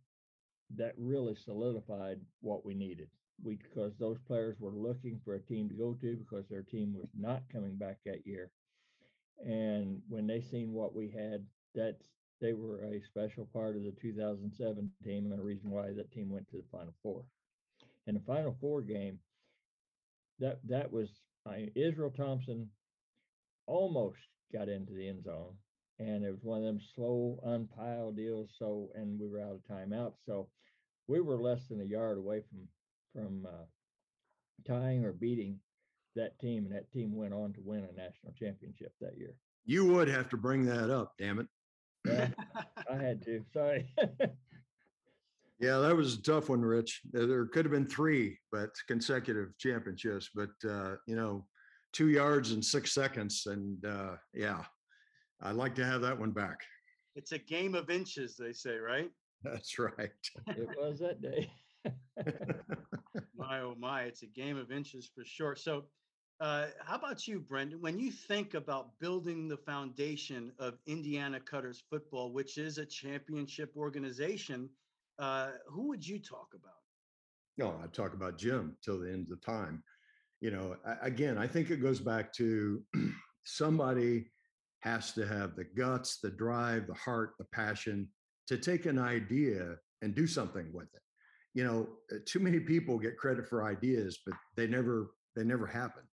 [0.75, 3.09] that really solidified what we needed.
[3.43, 6.93] We because those players were looking for a team to go to because their team
[6.93, 8.51] was not coming back that year.
[9.45, 12.05] And when they seen what we had, that's
[12.41, 16.29] they were a special part of the 2007 team and a reason why that team
[16.29, 17.23] went to the Final Four.
[18.07, 19.19] In the Final Four game,
[20.39, 21.09] that that was
[21.45, 22.69] I, Israel Thompson
[23.67, 24.19] almost
[24.53, 25.53] got into the end zone,
[25.99, 28.49] and it was one of them slow unpile deals.
[28.57, 30.47] So, and we were out of timeout, so
[31.07, 32.67] we were less than a yard away from
[33.13, 33.65] from uh,
[34.67, 35.59] tying or beating
[36.15, 39.35] that team, and that team went on to win a national championship that year.
[39.65, 41.47] You would have to bring that up, damn it.
[42.09, 42.29] Yeah,
[42.89, 43.43] I had to.
[43.53, 43.93] Sorry.
[45.59, 47.01] yeah, that was a tough one, Rich.
[47.11, 50.29] There could have been three, but consecutive championships.
[50.33, 51.45] But uh, you know,
[51.93, 54.63] two yards in six seconds, and uh, yeah,
[55.41, 56.59] I'd like to have that one back.
[57.15, 59.09] It's a game of inches, they say, right?
[59.43, 60.11] That's right.
[60.47, 61.51] it was that day.
[63.37, 65.55] my oh my, it's a game of inches for sure.
[65.55, 65.85] So
[66.39, 67.81] uh, how about you, Brendan?
[67.81, 73.73] When you think about building the foundation of Indiana Cutters football, which is a championship
[73.75, 74.69] organization,
[75.19, 76.71] uh, who would you talk about?
[77.57, 79.83] No, I'd talk about Jim till the end of the time.
[80.39, 82.81] You know, again, I think it goes back to
[83.43, 84.27] somebody
[84.79, 88.07] has to have the guts, the drive, the heart, the passion
[88.47, 91.01] to take an idea and do something with it.
[91.53, 91.89] You know,
[92.25, 96.03] too many people get credit for ideas, but they never they never happen.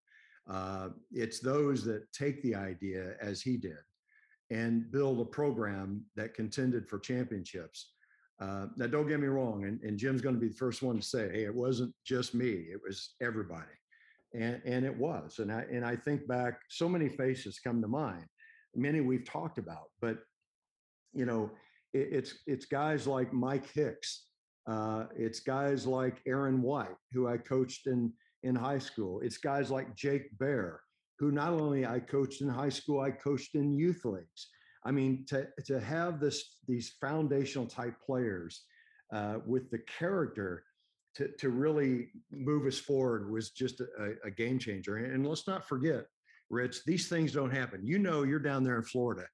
[0.48, 3.78] Uh, it's those that take the idea as he did
[4.50, 7.92] and build a program that contended for championships.
[8.40, 10.96] Uh, now, don't get me wrong, and, and Jim's going to be the first one
[10.96, 13.64] to say, "Hey, it wasn't just me; it was everybody,"
[14.34, 15.38] and and it was.
[15.38, 18.26] And I and I think back, so many faces come to mind,
[18.74, 20.18] many we've talked about, but
[21.14, 21.50] you know,
[21.94, 24.26] it, it's it's guys like Mike Hicks,
[24.66, 28.12] uh, it's guys like Aaron White, who I coached in
[28.46, 29.20] in high school.
[29.20, 30.80] It's guys like Jake Bear,
[31.18, 34.48] who not only I coached in high school, I coached in youth leagues.
[34.84, 38.62] I mean, to, to have this these foundational type players
[39.12, 40.64] uh, with the character
[41.16, 44.96] to, to really move us forward was just a, a game changer.
[44.96, 46.04] And let's not forget,
[46.50, 47.86] Rich, these things don't happen.
[47.86, 49.24] You know, you're down there in Florida.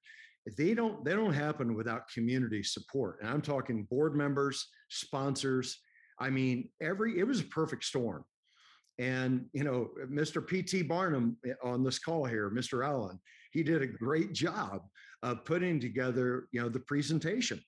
[0.57, 3.19] They don't they don't happen without community support.
[3.21, 5.79] And I'm talking board members, sponsors.
[6.19, 8.25] I mean, every it was a perfect storm.
[8.99, 10.45] And, you know, Mr.
[10.45, 10.83] P.T.
[10.83, 12.85] Barnum eh, on this call here, Mr.
[12.85, 13.19] Allen,
[13.51, 14.81] he did a great job
[15.23, 17.59] of putting together, you know, the presentation.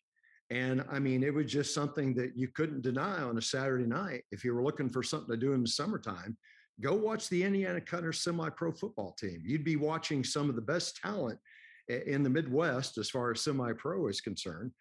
[0.51, 4.23] And I mean, it was just something that you couldn't deny on a Saturday night.
[4.31, 6.37] If you were looking for something to do in the summertime,
[6.81, 9.41] go watch the Indiana Cutter semi pro football team.
[9.43, 11.39] You'd be watching some of the best talent
[11.87, 14.71] in the Midwest as far as semi pro is concerned.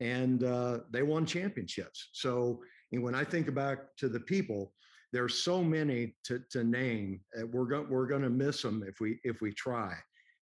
[0.00, 2.08] And uh, they won championships.
[2.12, 4.72] So when I think back to the people,
[5.12, 7.20] there's so many to, to name.
[7.38, 9.94] Uh, we're going we're going to miss them if we if we try,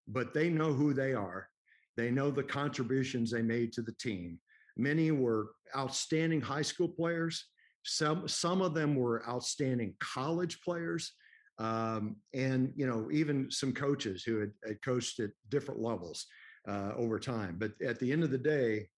[0.07, 1.49] but they know who they are.
[1.97, 4.39] They know the contributions they made to the team.
[4.77, 7.47] Many were outstanding high school players.
[7.85, 11.13] Some some of them were outstanding college players,
[11.59, 16.27] um, and you know even some coaches who had, had coached at different levels
[16.69, 17.57] uh, over time.
[17.59, 18.89] But at the end of the day,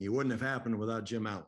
[0.00, 1.44] it wouldn't have happened without Jim Allen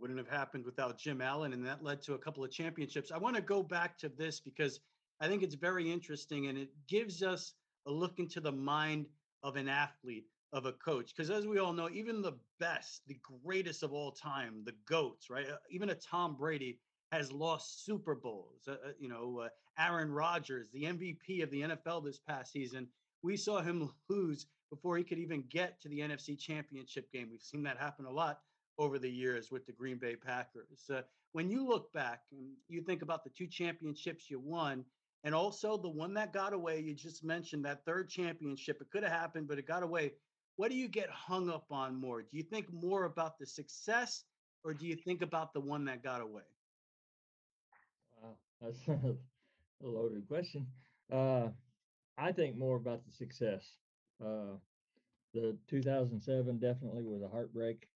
[0.00, 3.12] wouldn't have happened without Jim Allen, and that led to a couple of championships.
[3.12, 4.80] I want to go back to this because
[5.20, 7.52] I think it's very interesting and it gives us
[7.86, 9.06] a look into the mind
[9.42, 11.14] of an athlete, of a coach.
[11.14, 15.28] Because as we all know, even the best, the greatest of all time, the GOATs,
[15.28, 15.46] right?
[15.48, 16.78] Uh, even a Tom Brady
[17.12, 18.68] has lost Super Bowls.
[18.68, 19.48] Uh, uh you know, uh,
[19.78, 22.86] Aaron Rodgers, the MVP of the NFL this past season,
[23.22, 27.28] we saw him lose before he could even get to the NFC Championship game.
[27.30, 28.40] We've seen that happen a lot
[28.80, 30.88] over the years with the Green Bay Packers.
[30.92, 31.02] Uh,
[31.32, 34.84] when you look back and you think about the two championships you won,
[35.22, 38.80] and also the one that got away, you just mentioned that third championship.
[38.80, 40.12] It could have happened, but it got away.
[40.56, 42.22] What do you get hung up on more?
[42.22, 44.24] Do you think more about the success
[44.64, 46.42] or do you think about the one that got away?
[48.22, 50.66] Wow, that's a loaded question.
[51.12, 51.48] Uh,
[52.16, 53.76] I think more about the success.
[54.24, 54.56] Uh,
[55.34, 57.88] the 2007 definitely was a heartbreak,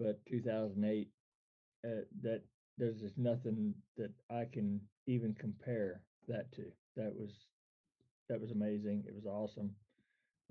[0.00, 1.08] but 2008,
[1.84, 1.88] uh,
[2.22, 2.42] that
[2.78, 6.64] there's just nothing that I can even compare that to.
[6.96, 7.30] That was
[8.28, 9.04] that was amazing.
[9.06, 9.70] It was awesome,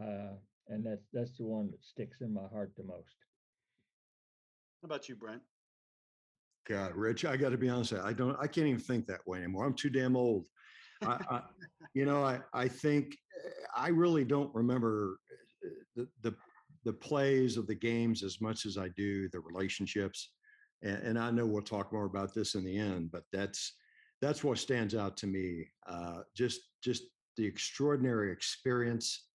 [0.01, 0.35] uh,
[0.67, 3.15] and that's that's the one that sticks in my heart the most.
[4.81, 5.41] How about you, Brent?
[6.67, 7.93] God, Rich, I got to be honest.
[7.93, 8.37] I don't.
[8.39, 9.65] I can't even think that way anymore.
[9.65, 10.47] I'm too damn old.
[11.01, 11.41] I, I,
[11.93, 15.17] you know, I I think eh, I really don't remember
[15.65, 16.35] eh, the the
[16.83, 20.31] the plays of the games as much as I do the relationships.
[20.81, 23.73] And, and I know we'll talk more about this in the end, but that's
[24.21, 25.67] that's what stands out to me.
[25.87, 27.03] Uh, just just
[27.37, 29.27] the extraordinary experience.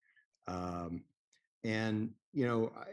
[0.47, 1.05] Um,
[1.65, 2.85] and you know, I,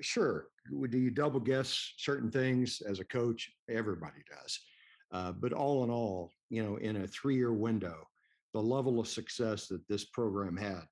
[0.00, 0.48] sure,
[0.90, 3.50] do you double guess certain things as a coach?
[3.70, 4.58] Everybody does.
[5.10, 8.06] Uh, but all in all, you know, in a three-year window,
[8.52, 10.82] the level of success that this program had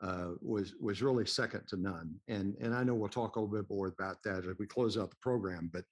[0.00, 2.14] uh, was was really second to none.
[2.28, 4.96] And and I know we'll talk a little bit more about that as we close
[4.96, 5.70] out the program.
[5.72, 5.84] But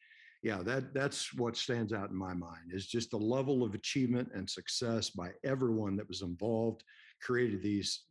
[0.42, 4.30] yeah, that that's what stands out in my mind is just the level of achievement
[4.34, 6.84] and success by everyone that was involved
[7.20, 8.04] created these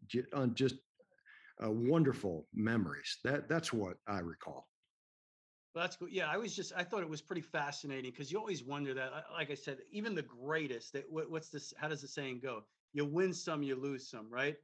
[0.53, 0.75] just
[1.63, 3.19] uh, wonderful memories.
[3.23, 4.67] That that's what I recall.
[5.73, 6.09] That's good.
[6.11, 9.11] Yeah, I was just I thought it was pretty fascinating because you always wonder that.
[9.33, 10.93] Like I said, even the greatest.
[10.93, 11.73] That what, what's this?
[11.77, 12.63] How does the saying go?
[12.93, 14.55] You win some, you lose some, right?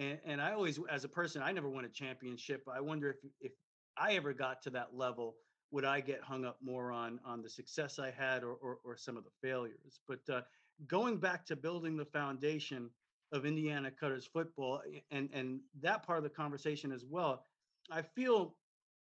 [0.00, 2.64] And and I always, as a person, I never won a championship.
[2.72, 3.52] I wonder if if
[3.96, 5.36] I ever got to that level,
[5.70, 8.96] would I get hung up more on on the success I had or or, or
[8.96, 10.00] some of the failures?
[10.08, 10.40] But uh,
[10.88, 12.90] going back to building the foundation
[13.32, 17.44] of Indiana Cutters football and and that part of the conversation as well.
[17.90, 18.56] I feel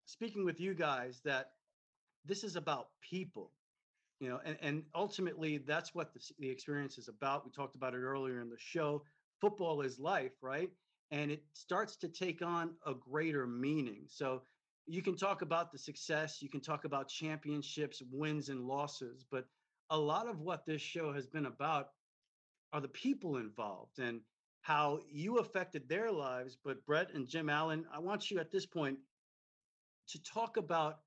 [0.06, 1.52] speaking with you guys that
[2.26, 3.52] this is about people,
[4.20, 7.46] you know, and, and ultimately that's what the, the experience is about.
[7.46, 9.04] We talked about it earlier in the show.
[9.42, 10.70] Football is life, right?
[11.12, 14.06] And it starts to take on a greater meaning.
[14.08, 14.42] So
[14.86, 19.46] you can talk about the success, you can talk about championships, wins and losses, but
[19.90, 21.90] a lot of what this show has been about
[22.74, 24.22] are the people involved and
[24.62, 26.58] how you affected their lives.
[26.64, 28.98] But Brett and Jim Allen, I want you at this point
[30.10, 31.00] to talk about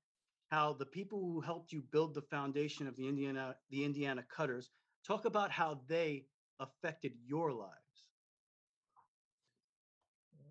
[0.49, 4.69] how the people who helped you build the foundation of the Indiana the Indiana Cutters
[5.05, 6.25] talk about how they
[6.59, 7.80] affected your lives.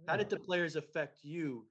[0.07, 1.67] How did the players affect you,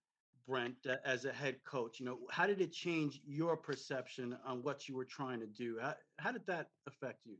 [0.47, 0.76] Brent,
[1.06, 1.99] as a head coach?
[1.99, 5.77] You know, how did it change your perception on what you were trying to do?
[5.81, 7.35] How, how did that affect you?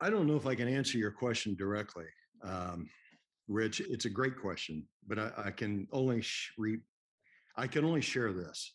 [0.00, 2.04] I don't know if I can answer your question directly,
[2.42, 2.88] um,
[3.48, 3.80] Rich.
[3.80, 6.82] It's a great question, but I, I can only sh- re-
[7.56, 8.74] I can only share this.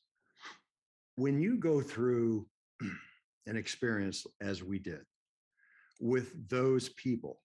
[1.16, 2.48] When you go through
[3.46, 5.02] an experience as we did
[6.00, 7.40] with those people,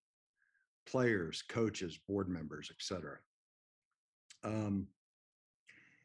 [0.86, 3.18] players, coaches, board members, etc.
[4.44, 4.86] Um,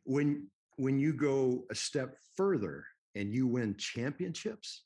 [0.03, 0.47] when
[0.77, 2.85] when you go a step further
[3.15, 4.83] and you win championships,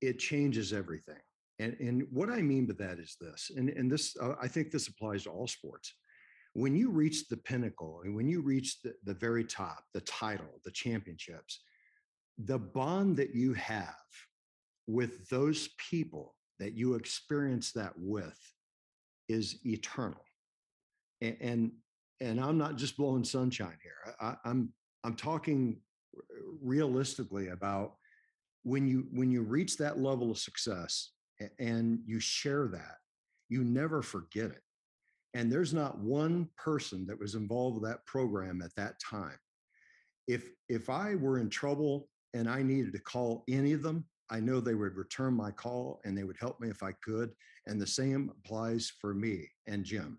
[0.00, 1.20] it changes everything
[1.60, 4.70] and, and what I mean by that is this, and, and this, uh, I think
[4.70, 5.92] this applies to all sports.
[6.54, 10.60] When you reach the pinnacle and when you reach the, the very top, the title,
[10.64, 11.60] the championships,
[12.38, 13.94] the bond that you have
[14.86, 18.38] with those people that you experience that with
[19.28, 20.24] is eternal.
[21.20, 21.72] And, and,
[22.20, 24.14] and I'm not just blowing sunshine here.
[24.20, 24.72] I, I'm,
[25.04, 25.80] I'm talking
[26.62, 27.94] realistically about
[28.62, 31.12] when you when you reach that level of success
[31.58, 32.96] and you share that,
[33.48, 34.60] you never forget it.
[35.32, 39.38] And there's not one person that was involved with that program at that time.
[40.26, 44.40] If if I were in trouble and I needed to call any of them, I
[44.40, 47.32] know they would return my call and they would help me if I could.
[47.66, 50.18] And the same applies for me and Jim,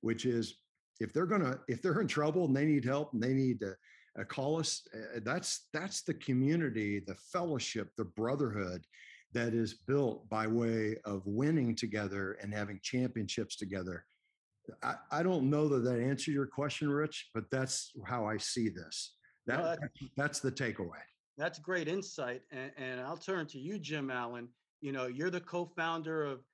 [0.00, 0.56] which is
[1.00, 3.74] if they're gonna if they're in trouble and they need help and they need to
[4.18, 8.84] uh, call us, uh, that's that's the community, the fellowship, the brotherhood
[9.32, 14.04] that is built by way of winning together and having championships together.
[14.82, 18.68] I, I don't know that that answers your question, Rich, but that's how I see
[18.68, 19.16] this.
[19.46, 21.02] That, Well, that's- that's the takeaway.
[21.36, 22.42] That's great insight.
[22.50, 24.48] And, and I'll turn to you, Jim Allen.
[24.80, 26.44] You know, you're the co founder of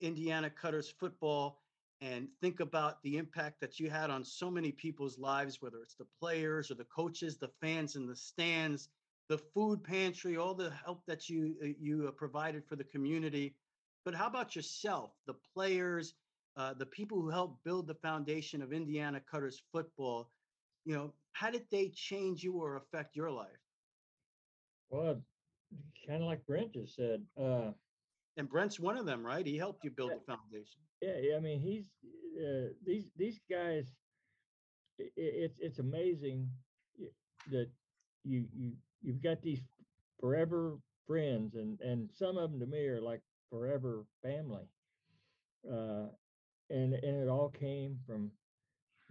[0.00, 1.60] Indiana Cutters Football.
[2.02, 5.96] And think about the impact that you had on so many people's lives, whether it's
[5.96, 8.88] the players or the coaches, the fans in the stands,
[9.28, 13.54] the food pantry, all the help that you uh, you uh, provided for the community.
[14.06, 16.14] But how about yourself, the players,
[16.56, 20.32] uh, the people who helped build the foundation of Indiana Cutters football?
[20.86, 23.59] You know, how did they change you or affect your life?
[24.90, 25.22] Well,
[26.06, 27.72] kind of like Brent just said, uh,
[28.36, 29.46] And Brent's one of them, right?
[29.46, 30.80] He helped you build the foundation.
[31.02, 31.90] Yeah, yeah, I mean, he's
[32.38, 33.92] uh, these these guys.
[35.00, 36.50] i- i- It's it's amazing
[37.50, 37.68] that
[38.24, 38.72] you you
[39.02, 39.60] you've got these
[40.20, 44.66] forever friends, and and some of them to me are like forever family.
[45.70, 46.08] Uh,
[46.70, 48.30] and and it all came from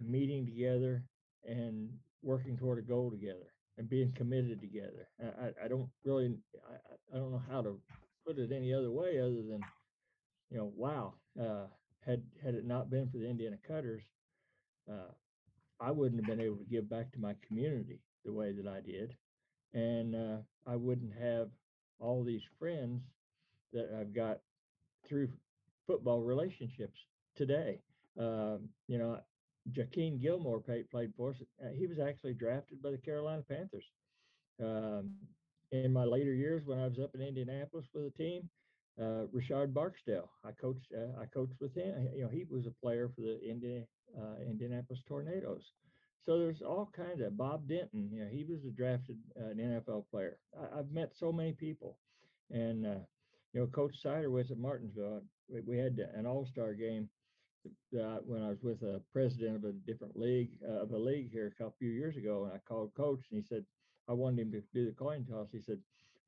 [0.00, 1.04] meeting together
[1.44, 1.90] and
[2.22, 5.08] working toward a goal together and being committed together.
[5.18, 6.38] I I, don't really
[6.68, 7.80] I- I don't know how to
[8.26, 9.62] put it any other way other than
[10.50, 11.68] you know, wow, uh,
[12.04, 14.02] had had it not been for the Indiana Cutters,
[14.90, 15.12] uh,
[15.80, 18.80] I wouldn't have been able to give back to my community the way that I
[18.80, 19.16] did,
[19.72, 21.50] and uh, I wouldn't have
[21.98, 23.02] all these friends
[23.72, 24.42] that I've got
[25.08, 25.32] through
[25.86, 26.98] football relationships
[27.36, 27.82] today.
[28.18, 29.20] Um, you know,
[29.72, 31.36] Jakeem Gilmore played, played for us.
[31.62, 33.84] Uh, he was actually drafted by the Carolina Panthers.
[34.62, 35.14] Um,
[35.72, 38.48] in my later years, when I was up in Indianapolis with a team,
[39.00, 40.30] uh, Richard Barksdale.
[40.44, 40.92] I coached.
[40.94, 42.08] Uh, I coached with him.
[42.14, 43.84] You know, he was a player for the Indiana,
[44.18, 45.72] uh, Indianapolis Tornadoes.
[46.26, 48.10] So there's all kinds of Bob Denton.
[48.12, 50.38] You know, he was a drafted uh, an NFL player.
[50.58, 51.96] I, I've met so many people,
[52.50, 53.00] and uh,
[53.52, 55.22] you know, Coach Siderwitz at Martinsville.
[55.48, 57.08] We, we had an All Star game
[57.92, 61.46] when I was with a president of a different league uh, of a league here
[61.46, 63.64] a couple few years ago, and I called Coach, and he said
[64.08, 65.48] I wanted him to do the coin toss.
[65.52, 65.78] He said,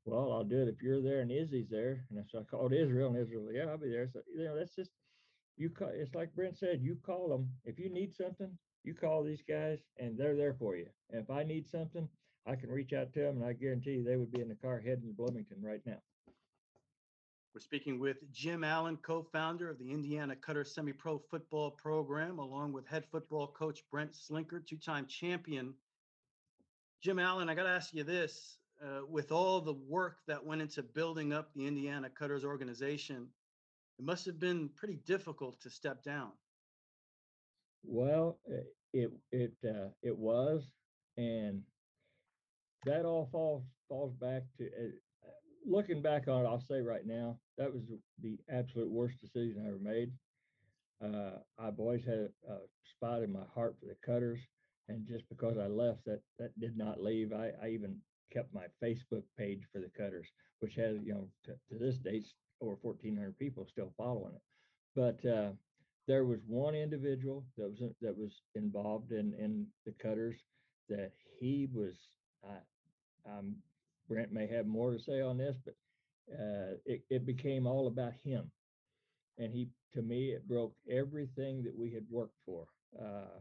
[0.04, 2.04] well, I'll do it if you're there and Izzy's there.
[2.10, 4.08] And so I called Israel, and Israel, yeah, I'll be there.
[4.12, 4.90] So you know, that's just
[5.56, 5.90] you call.
[5.92, 8.50] It's like Brent said, you call them if you need something.
[8.84, 10.86] You call these guys, and they're there for you.
[11.10, 12.08] And if I need something,
[12.46, 14.56] I can reach out to them, and I guarantee you they would be in the
[14.56, 15.98] car heading to Bloomington right now.
[17.54, 22.86] We're speaking with Jim Allen, co-founder of the Indiana Cutter Semi-Pro Football Program, along with
[22.86, 25.74] head football coach Brent Slinkard, two-time champion.
[27.02, 30.62] Jim Allen, I got to ask you this: uh, with all the work that went
[30.62, 33.28] into building up the Indiana Cutters organization,
[33.98, 36.32] it must have been pretty difficult to step down.
[37.84, 38.38] Well,
[38.94, 40.70] it it uh, it was,
[41.18, 41.60] and
[42.86, 45.28] that all falls falls back to uh,
[45.66, 46.48] looking back on it.
[46.48, 47.82] I'll say right now that was
[48.22, 50.12] the absolute worst decision I ever made.
[51.02, 52.56] Uh, I've always had a,
[52.96, 54.38] spot in my heart for the Cutters,
[54.88, 57.32] and just because I left, that that did not leave.
[57.32, 57.96] I, I even
[58.32, 60.26] kept my Facebook page for the Cutters,
[60.60, 62.26] which has you know to, to this date
[62.60, 64.42] over 1,400 people still following it.
[64.94, 65.50] But uh,
[66.06, 70.36] there was one individual that was that was involved in in the Cutters
[70.88, 71.94] that he was.
[72.44, 73.56] Uh, um,
[74.08, 75.74] Brent may have more to say on this, but
[76.30, 78.50] uh, it, it became all about him.
[79.38, 82.66] And he, to me, it broke everything that we had worked for.
[83.00, 83.40] Uh,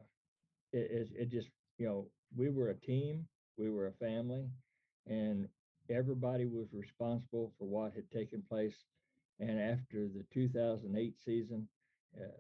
[0.72, 3.28] it, it, it just, you know, we were a team,
[3.58, 4.50] we were a family,
[5.08, 5.48] and
[5.90, 8.76] everybody was responsible for what had taken place.
[9.40, 11.68] And after the 2008 season,
[12.18, 12.38] uh,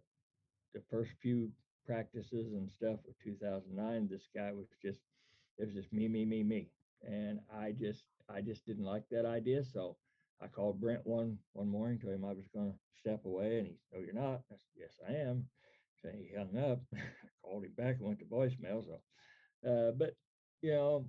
[0.74, 1.52] the first few
[1.86, 5.02] practices and stuff of 2009, this guy was just,
[5.58, 6.70] it was just me, me, me, me.
[7.06, 9.64] And I just, I just didn't like that idea.
[9.64, 9.98] So
[10.42, 13.68] I called Brent one one morning, told him I was going to step away, and
[13.68, 15.46] he said, "No, you're not." I said, "Yes, I am."
[16.02, 16.82] So he hung up.
[16.96, 17.00] I
[17.44, 18.84] called him back and went to voicemail.
[18.84, 20.16] So, uh, but
[20.62, 21.06] you know,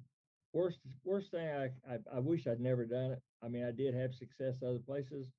[0.53, 3.23] worst worst thing I, I I wish I'd never done it.
[3.43, 5.33] I mean, I did have success other places,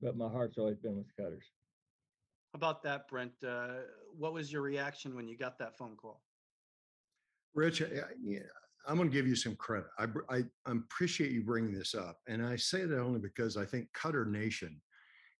[0.00, 1.46] but my heart's always been with Cutters.
[2.52, 3.42] How about that, Brent?
[3.42, 3.82] Uh,
[4.12, 6.22] what was your reaction when you got that phone call?
[7.54, 8.40] Rich, I, I- yeah,
[8.86, 9.86] I'm going to give you some credit.
[9.98, 12.18] I, I, appreciate you bringing this up.
[12.28, 14.80] And I say that only because I think Cutter Nation,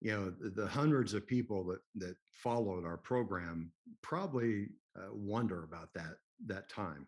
[0.01, 5.65] you know, the, the hundreds of people that, that followed our program probably uh, wonder
[5.65, 6.17] about that,
[6.47, 7.07] that time.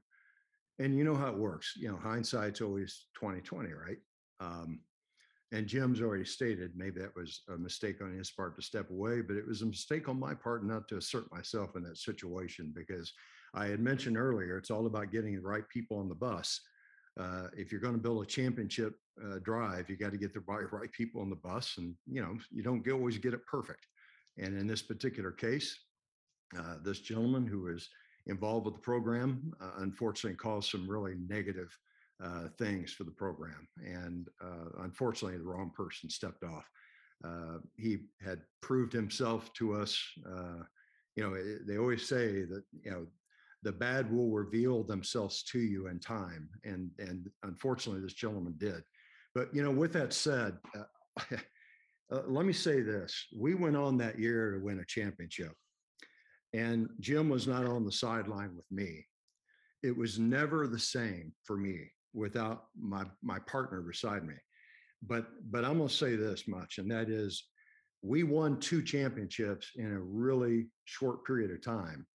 [0.78, 1.74] And you know how it works.
[1.76, 3.98] You know, hindsight's always 2020, right?
[4.40, 4.80] Um,
[5.52, 9.20] and Jim's already stated maybe that was a mistake on his part to step away,
[9.20, 12.72] but it was a mistake on my part not to assert myself in that situation
[12.74, 13.12] because
[13.54, 16.60] I had mentioned earlier, it's all about getting the right people on the bus.
[17.18, 18.94] Uh, if you're going to build a championship
[19.24, 22.20] uh, drive, you got to get the right, right people on the bus, and you
[22.20, 23.86] know you don't get, always get it perfect.
[24.38, 25.78] And in this particular case,
[26.58, 27.88] uh, this gentleman who was
[28.26, 31.68] involved with the program uh, unfortunately caused some really negative
[32.24, 36.68] uh, things for the program, and uh, unfortunately, the wrong person stepped off.
[37.76, 40.02] He had proved himself to us.
[41.16, 43.06] You know, it- they always say that you know
[43.64, 48.82] the bad will reveal themselves to you in time and and unfortunately this gentleman did.
[49.34, 51.36] But you know with that said uh,
[52.12, 53.26] uh, let me say this.
[53.36, 55.52] We went on that year to win a championship
[56.52, 59.04] and jim was not on the sideline with me.
[59.82, 64.34] It was never the same for me without my my partner beside me.
[65.02, 67.44] But but I'm gonna say this much, and that is,
[68.02, 72.06] we won two championships in a really short period of time,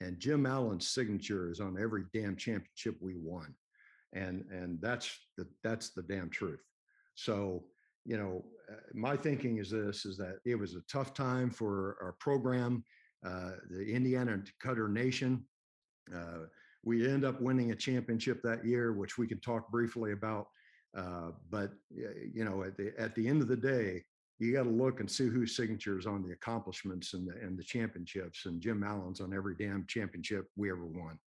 [0.00, 3.54] and Jim Allen's signature is on every damn championship we won,
[4.12, 6.62] and and that's the that's the damn truth.
[7.14, 7.64] So
[8.04, 11.96] you know, uh, my thinking is this: is that it was a tough time for
[12.02, 12.84] our program,
[13.26, 15.44] uh, the Indiana Cutter Nation.
[16.14, 16.46] Uh,
[16.84, 20.46] we end up winning a championship that year, which we can talk briefly about.
[20.96, 24.04] Uh, but you know, at the at the end of the day,
[24.38, 27.58] you got to look and see whose signature is on the accomplishments and the and
[27.58, 28.46] the championships.
[28.46, 31.18] And Jim Allen's on every damn championship we ever won.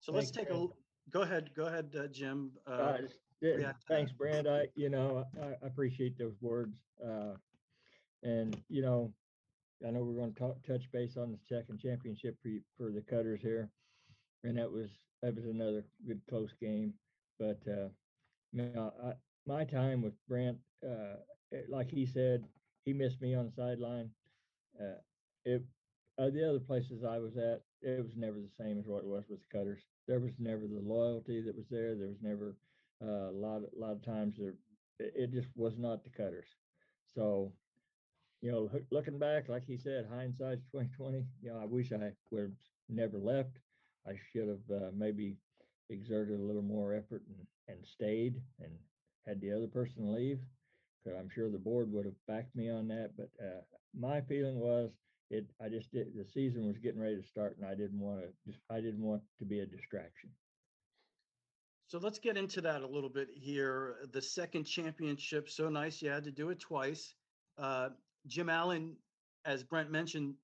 [0.00, 0.60] So let's take a you.
[0.60, 0.76] l-
[1.10, 1.50] go ahead.
[1.54, 2.50] Go ahead, uh, Jim.
[2.66, 2.98] Uh, Uh,
[3.40, 3.72] yeah, yeah.
[3.88, 4.46] Thanks, Brent.
[4.46, 6.76] I, you know, I, I appreciate those words.
[7.04, 7.34] Uh,
[8.22, 9.12] and, you know,
[9.86, 12.90] I know we're going to talk, touch base on the second championship for, you- for
[12.90, 13.68] the Cutters here.
[14.44, 14.88] And that was,
[15.22, 16.94] that was another good close game.
[17.38, 17.88] But, uh,
[18.52, 19.12] you know, I,
[19.46, 20.56] my time with Brent,
[20.86, 21.16] uh,
[21.68, 22.44] like he said,
[22.84, 24.10] he missed me on the sideline.
[24.80, 24.98] Uh,
[25.44, 25.64] it,
[26.18, 29.02] uh, the other places I was at, it was never the same as what it
[29.02, 29.82] was with the Cutters.
[30.06, 31.94] There was never the loyalty that was there.
[31.96, 32.56] There was never
[33.02, 34.54] uh, a lot, a lot of times there,
[34.98, 36.48] it, just was not the Cutters.
[37.06, 37.52] So,
[38.40, 41.26] you know, looking back, like he said, hindsight's twenty twenty.
[41.42, 42.50] You know, I wish I would have
[42.88, 43.58] never left.
[44.06, 45.36] I should have uh, maybe
[45.90, 48.72] exerted a little more effort and, and stayed and
[49.26, 50.40] had the other person leave.
[51.04, 53.10] Because I'm sure the board would have backed me on that.
[53.16, 53.60] But uh,
[53.98, 54.90] my feeling was
[55.30, 55.46] it.
[55.60, 56.08] I just did.
[56.16, 58.28] The season was getting ready to start, and I didn't want to.
[58.46, 60.30] Just I didn't want to be a distraction.
[61.86, 63.96] So let's get into that a little bit here.
[64.12, 66.00] The second championship, so nice.
[66.00, 67.14] You had to do it twice.
[67.58, 67.90] Uh,
[68.26, 68.96] Jim Allen,
[69.44, 70.34] as Brent mentioned,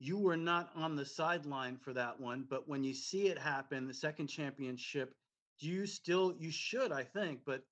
[0.00, 3.86] you were not on the sideline for that one, but when you see it happen,
[3.86, 5.12] the second championship,
[5.60, 7.62] do you still, you should, I think, but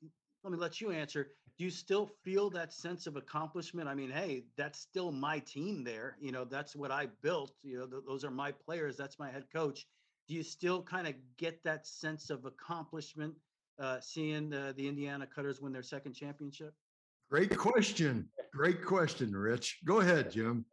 [0.42, 1.28] let me let you answer.
[1.58, 3.88] Do you still feel that sense of accomplishment?
[3.88, 6.16] I mean, hey, that's still my team there.
[6.20, 7.52] You know, that's what I built.
[7.62, 8.96] You know, th- those are my players.
[8.96, 9.86] That's my head coach
[10.28, 13.34] do you still kind of get that sense of accomplishment
[13.78, 16.74] uh, seeing the, the Indiana Cutters win their second championship?
[17.30, 18.28] Great question.
[18.52, 19.80] Great question, Rich.
[19.84, 20.64] Go ahead, Jim.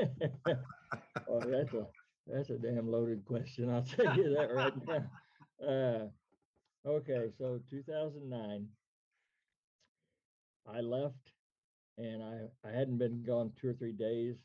[0.00, 1.86] oh, that's a
[2.26, 3.70] that's a damn loaded question.
[3.70, 5.04] I'll tell you that right now.
[5.62, 6.08] Uh,
[6.84, 8.66] okay, so 2009,
[10.66, 11.32] I left,
[11.98, 14.36] and I I hadn't been gone two or three days,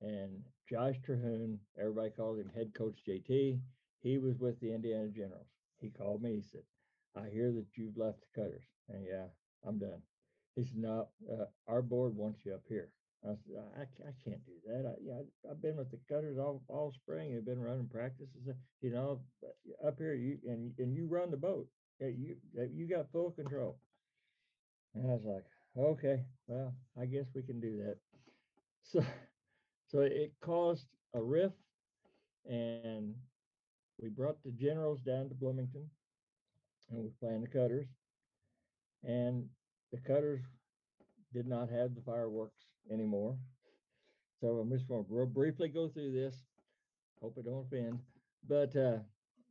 [0.00, 3.60] and Josh Terhune, everybody calls him head coach JT.
[4.00, 5.48] He was with the Indiana Generals.
[5.78, 6.36] He called me.
[6.36, 6.62] He said,
[7.16, 9.26] "I hear that you've left the Cutters." And yeah,
[9.64, 10.02] I'm done.
[10.54, 12.90] He said, "No, uh, our board wants you up here."
[13.24, 14.86] I said, I, I can't do that.
[14.86, 15.20] I, yeah,
[15.50, 17.34] I've been with the Cutters all, all spring.
[17.36, 19.20] I've been running practices, uh, you know,
[19.84, 21.66] up here you and and you run the boat.
[21.98, 23.78] You uh, you got full control.
[24.94, 25.44] And I was like,
[25.78, 27.96] okay, well, I guess we can do that.
[28.82, 29.04] So,
[29.88, 31.56] so it caused a rift,
[32.48, 33.14] and
[34.00, 35.88] we brought the generals down to Bloomington,
[36.90, 37.88] and we planned the Cutters,
[39.04, 39.46] and
[39.92, 40.42] the Cutters
[41.32, 43.36] did not have the fireworks anymore.
[44.40, 46.36] So I'm just going to real briefly go through this.
[47.20, 47.98] Hope it don't offend,
[48.46, 48.98] but uh,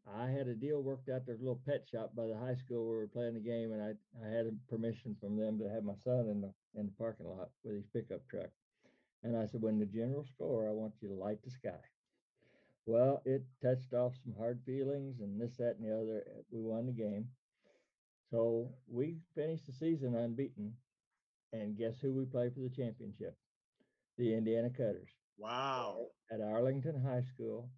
[0.07, 1.25] I had a deal worked out.
[1.25, 3.71] There's a little pet shop by the high school where we were playing the game,
[3.71, 6.93] and I I had permission from them to have my son in the in the
[6.97, 8.49] parking lot with his pickup truck.
[9.23, 11.81] And I said, when the general score, I want you to light the sky.
[12.85, 16.23] Well, it touched off some hard feelings and this, that, and the other.
[16.27, 17.29] uh, We won the game.
[18.29, 20.73] So we finished the season unbeaten.
[21.53, 23.37] And guess who we played for the championship?
[24.17, 26.11] The Indiana Cutters Wow.
[26.31, 27.69] at Arlington High School.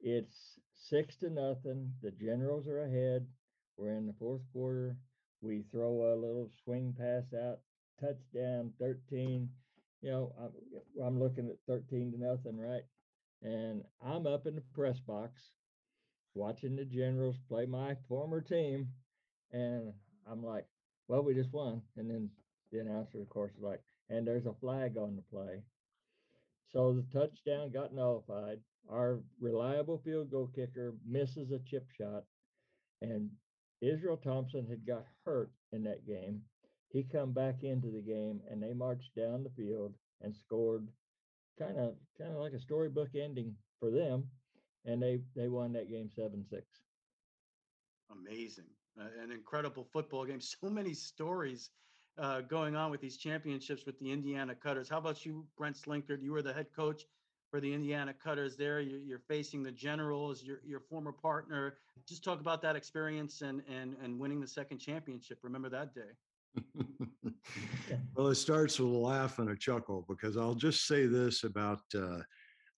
[0.00, 1.92] It's six to nothing.
[2.02, 3.26] The Generals are ahead.
[3.76, 4.96] We're in the fourth quarter.
[5.40, 7.58] We throw a little swing pass out,
[8.00, 9.48] touchdown, 13.
[10.02, 12.84] You know, I'm, I'm looking at 13 to nothing, right?
[13.42, 15.50] And I'm up in the press box
[16.34, 18.88] watching the Generals play my former team.
[19.52, 19.92] And
[20.30, 20.66] I'm like,
[21.08, 21.82] well, we just won.
[21.96, 22.30] And then
[22.72, 25.62] the announcer, of course, is like, and there's a flag on the play.
[26.72, 28.58] So the touchdown got nullified.
[28.90, 32.24] Our reliable field goal kicker misses a chip shot,
[33.02, 33.30] and
[33.80, 36.42] Israel Thompson had got hurt in that game.
[36.88, 40.86] He come back into the game, and they marched down the field and scored,
[41.58, 44.24] kind of kind of like a storybook ending for them,
[44.84, 46.64] and they they won that game seven six.
[48.10, 48.66] Amazing.
[48.98, 50.40] Uh, an incredible football game.
[50.60, 51.70] So many stories
[52.18, 54.88] uh, going on with these championships with the Indiana Cutters.
[54.88, 56.22] How about you, Brent Slinkard?
[56.22, 57.04] You were the head coach
[57.50, 58.80] for the Indiana Cutters there.
[58.80, 61.78] You're, facing the Generals, your, your former partner.
[62.08, 65.38] Just talk about that experience and, and, and winning the second championship.
[65.42, 66.62] Remember that day.
[68.16, 71.80] well, it starts with a laugh and a chuckle because I'll just say this about
[71.94, 72.18] uh,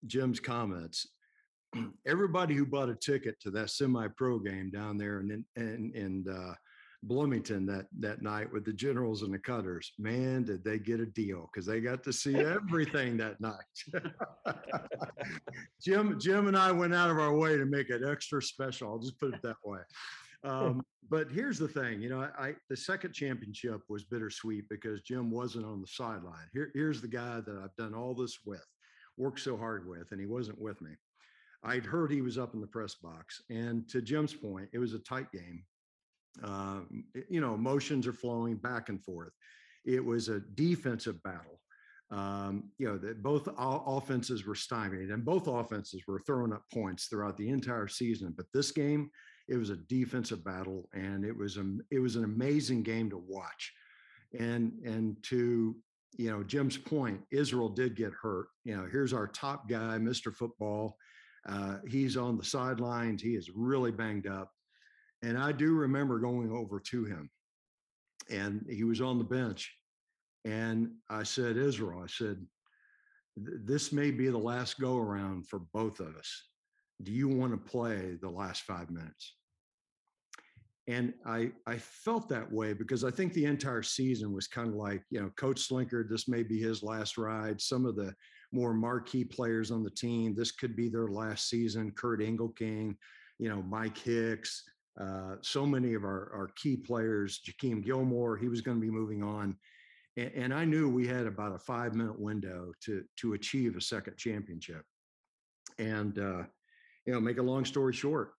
[0.07, 1.07] Jim's comments.
[2.07, 6.25] Everybody who bought a ticket to that semi-pro game down there and in in, in
[6.33, 6.55] uh,
[7.05, 11.07] Bloomington that that night with the Generals and the Cutters, man, did they get a
[11.07, 13.55] deal because they got to see everything that night.
[15.83, 18.91] Jim Jim and I went out of our way to make it extra special.
[18.91, 19.81] I'll just put it that way.
[20.45, 25.01] Um, but here's the thing, you know, I, I, the second championship was bittersweet because
[25.01, 26.47] Jim wasn't on the sideline.
[26.53, 28.65] Here, here's the guy that I've done all this with,
[29.17, 30.91] worked so hard with, and he wasn't with me.
[31.65, 34.95] I'd heard he was up in the press box, and to Jim's point, it was
[34.95, 35.65] a tight game.
[36.43, 36.81] Uh,
[37.29, 39.33] you know, emotions are flowing back and forth.
[39.85, 41.61] It was a defensive battle.
[42.11, 47.07] Um, you know, that both offenses were stymied, and both offenses were throwing up points
[47.07, 48.33] throughout the entire season.
[48.35, 49.11] But this game,
[49.47, 53.19] it was a defensive battle, and it was a it was an amazing game to
[53.19, 53.73] watch.
[54.39, 55.77] And and to
[56.17, 58.47] you know Jim's point, Israel did get hurt.
[58.65, 60.35] You know, here's our top guy, Mr.
[60.35, 60.97] Football.
[61.47, 63.23] Uh, he's on the sidelines.
[63.23, 64.51] He is really banged up.
[65.23, 67.31] And I do remember going over to him,
[68.31, 69.75] and he was on the bench.
[70.45, 72.45] And I said, Israel, I said,
[73.37, 76.45] this may be the last go around for both of us.
[77.03, 79.35] Do you want to play the last five minutes?
[80.89, 84.75] And I, I felt that way because I think the entire season was kind of
[84.75, 87.61] like, you know, Coach Slinkard, this may be his last ride.
[87.61, 88.15] Some of the
[88.53, 91.91] more marquee players on the team, this could be their last season.
[91.91, 92.97] Kurt Engelking,
[93.39, 94.65] you know, Mike Hicks,
[95.01, 98.91] uh, so many of our, our key players, Jakeem Gilmore, he was going to be
[98.91, 99.57] moving on.
[100.17, 103.81] And, and I knew we had about a five minute window to, to achieve a
[103.81, 104.83] second championship.
[105.79, 106.43] And, uh,
[107.07, 108.33] you know, make a long story short,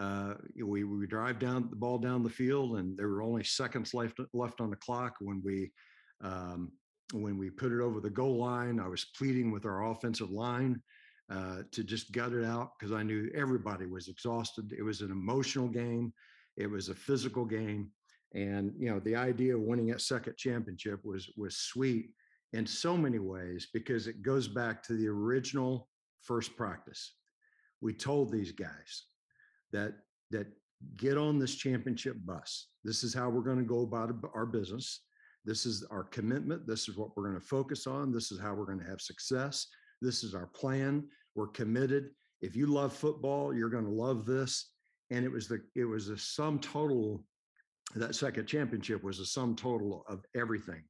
[0.00, 0.34] uh,
[0.64, 4.18] we we drive down the ball down the field, and there were only seconds left
[4.32, 5.70] left on the clock when we
[6.24, 6.72] um,
[7.12, 8.80] when we put it over the goal line.
[8.80, 10.80] I was pleading with our offensive line
[11.30, 14.74] uh, to just gut it out because I knew everybody was exhausted.
[14.76, 16.12] It was an emotional game,
[16.56, 17.90] it was a physical game,
[18.34, 22.10] and you know the idea of winning that second championship was was sweet
[22.52, 25.88] in so many ways because it goes back to the original
[26.22, 27.14] first practice.
[27.80, 29.04] We told these guys
[29.72, 29.94] that
[30.30, 30.48] that
[30.96, 32.68] get on this championship bus.
[32.84, 35.02] This is how we're going to go about our business.
[35.44, 36.66] This is our commitment.
[36.66, 38.12] This is what we're going to focus on.
[38.12, 39.66] This is how we're going to have success.
[40.02, 41.04] This is our plan.
[41.34, 42.10] We're committed.
[42.40, 44.70] If you love football, you're going to love this.
[45.10, 47.24] And it was the it was a sum total.
[47.96, 50.82] That second championship was a sum total of everything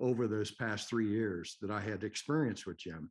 [0.00, 3.10] over those past three years that I had experience with Jim.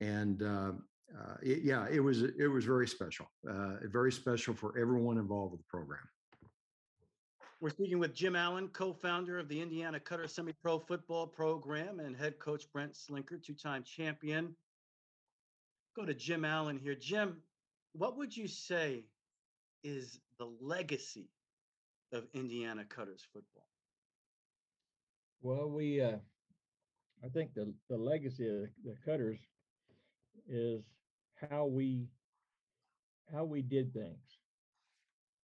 [0.00, 0.72] And uh,
[1.18, 5.52] uh, it, yeah, it was it was very special, uh, very special for everyone involved
[5.52, 6.00] with the program.
[7.60, 12.40] We're speaking with Jim Allen, co-founder of the Indiana Cutter Semi-Pro Football Program, and head
[12.40, 14.56] coach Brent Slinkard, two-time champion.
[15.94, 16.94] Go to Jim Allen here.
[16.94, 17.36] Jim,
[17.92, 19.04] what would you say
[19.84, 21.28] is the legacy
[22.12, 23.66] of Indiana Cutters football?
[25.42, 26.16] Well, we, uh,
[27.24, 29.38] I think the the legacy of the Cutters
[30.48, 30.82] is
[31.50, 32.06] how we
[33.32, 34.38] how we did things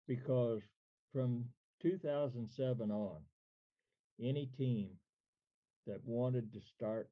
[0.07, 0.63] because
[1.13, 1.45] from
[1.83, 3.17] 2007 on
[4.21, 4.91] any team
[5.87, 7.09] that wanted to start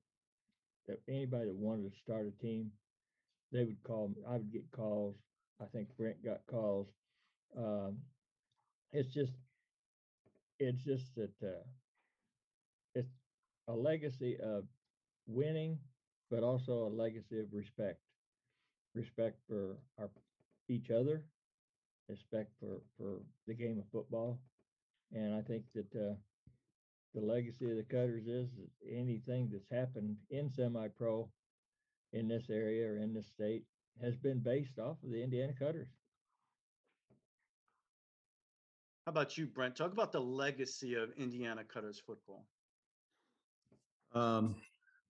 [0.89, 2.71] that anybody that wanted to start a team
[3.53, 4.23] they would call me.
[4.29, 5.17] i would get calls
[5.61, 6.89] i think brent got calls
[7.57, 7.99] um,
[8.93, 9.33] it's just
[10.59, 11.63] it's just that uh,
[12.95, 13.13] it's
[13.69, 14.65] a legacy of
[15.27, 15.79] winning
[16.31, 18.01] but also a legacy of respect
[18.95, 20.11] respect for our
[20.69, 21.25] each other,
[22.09, 24.39] respect for for the game of football,
[25.13, 26.15] and I think that uh,
[27.15, 28.49] the legacy of the Cutters is
[28.89, 31.29] anything that's happened in semi-pro
[32.17, 33.65] in this area or in this state
[34.03, 35.89] has been based off of the Indiana Cutters.
[39.05, 39.77] How about you, Brent?
[39.77, 42.47] Talk about the legacy of Indiana Cutters football.
[44.15, 44.57] Um,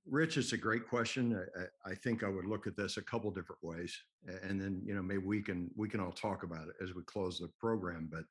[0.08, 1.40] Rich, it's a great question.
[1.56, 3.96] I, I, think I would look at this a couple different ways,
[4.42, 7.02] and then you know maybe we can we can all talk about it as we
[7.04, 8.08] close the program.
[8.12, 8.24] But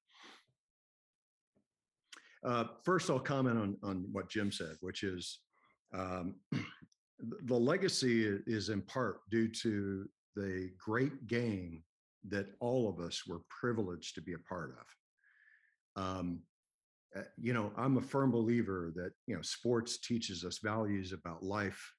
[2.49, 5.39] uh, first, I'll comment on on what Jim said, which is
[5.93, 6.35] um,
[7.19, 11.83] the legacy is in part due to the great game
[12.27, 14.75] that all of us were privileged to be a part
[15.95, 16.03] of.
[16.03, 16.39] Um,
[17.15, 21.43] uh, you know, I'm a firm believer that, you know, sports teaches us values about
[21.43, 21.93] life,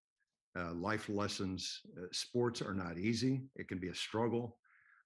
[0.58, 1.80] uh, life lessons.
[1.96, 3.42] Uh, sports are not easy.
[3.56, 4.58] It can be a struggle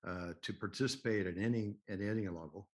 [0.07, 2.67] uh, to participate at any, at any level.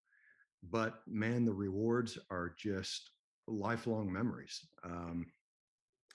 [0.71, 3.11] But man, the rewards are just
[3.47, 4.67] lifelong memories.
[4.83, 5.27] Um,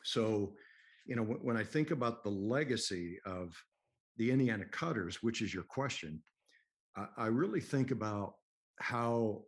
[0.03, 0.53] so,
[1.06, 3.56] you know, when, I think about the legacy of
[4.18, 6.22] the Indiana Cutters, which is your question,
[7.18, 8.34] I, really think about
[8.80, 9.44] how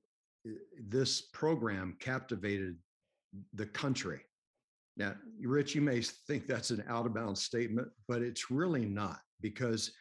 [0.48, 2.78] uh, this program captivated
[3.54, 4.22] the country.
[4.96, 9.20] Now, Rich, you may think that's an out of bounds statement, but it's really not
[9.42, 9.92] because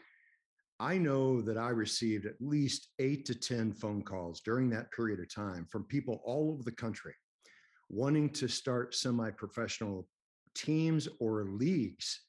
[0.79, 5.21] I know that I received at least eight to 10 phone calls during that period
[5.21, 7.15] of time from people all over the country
[7.93, 10.09] wanting to start semi professional
[10.55, 12.21] teams or leagues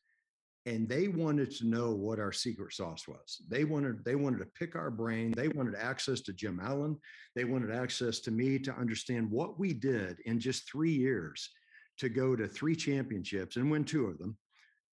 [0.66, 3.42] and they wanted to know what our secret sauce was.
[3.50, 6.98] They wanted they wanted to pick our brain they wanted access to jim allen
[7.36, 11.50] they wanted access to me to understand what we did in just three years
[11.98, 14.38] to go to three championships and win two of them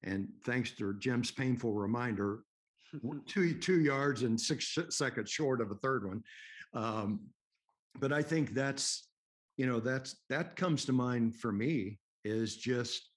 [0.02, 2.40] and thanks to jim's painful reminder
[3.26, 6.22] two two yards and six seconds short of a third one
[6.74, 7.20] um,
[8.00, 9.08] but i think that's
[9.56, 13.09] you know that's that comes to mind for me is just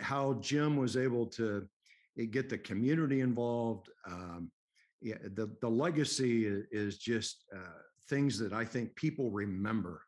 [0.00, 1.66] how Jim was able to
[2.18, 3.90] eh, get the community involved.
[4.06, 4.50] Um,
[5.00, 10.02] yeah, the the legacy is just uh, things that I think people remember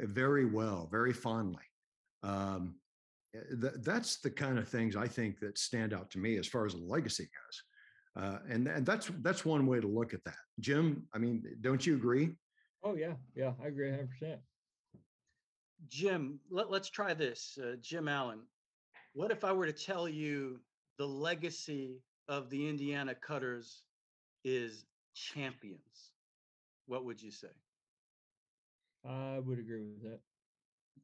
[0.00, 1.64] eh, very well, very fondly.
[2.22, 2.76] Um,
[3.34, 6.46] eh, th- that's the kind of things I think that stand out to me as
[6.46, 8.24] far as the legacy goes.
[8.24, 10.38] Uh, and and that's that's one way to look at that.
[10.60, 12.30] Jim, I mean, don't you agree?
[12.82, 14.08] Oh yeah, yeah, I agree 100.
[14.10, 14.40] percent
[15.88, 17.58] Jim, let, us try this.
[17.62, 18.40] Uh, Jim Allen,
[19.16, 20.60] what if I were to tell you
[20.98, 23.84] the legacy of the Indiana Cutters
[24.44, 24.84] is
[25.14, 26.12] champions?
[26.84, 27.48] What would you say?
[29.08, 30.20] I would agree with that.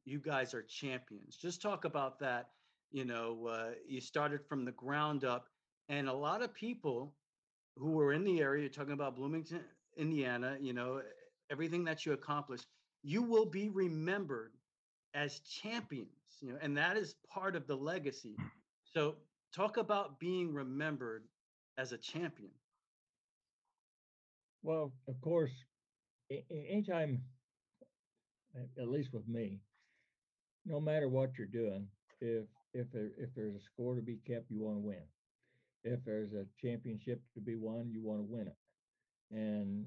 [0.05, 1.37] You guys are champions.
[1.37, 2.51] Just talk about that.
[2.91, 5.47] You know, uh, you started from the ground up,
[5.89, 7.15] and a lot of people
[7.77, 9.61] who were in the area, talking about Bloomington,
[9.97, 11.01] Indiana, you know,
[11.49, 12.67] everything that you accomplished,
[13.01, 14.51] you will be remembered
[15.15, 18.35] as champions you know, and that is part of the legacy.
[18.83, 19.15] So
[19.53, 21.23] talk about being remembered
[21.77, 22.51] as a champion.
[24.63, 25.51] Well, of course,
[26.49, 27.23] anytime,
[28.79, 29.59] at least with me,
[30.65, 31.87] no matter what you're doing,
[32.21, 35.03] if if there, if there's a score to be kept, you want to win.
[35.83, 38.57] If there's a championship to be won, you want to win it.
[39.31, 39.85] And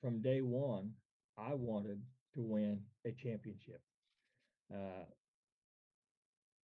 [0.00, 0.92] from day one,
[1.36, 2.00] I wanted
[2.34, 3.80] to win a championship.
[4.72, 5.04] Uh,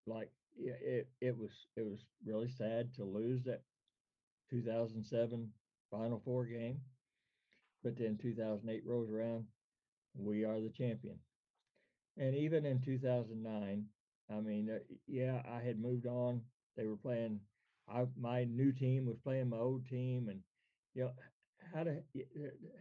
[0.07, 3.62] like it it was it was really sad to lose that
[4.51, 5.53] 2007
[5.91, 6.81] Final Four game,
[7.83, 9.47] but then 2008 rolls around,
[10.15, 11.19] we are the champion.
[12.16, 13.89] And even in 2009,
[14.31, 16.43] I mean, uh, yeah, I had moved on.
[16.77, 17.41] They were playing.
[17.89, 20.43] I my new team was playing my old team, and
[20.95, 21.12] you know
[21.74, 22.03] how to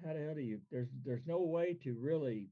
[0.05, 0.61] how the hell do you?
[0.71, 2.49] There's there's no way to really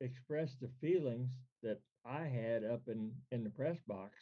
[0.00, 1.30] express the feelings
[1.62, 4.12] that I had up in in the press box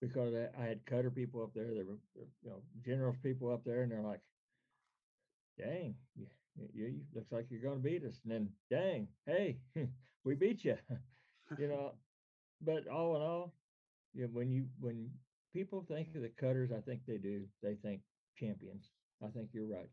[0.00, 1.74] because I, I had cutter people up there.
[1.74, 4.22] There were you know generals people up there, and they're like,
[5.58, 9.58] "Dang, you, you, you looks like you're going to beat us." And then, "Dang, hey,
[10.24, 10.76] we beat you,"
[11.58, 11.94] you know.
[12.62, 13.54] But all in all,
[14.14, 15.10] you know, when you when
[15.52, 17.46] people think of the cutters, I think they do.
[17.62, 18.02] They think
[18.36, 18.90] champions.
[19.22, 19.90] I think you're right.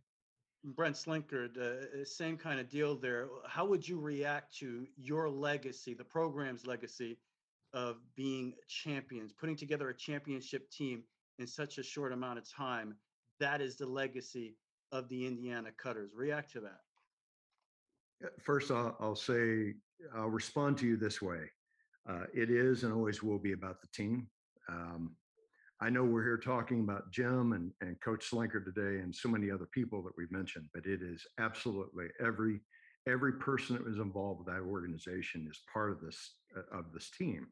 [0.64, 3.27] Brent Slinkard, uh, uh, same kind of deal there.
[3.45, 7.18] How would you react to your legacy, the program's legacy
[7.73, 11.03] of being champions, putting together a championship team
[11.40, 12.95] in such a short amount of time?
[13.40, 14.56] That is the legacy
[14.91, 16.11] of the Indiana Cutters.
[16.15, 16.80] React to that.
[18.23, 19.73] Uh, first, I'll, I'll say,
[20.15, 21.49] I'll respond to you this way.
[22.07, 24.27] Uh, it is and always will be about the team.
[24.69, 25.15] Um,
[25.84, 29.51] I know we're here talking about Jim and, and Coach Slinkard today and so many
[29.51, 32.61] other people that we've mentioned, but it is absolutely every
[33.05, 37.11] every person that was involved with that organization is part of this uh, of this
[37.11, 37.47] team.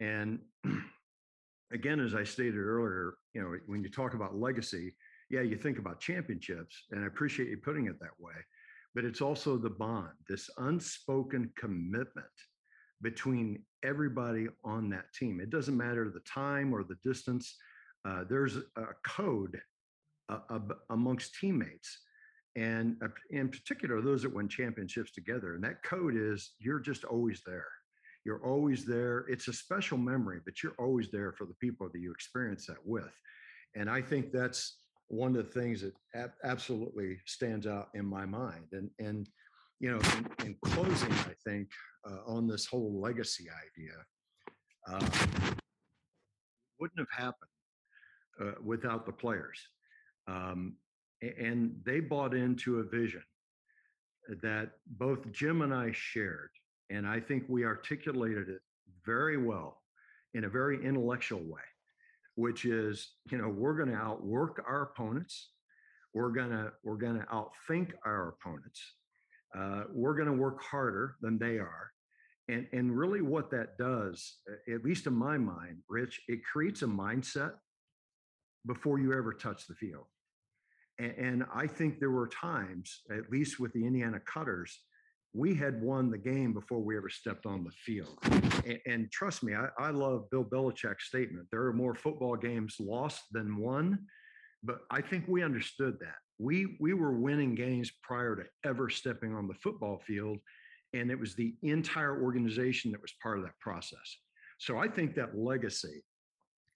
[0.00, 0.38] And
[1.74, 4.94] again, as I stated earlier, you know, when you talk about legacy,
[5.28, 8.32] yeah, you think about championships, and I appreciate you putting it that way.
[8.94, 12.26] But it's also the bond, this unspoken commitment
[13.02, 15.40] between everybody on that team.
[15.40, 17.56] It doesn't matter the time or the distance.
[18.04, 19.60] Uh, there's a code
[20.28, 20.58] uh,
[20.90, 22.00] amongst teammates,
[22.56, 25.54] and uh, in particular, those that win championships together.
[25.54, 27.68] And that code is you're just always there.
[28.24, 29.24] You're always there.
[29.28, 32.84] It's a special memory, but you're always there for the people that you experience that
[32.84, 33.12] with.
[33.74, 34.76] And I think that's
[35.08, 38.66] one of the things that ab- absolutely stands out in my mind.
[38.72, 39.28] And and
[39.82, 41.68] you know, in, in closing, I think
[42.08, 43.94] uh, on this whole legacy idea
[44.88, 45.10] uh,
[46.78, 47.50] wouldn't have happened
[48.40, 49.58] uh, without the players.
[50.28, 50.76] Um,
[51.20, 53.22] and they bought into a vision
[54.40, 56.50] that both Jim and I shared.
[56.90, 58.60] And I think we articulated it
[59.04, 59.82] very well
[60.34, 61.60] in a very intellectual way,
[62.36, 65.50] which is, you know, we're going to outwork our opponents.
[66.14, 68.80] We're going to we're going to outthink our opponents.
[69.56, 71.90] Uh, we're going to work harder than they are.
[72.48, 74.38] And, and really, what that does,
[74.72, 77.52] at least in my mind, Rich, it creates a mindset
[78.66, 80.06] before you ever touch the field.
[80.98, 84.78] And, and I think there were times, at least with the Indiana Cutters,
[85.34, 88.18] we had won the game before we ever stepped on the field.
[88.66, 91.48] And, and trust me, I, I, love Bill Belichick's statement.
[91.50, 93.98] There are more football games lost than won,
[94.62, 96.16] but I think we understood that.
[96.42, 100.38] We we were winning games prior to ever stepping on the football field,
[100.92, 104.18] and it was the entire organization that was part of that process.
[104.58, 106.02] So I think that legacy.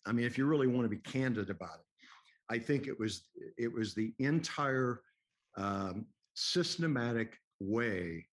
[0.07, 1.87] I mean, if you really want to be candid about it,
[2.49, 3.29] I think it was
[3.59, 5.01] it was the entire
[5.57, 8.27] um, systematic way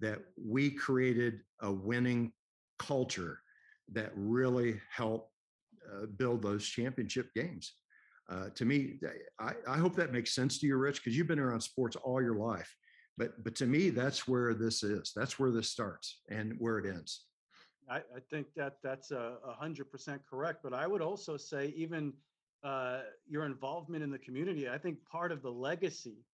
[0.00, 2.32] that we created a winning
[2.78, 3.40] culture
[3.92, 5.32] that really helped
[5.92, 7.74] uh, build those championship games.
[8.30, 8.98] Uh, to me,
[9.40, 12.20] I, I, hope that makes sense to you, Rich, because you've been around sports all
[12.20, 12.70] your life.
[13.16, 15.12] But but to me, that's where this is.
[15.16, 17.24] That's where this starts and where it ends.
[17.90, 20.60] I, I think that that's a hundred percent correct.
[20.62, 22.12] But I would also say even
[22.62, 24.68] uh, your involvement in the community.
[24.68, 26.24] I think part of the legacy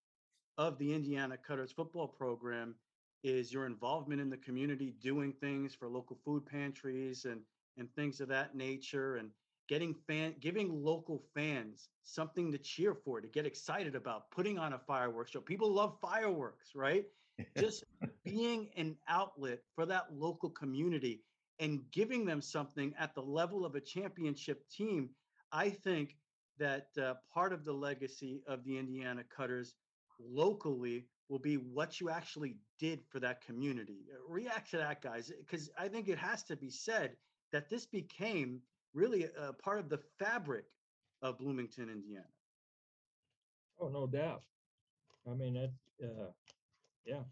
[0.59, 2.75] of the Indiana Cutters football program
[3.23, 7.41] is your involvement in the community, doing things for local food pantries and
[7.77, 9.31] and things of that nature, and
[9.69, 14.75] getting fan giving local fans something to cheer for, to get excited about, putting on
[14.75, 15.41] a fireworks show.
[15.41, 17.07] People love fireworks, right?
[17.59, 17.85] Just
[18.25, 21.23] being an outlet for that local community
[21.59, 25.11] and giving them something at the level of a championship team
[25.55, 26.17] I think
[26.59, 29.75] that uh, part of the legacy of the Indiana Cutters
[30.19, 34.01] locally will be what you actually did for that community.
[34.29, 37.17] React to that, guys, because I think it has to be said
[37.53, 38.61] that this became
[38.95, 40.65] really a part of the fabric
[41.23, 42.25] of Bloomington, Indiana.
[43.81, 44.43] Oh, no doubt.
[45.31, 45.73] I mean, that,
[46.07, 46.31] uh,
[47.05, 47.23] yeah,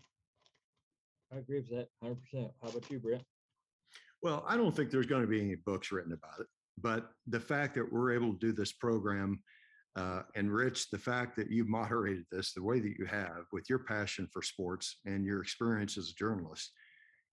[1.33, 2.51] I agree with that 100%.
[2.61, 3.23] How about you, Brent?
[4.23, 6.47] Well, I don't think there's going to be any books written about it.
[6.79, 9.43] But the fact that we're able to do this program,
[9.97, 13.69] uh, and Rich, the fact that you moderated this the way that you have with
[13.69, 16.73] your passion for sports and your experience as a journalist,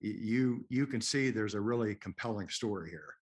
[0.01, 3.14] you you can see there's a really compelling story here.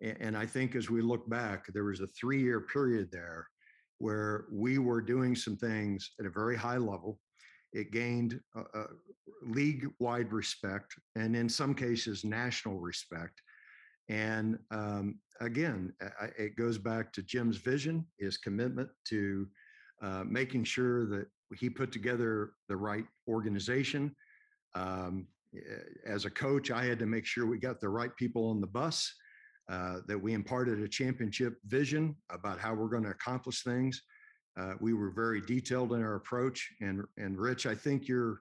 [0.00, 3.46] And, I think as we look back, there was a three-year period there
[3.98, 7.18] where we were doing some things at a very high level.
[7.72, 8.86] It gained a, a
[9.42, 13.40] league-wide respect, and in some cases, national respect
[14.08, 19.48] and um, again, I, it goes back to Jim's vision, his commitment to
[20.02, 21.26] uh, making sure that
[21.58, 24.14] he put together the right organization.
[24.74, 25.26] Um,
[26.06, 28.66] as a coach, I had to make sure we got the right people on the
[28.66, 29.12] bus,
[29.68, 34.02] uh, that we imparted a championship vision about how we're going to accomplish things.
[34.56, 36.72] Uh, we were very detailed in our approach.
[36.80, 38.40] And, and Rich, I think you're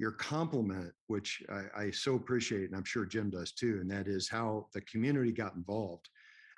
[0.00, 4.08] your compliment, which I, I, so appreciate, and I'm sure Jim does too, and that
[4.08, 6.08] is how the community got involved.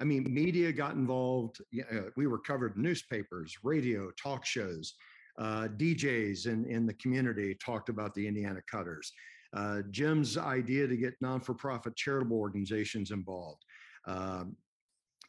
[0.00, 1.60] I mean, media got involved.
[1.76, 4.94] Uh, we were covered in newspapers, radio, talk shows.
[5.38, 9.12] Uh, DJs in, in the community talked about the Indiana Cutters.
[9.54, 13.64] Uh, Jim's idea to get non-for-profit charitable organizations involved.
[14.06, 14.56] Um,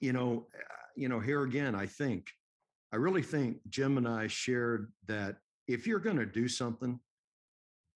[0.01, 0.63] you know, uh,
[0.95, 2.27] you know, here again, I think,
[2.91, 5.37] I really think Jim and I shared that
[5.67, 6.99] if you're going to do something,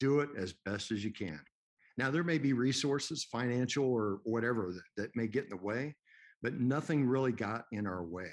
[0.00, 1.40] do it as best as you can.
[1.98, 5.96] Now, there may be resources, financial or whatever, that, that may get in the way,
[6.42, 8.30] but nothing really got in our way.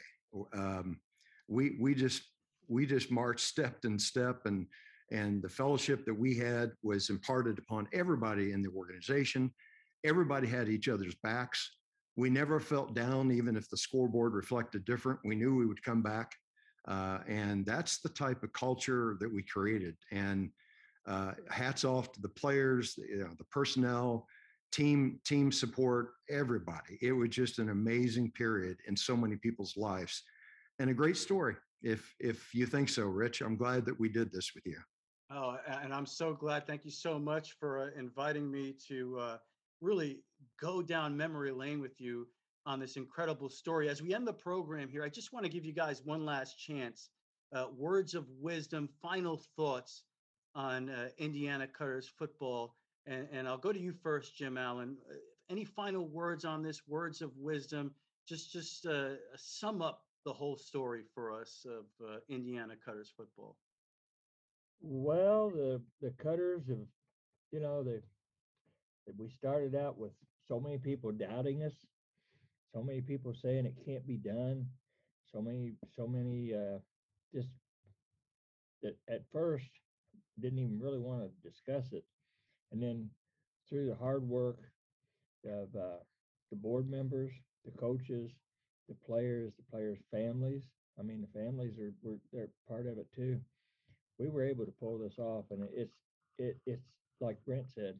[0.53, 0.99] Um,
[1.47, 2.23] we we just
[2.67, 4.67] we just marched step and step, and
[5.11, 9.51] and the fellowship that we had was imparted upon everybody in the organization.
[10.03, 11.77] Everybody had each other's backs.
[12.15, 15.19] We never felt down, even if the scoreboard reflected different.
[15.23, 16.35] We knew we would come back,
[16.87, 19.95] uh, and that's the type of culture that we created.
[20.11, 20.51] And
[21.07, 24.27] uh, hats off to the players, you know, the personnel,
[24.71, 26.97] team team support, everybody.
[27.01, 30.23] It was just an amazing period in so many people's lives,
[30.79, 31.55] and a great story.
[31.81, 34.77] If if you think so, Rich, I'm glad that we did this with you.
[35.31, 36.67] Oh, and I'm so glad.
[36.67, 39.37] Thank you so much for uh, inviting me to uh,
[39.81, 40.19] really
[40.59, 42.27] go down memory lane with you
[42.65, 43.89] on this incredible story.
[43.89, 46.57] As we end the program here, I just want to give you guys one last
[46.57, 47.09] chance.
[47.53, 50.03] Uh, words of wisdom, final thoughts
[50.55, 52.75] on uh, Indiana Cutters football.
[53.05, 54.97] And, and I'll go to you first, Jim Allen.
[55.09, 55.15] Uh,
[55.49, 56.81] any final words on this?
[56.87, 57.93] Words of wisdom?
[58.27, 63.57] Just just uh, sum up the whole story for us of uh, Indiana Cutters football.
[64.81, 66.87] Well, the the Cutters have,
[67.51, 67.99] you know, they
[69.17, 70.13] we started out with
[70.47, 71.73] so many people doubting us,
[72.73, 74.67] so many people saying it can't be done,
[75.31, 76.79] so many, so many, uh,
[77.33, 77.49] just
[78.81, 79.69] that at first
[80.39, 82.03] didn't even really want to discuss it.
[82.71, 83.09] And then
[83.69, 84.59] through the hard work
[85.45, 86.01] of uh,
[86.49, 87.31] the board members,
[87.65, 88.31] the coaches,
[88.89, 90.63] the players, the players' families.
[90.99, 93.39] I mean, the families are were they're part of it too.
[94.19, 95.95] We were able to pull this off, and it's
[96.37, 96.85] it it's
[97.19, 97.97] like Brent said,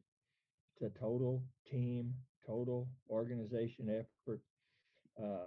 [0.76, 2.14] it's a total team,
[2.46, 4.42] total organization effort.
[5.22, 5.46] Uh,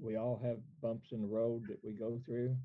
[0.00, 2.56] we all have bumps in the road that we go through,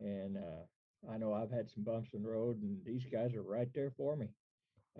[0.00, 3.42] and uh, I know I've had some bumps in the road, and these guys are
[3.42, 4.28] right there for me.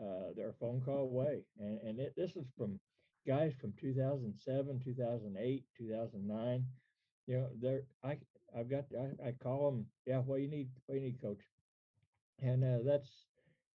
[0.00, 2.80] Uh, they're a phone call away, and and it, this is from
[3.26, 6.66] guys from 2007, 2008, 2009.
[7.26, 8.18] You know, they're I
[8.56, 9.86] I've got I, I call them.
[10.06, 11.40] Yeah, what you need, what you need, coach.
[12.40, 13.08] And uh, that's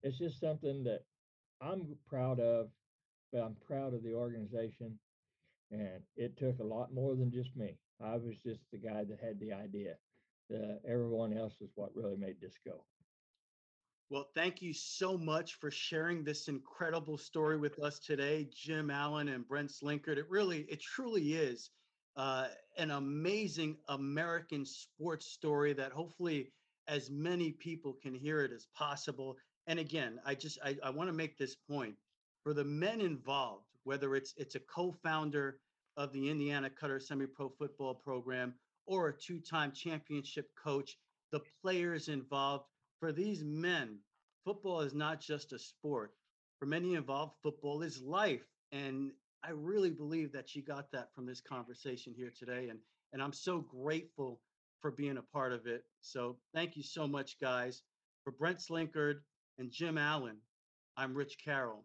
[0.02, 1.02] it's just something that
[1.60, 2.68] I'm proud of,
[3.32, 4.98] but I'm proud of the organization.
[5.70, 7.76] And it took a lot more than just me.
[8.02, 9.94] I was just the guy that had the idea.
[10.48, 12.84] The, everyone else is what really made this go.
[14.10, 19.28] Well, thank you so much for sharing this incredible story with us today, Jim Allen
[19.28, 20.16] and Brent Slinkard.
[20.16, 21.70] It really, it truly is
[22.16, 22.46] uh,
[22.78, 26.50] an amazing American sports story that hopefully
[26.88, 29.36] as many people can hear it as possible.
[29.66, 31.94] And again, I just I, I want to make this point
[32.48, 35.58] for the men involved, whether it's it's a co-founder
[35.98, 38.54] of the Indiana Cutter Semi-Pro Football Program
[38.86, 40.96] or a two-time championship coach,
[41.30, 42.64] the players involved
[43.00, 43.98] for these men,
[44.46, 46.14] football is not just a sport.
[46.58, 48.46] For many involved, football is life.
[48.72, 49.12] And
[49.44, 52.70] I really believe that you got that from this conversation here today.
[52.70, 52.78] And,
[53.12, 54.40] and I'm so grateful
[54.80, 55.84] for being a part of it.
[56.00, 57.82] So thank you so much, guys.
[58.24, 59.16] For Brent Slinkard
[59.58, 60.38] and Jim Allen,
[60.96, 61.84] I'm Rich Carroll.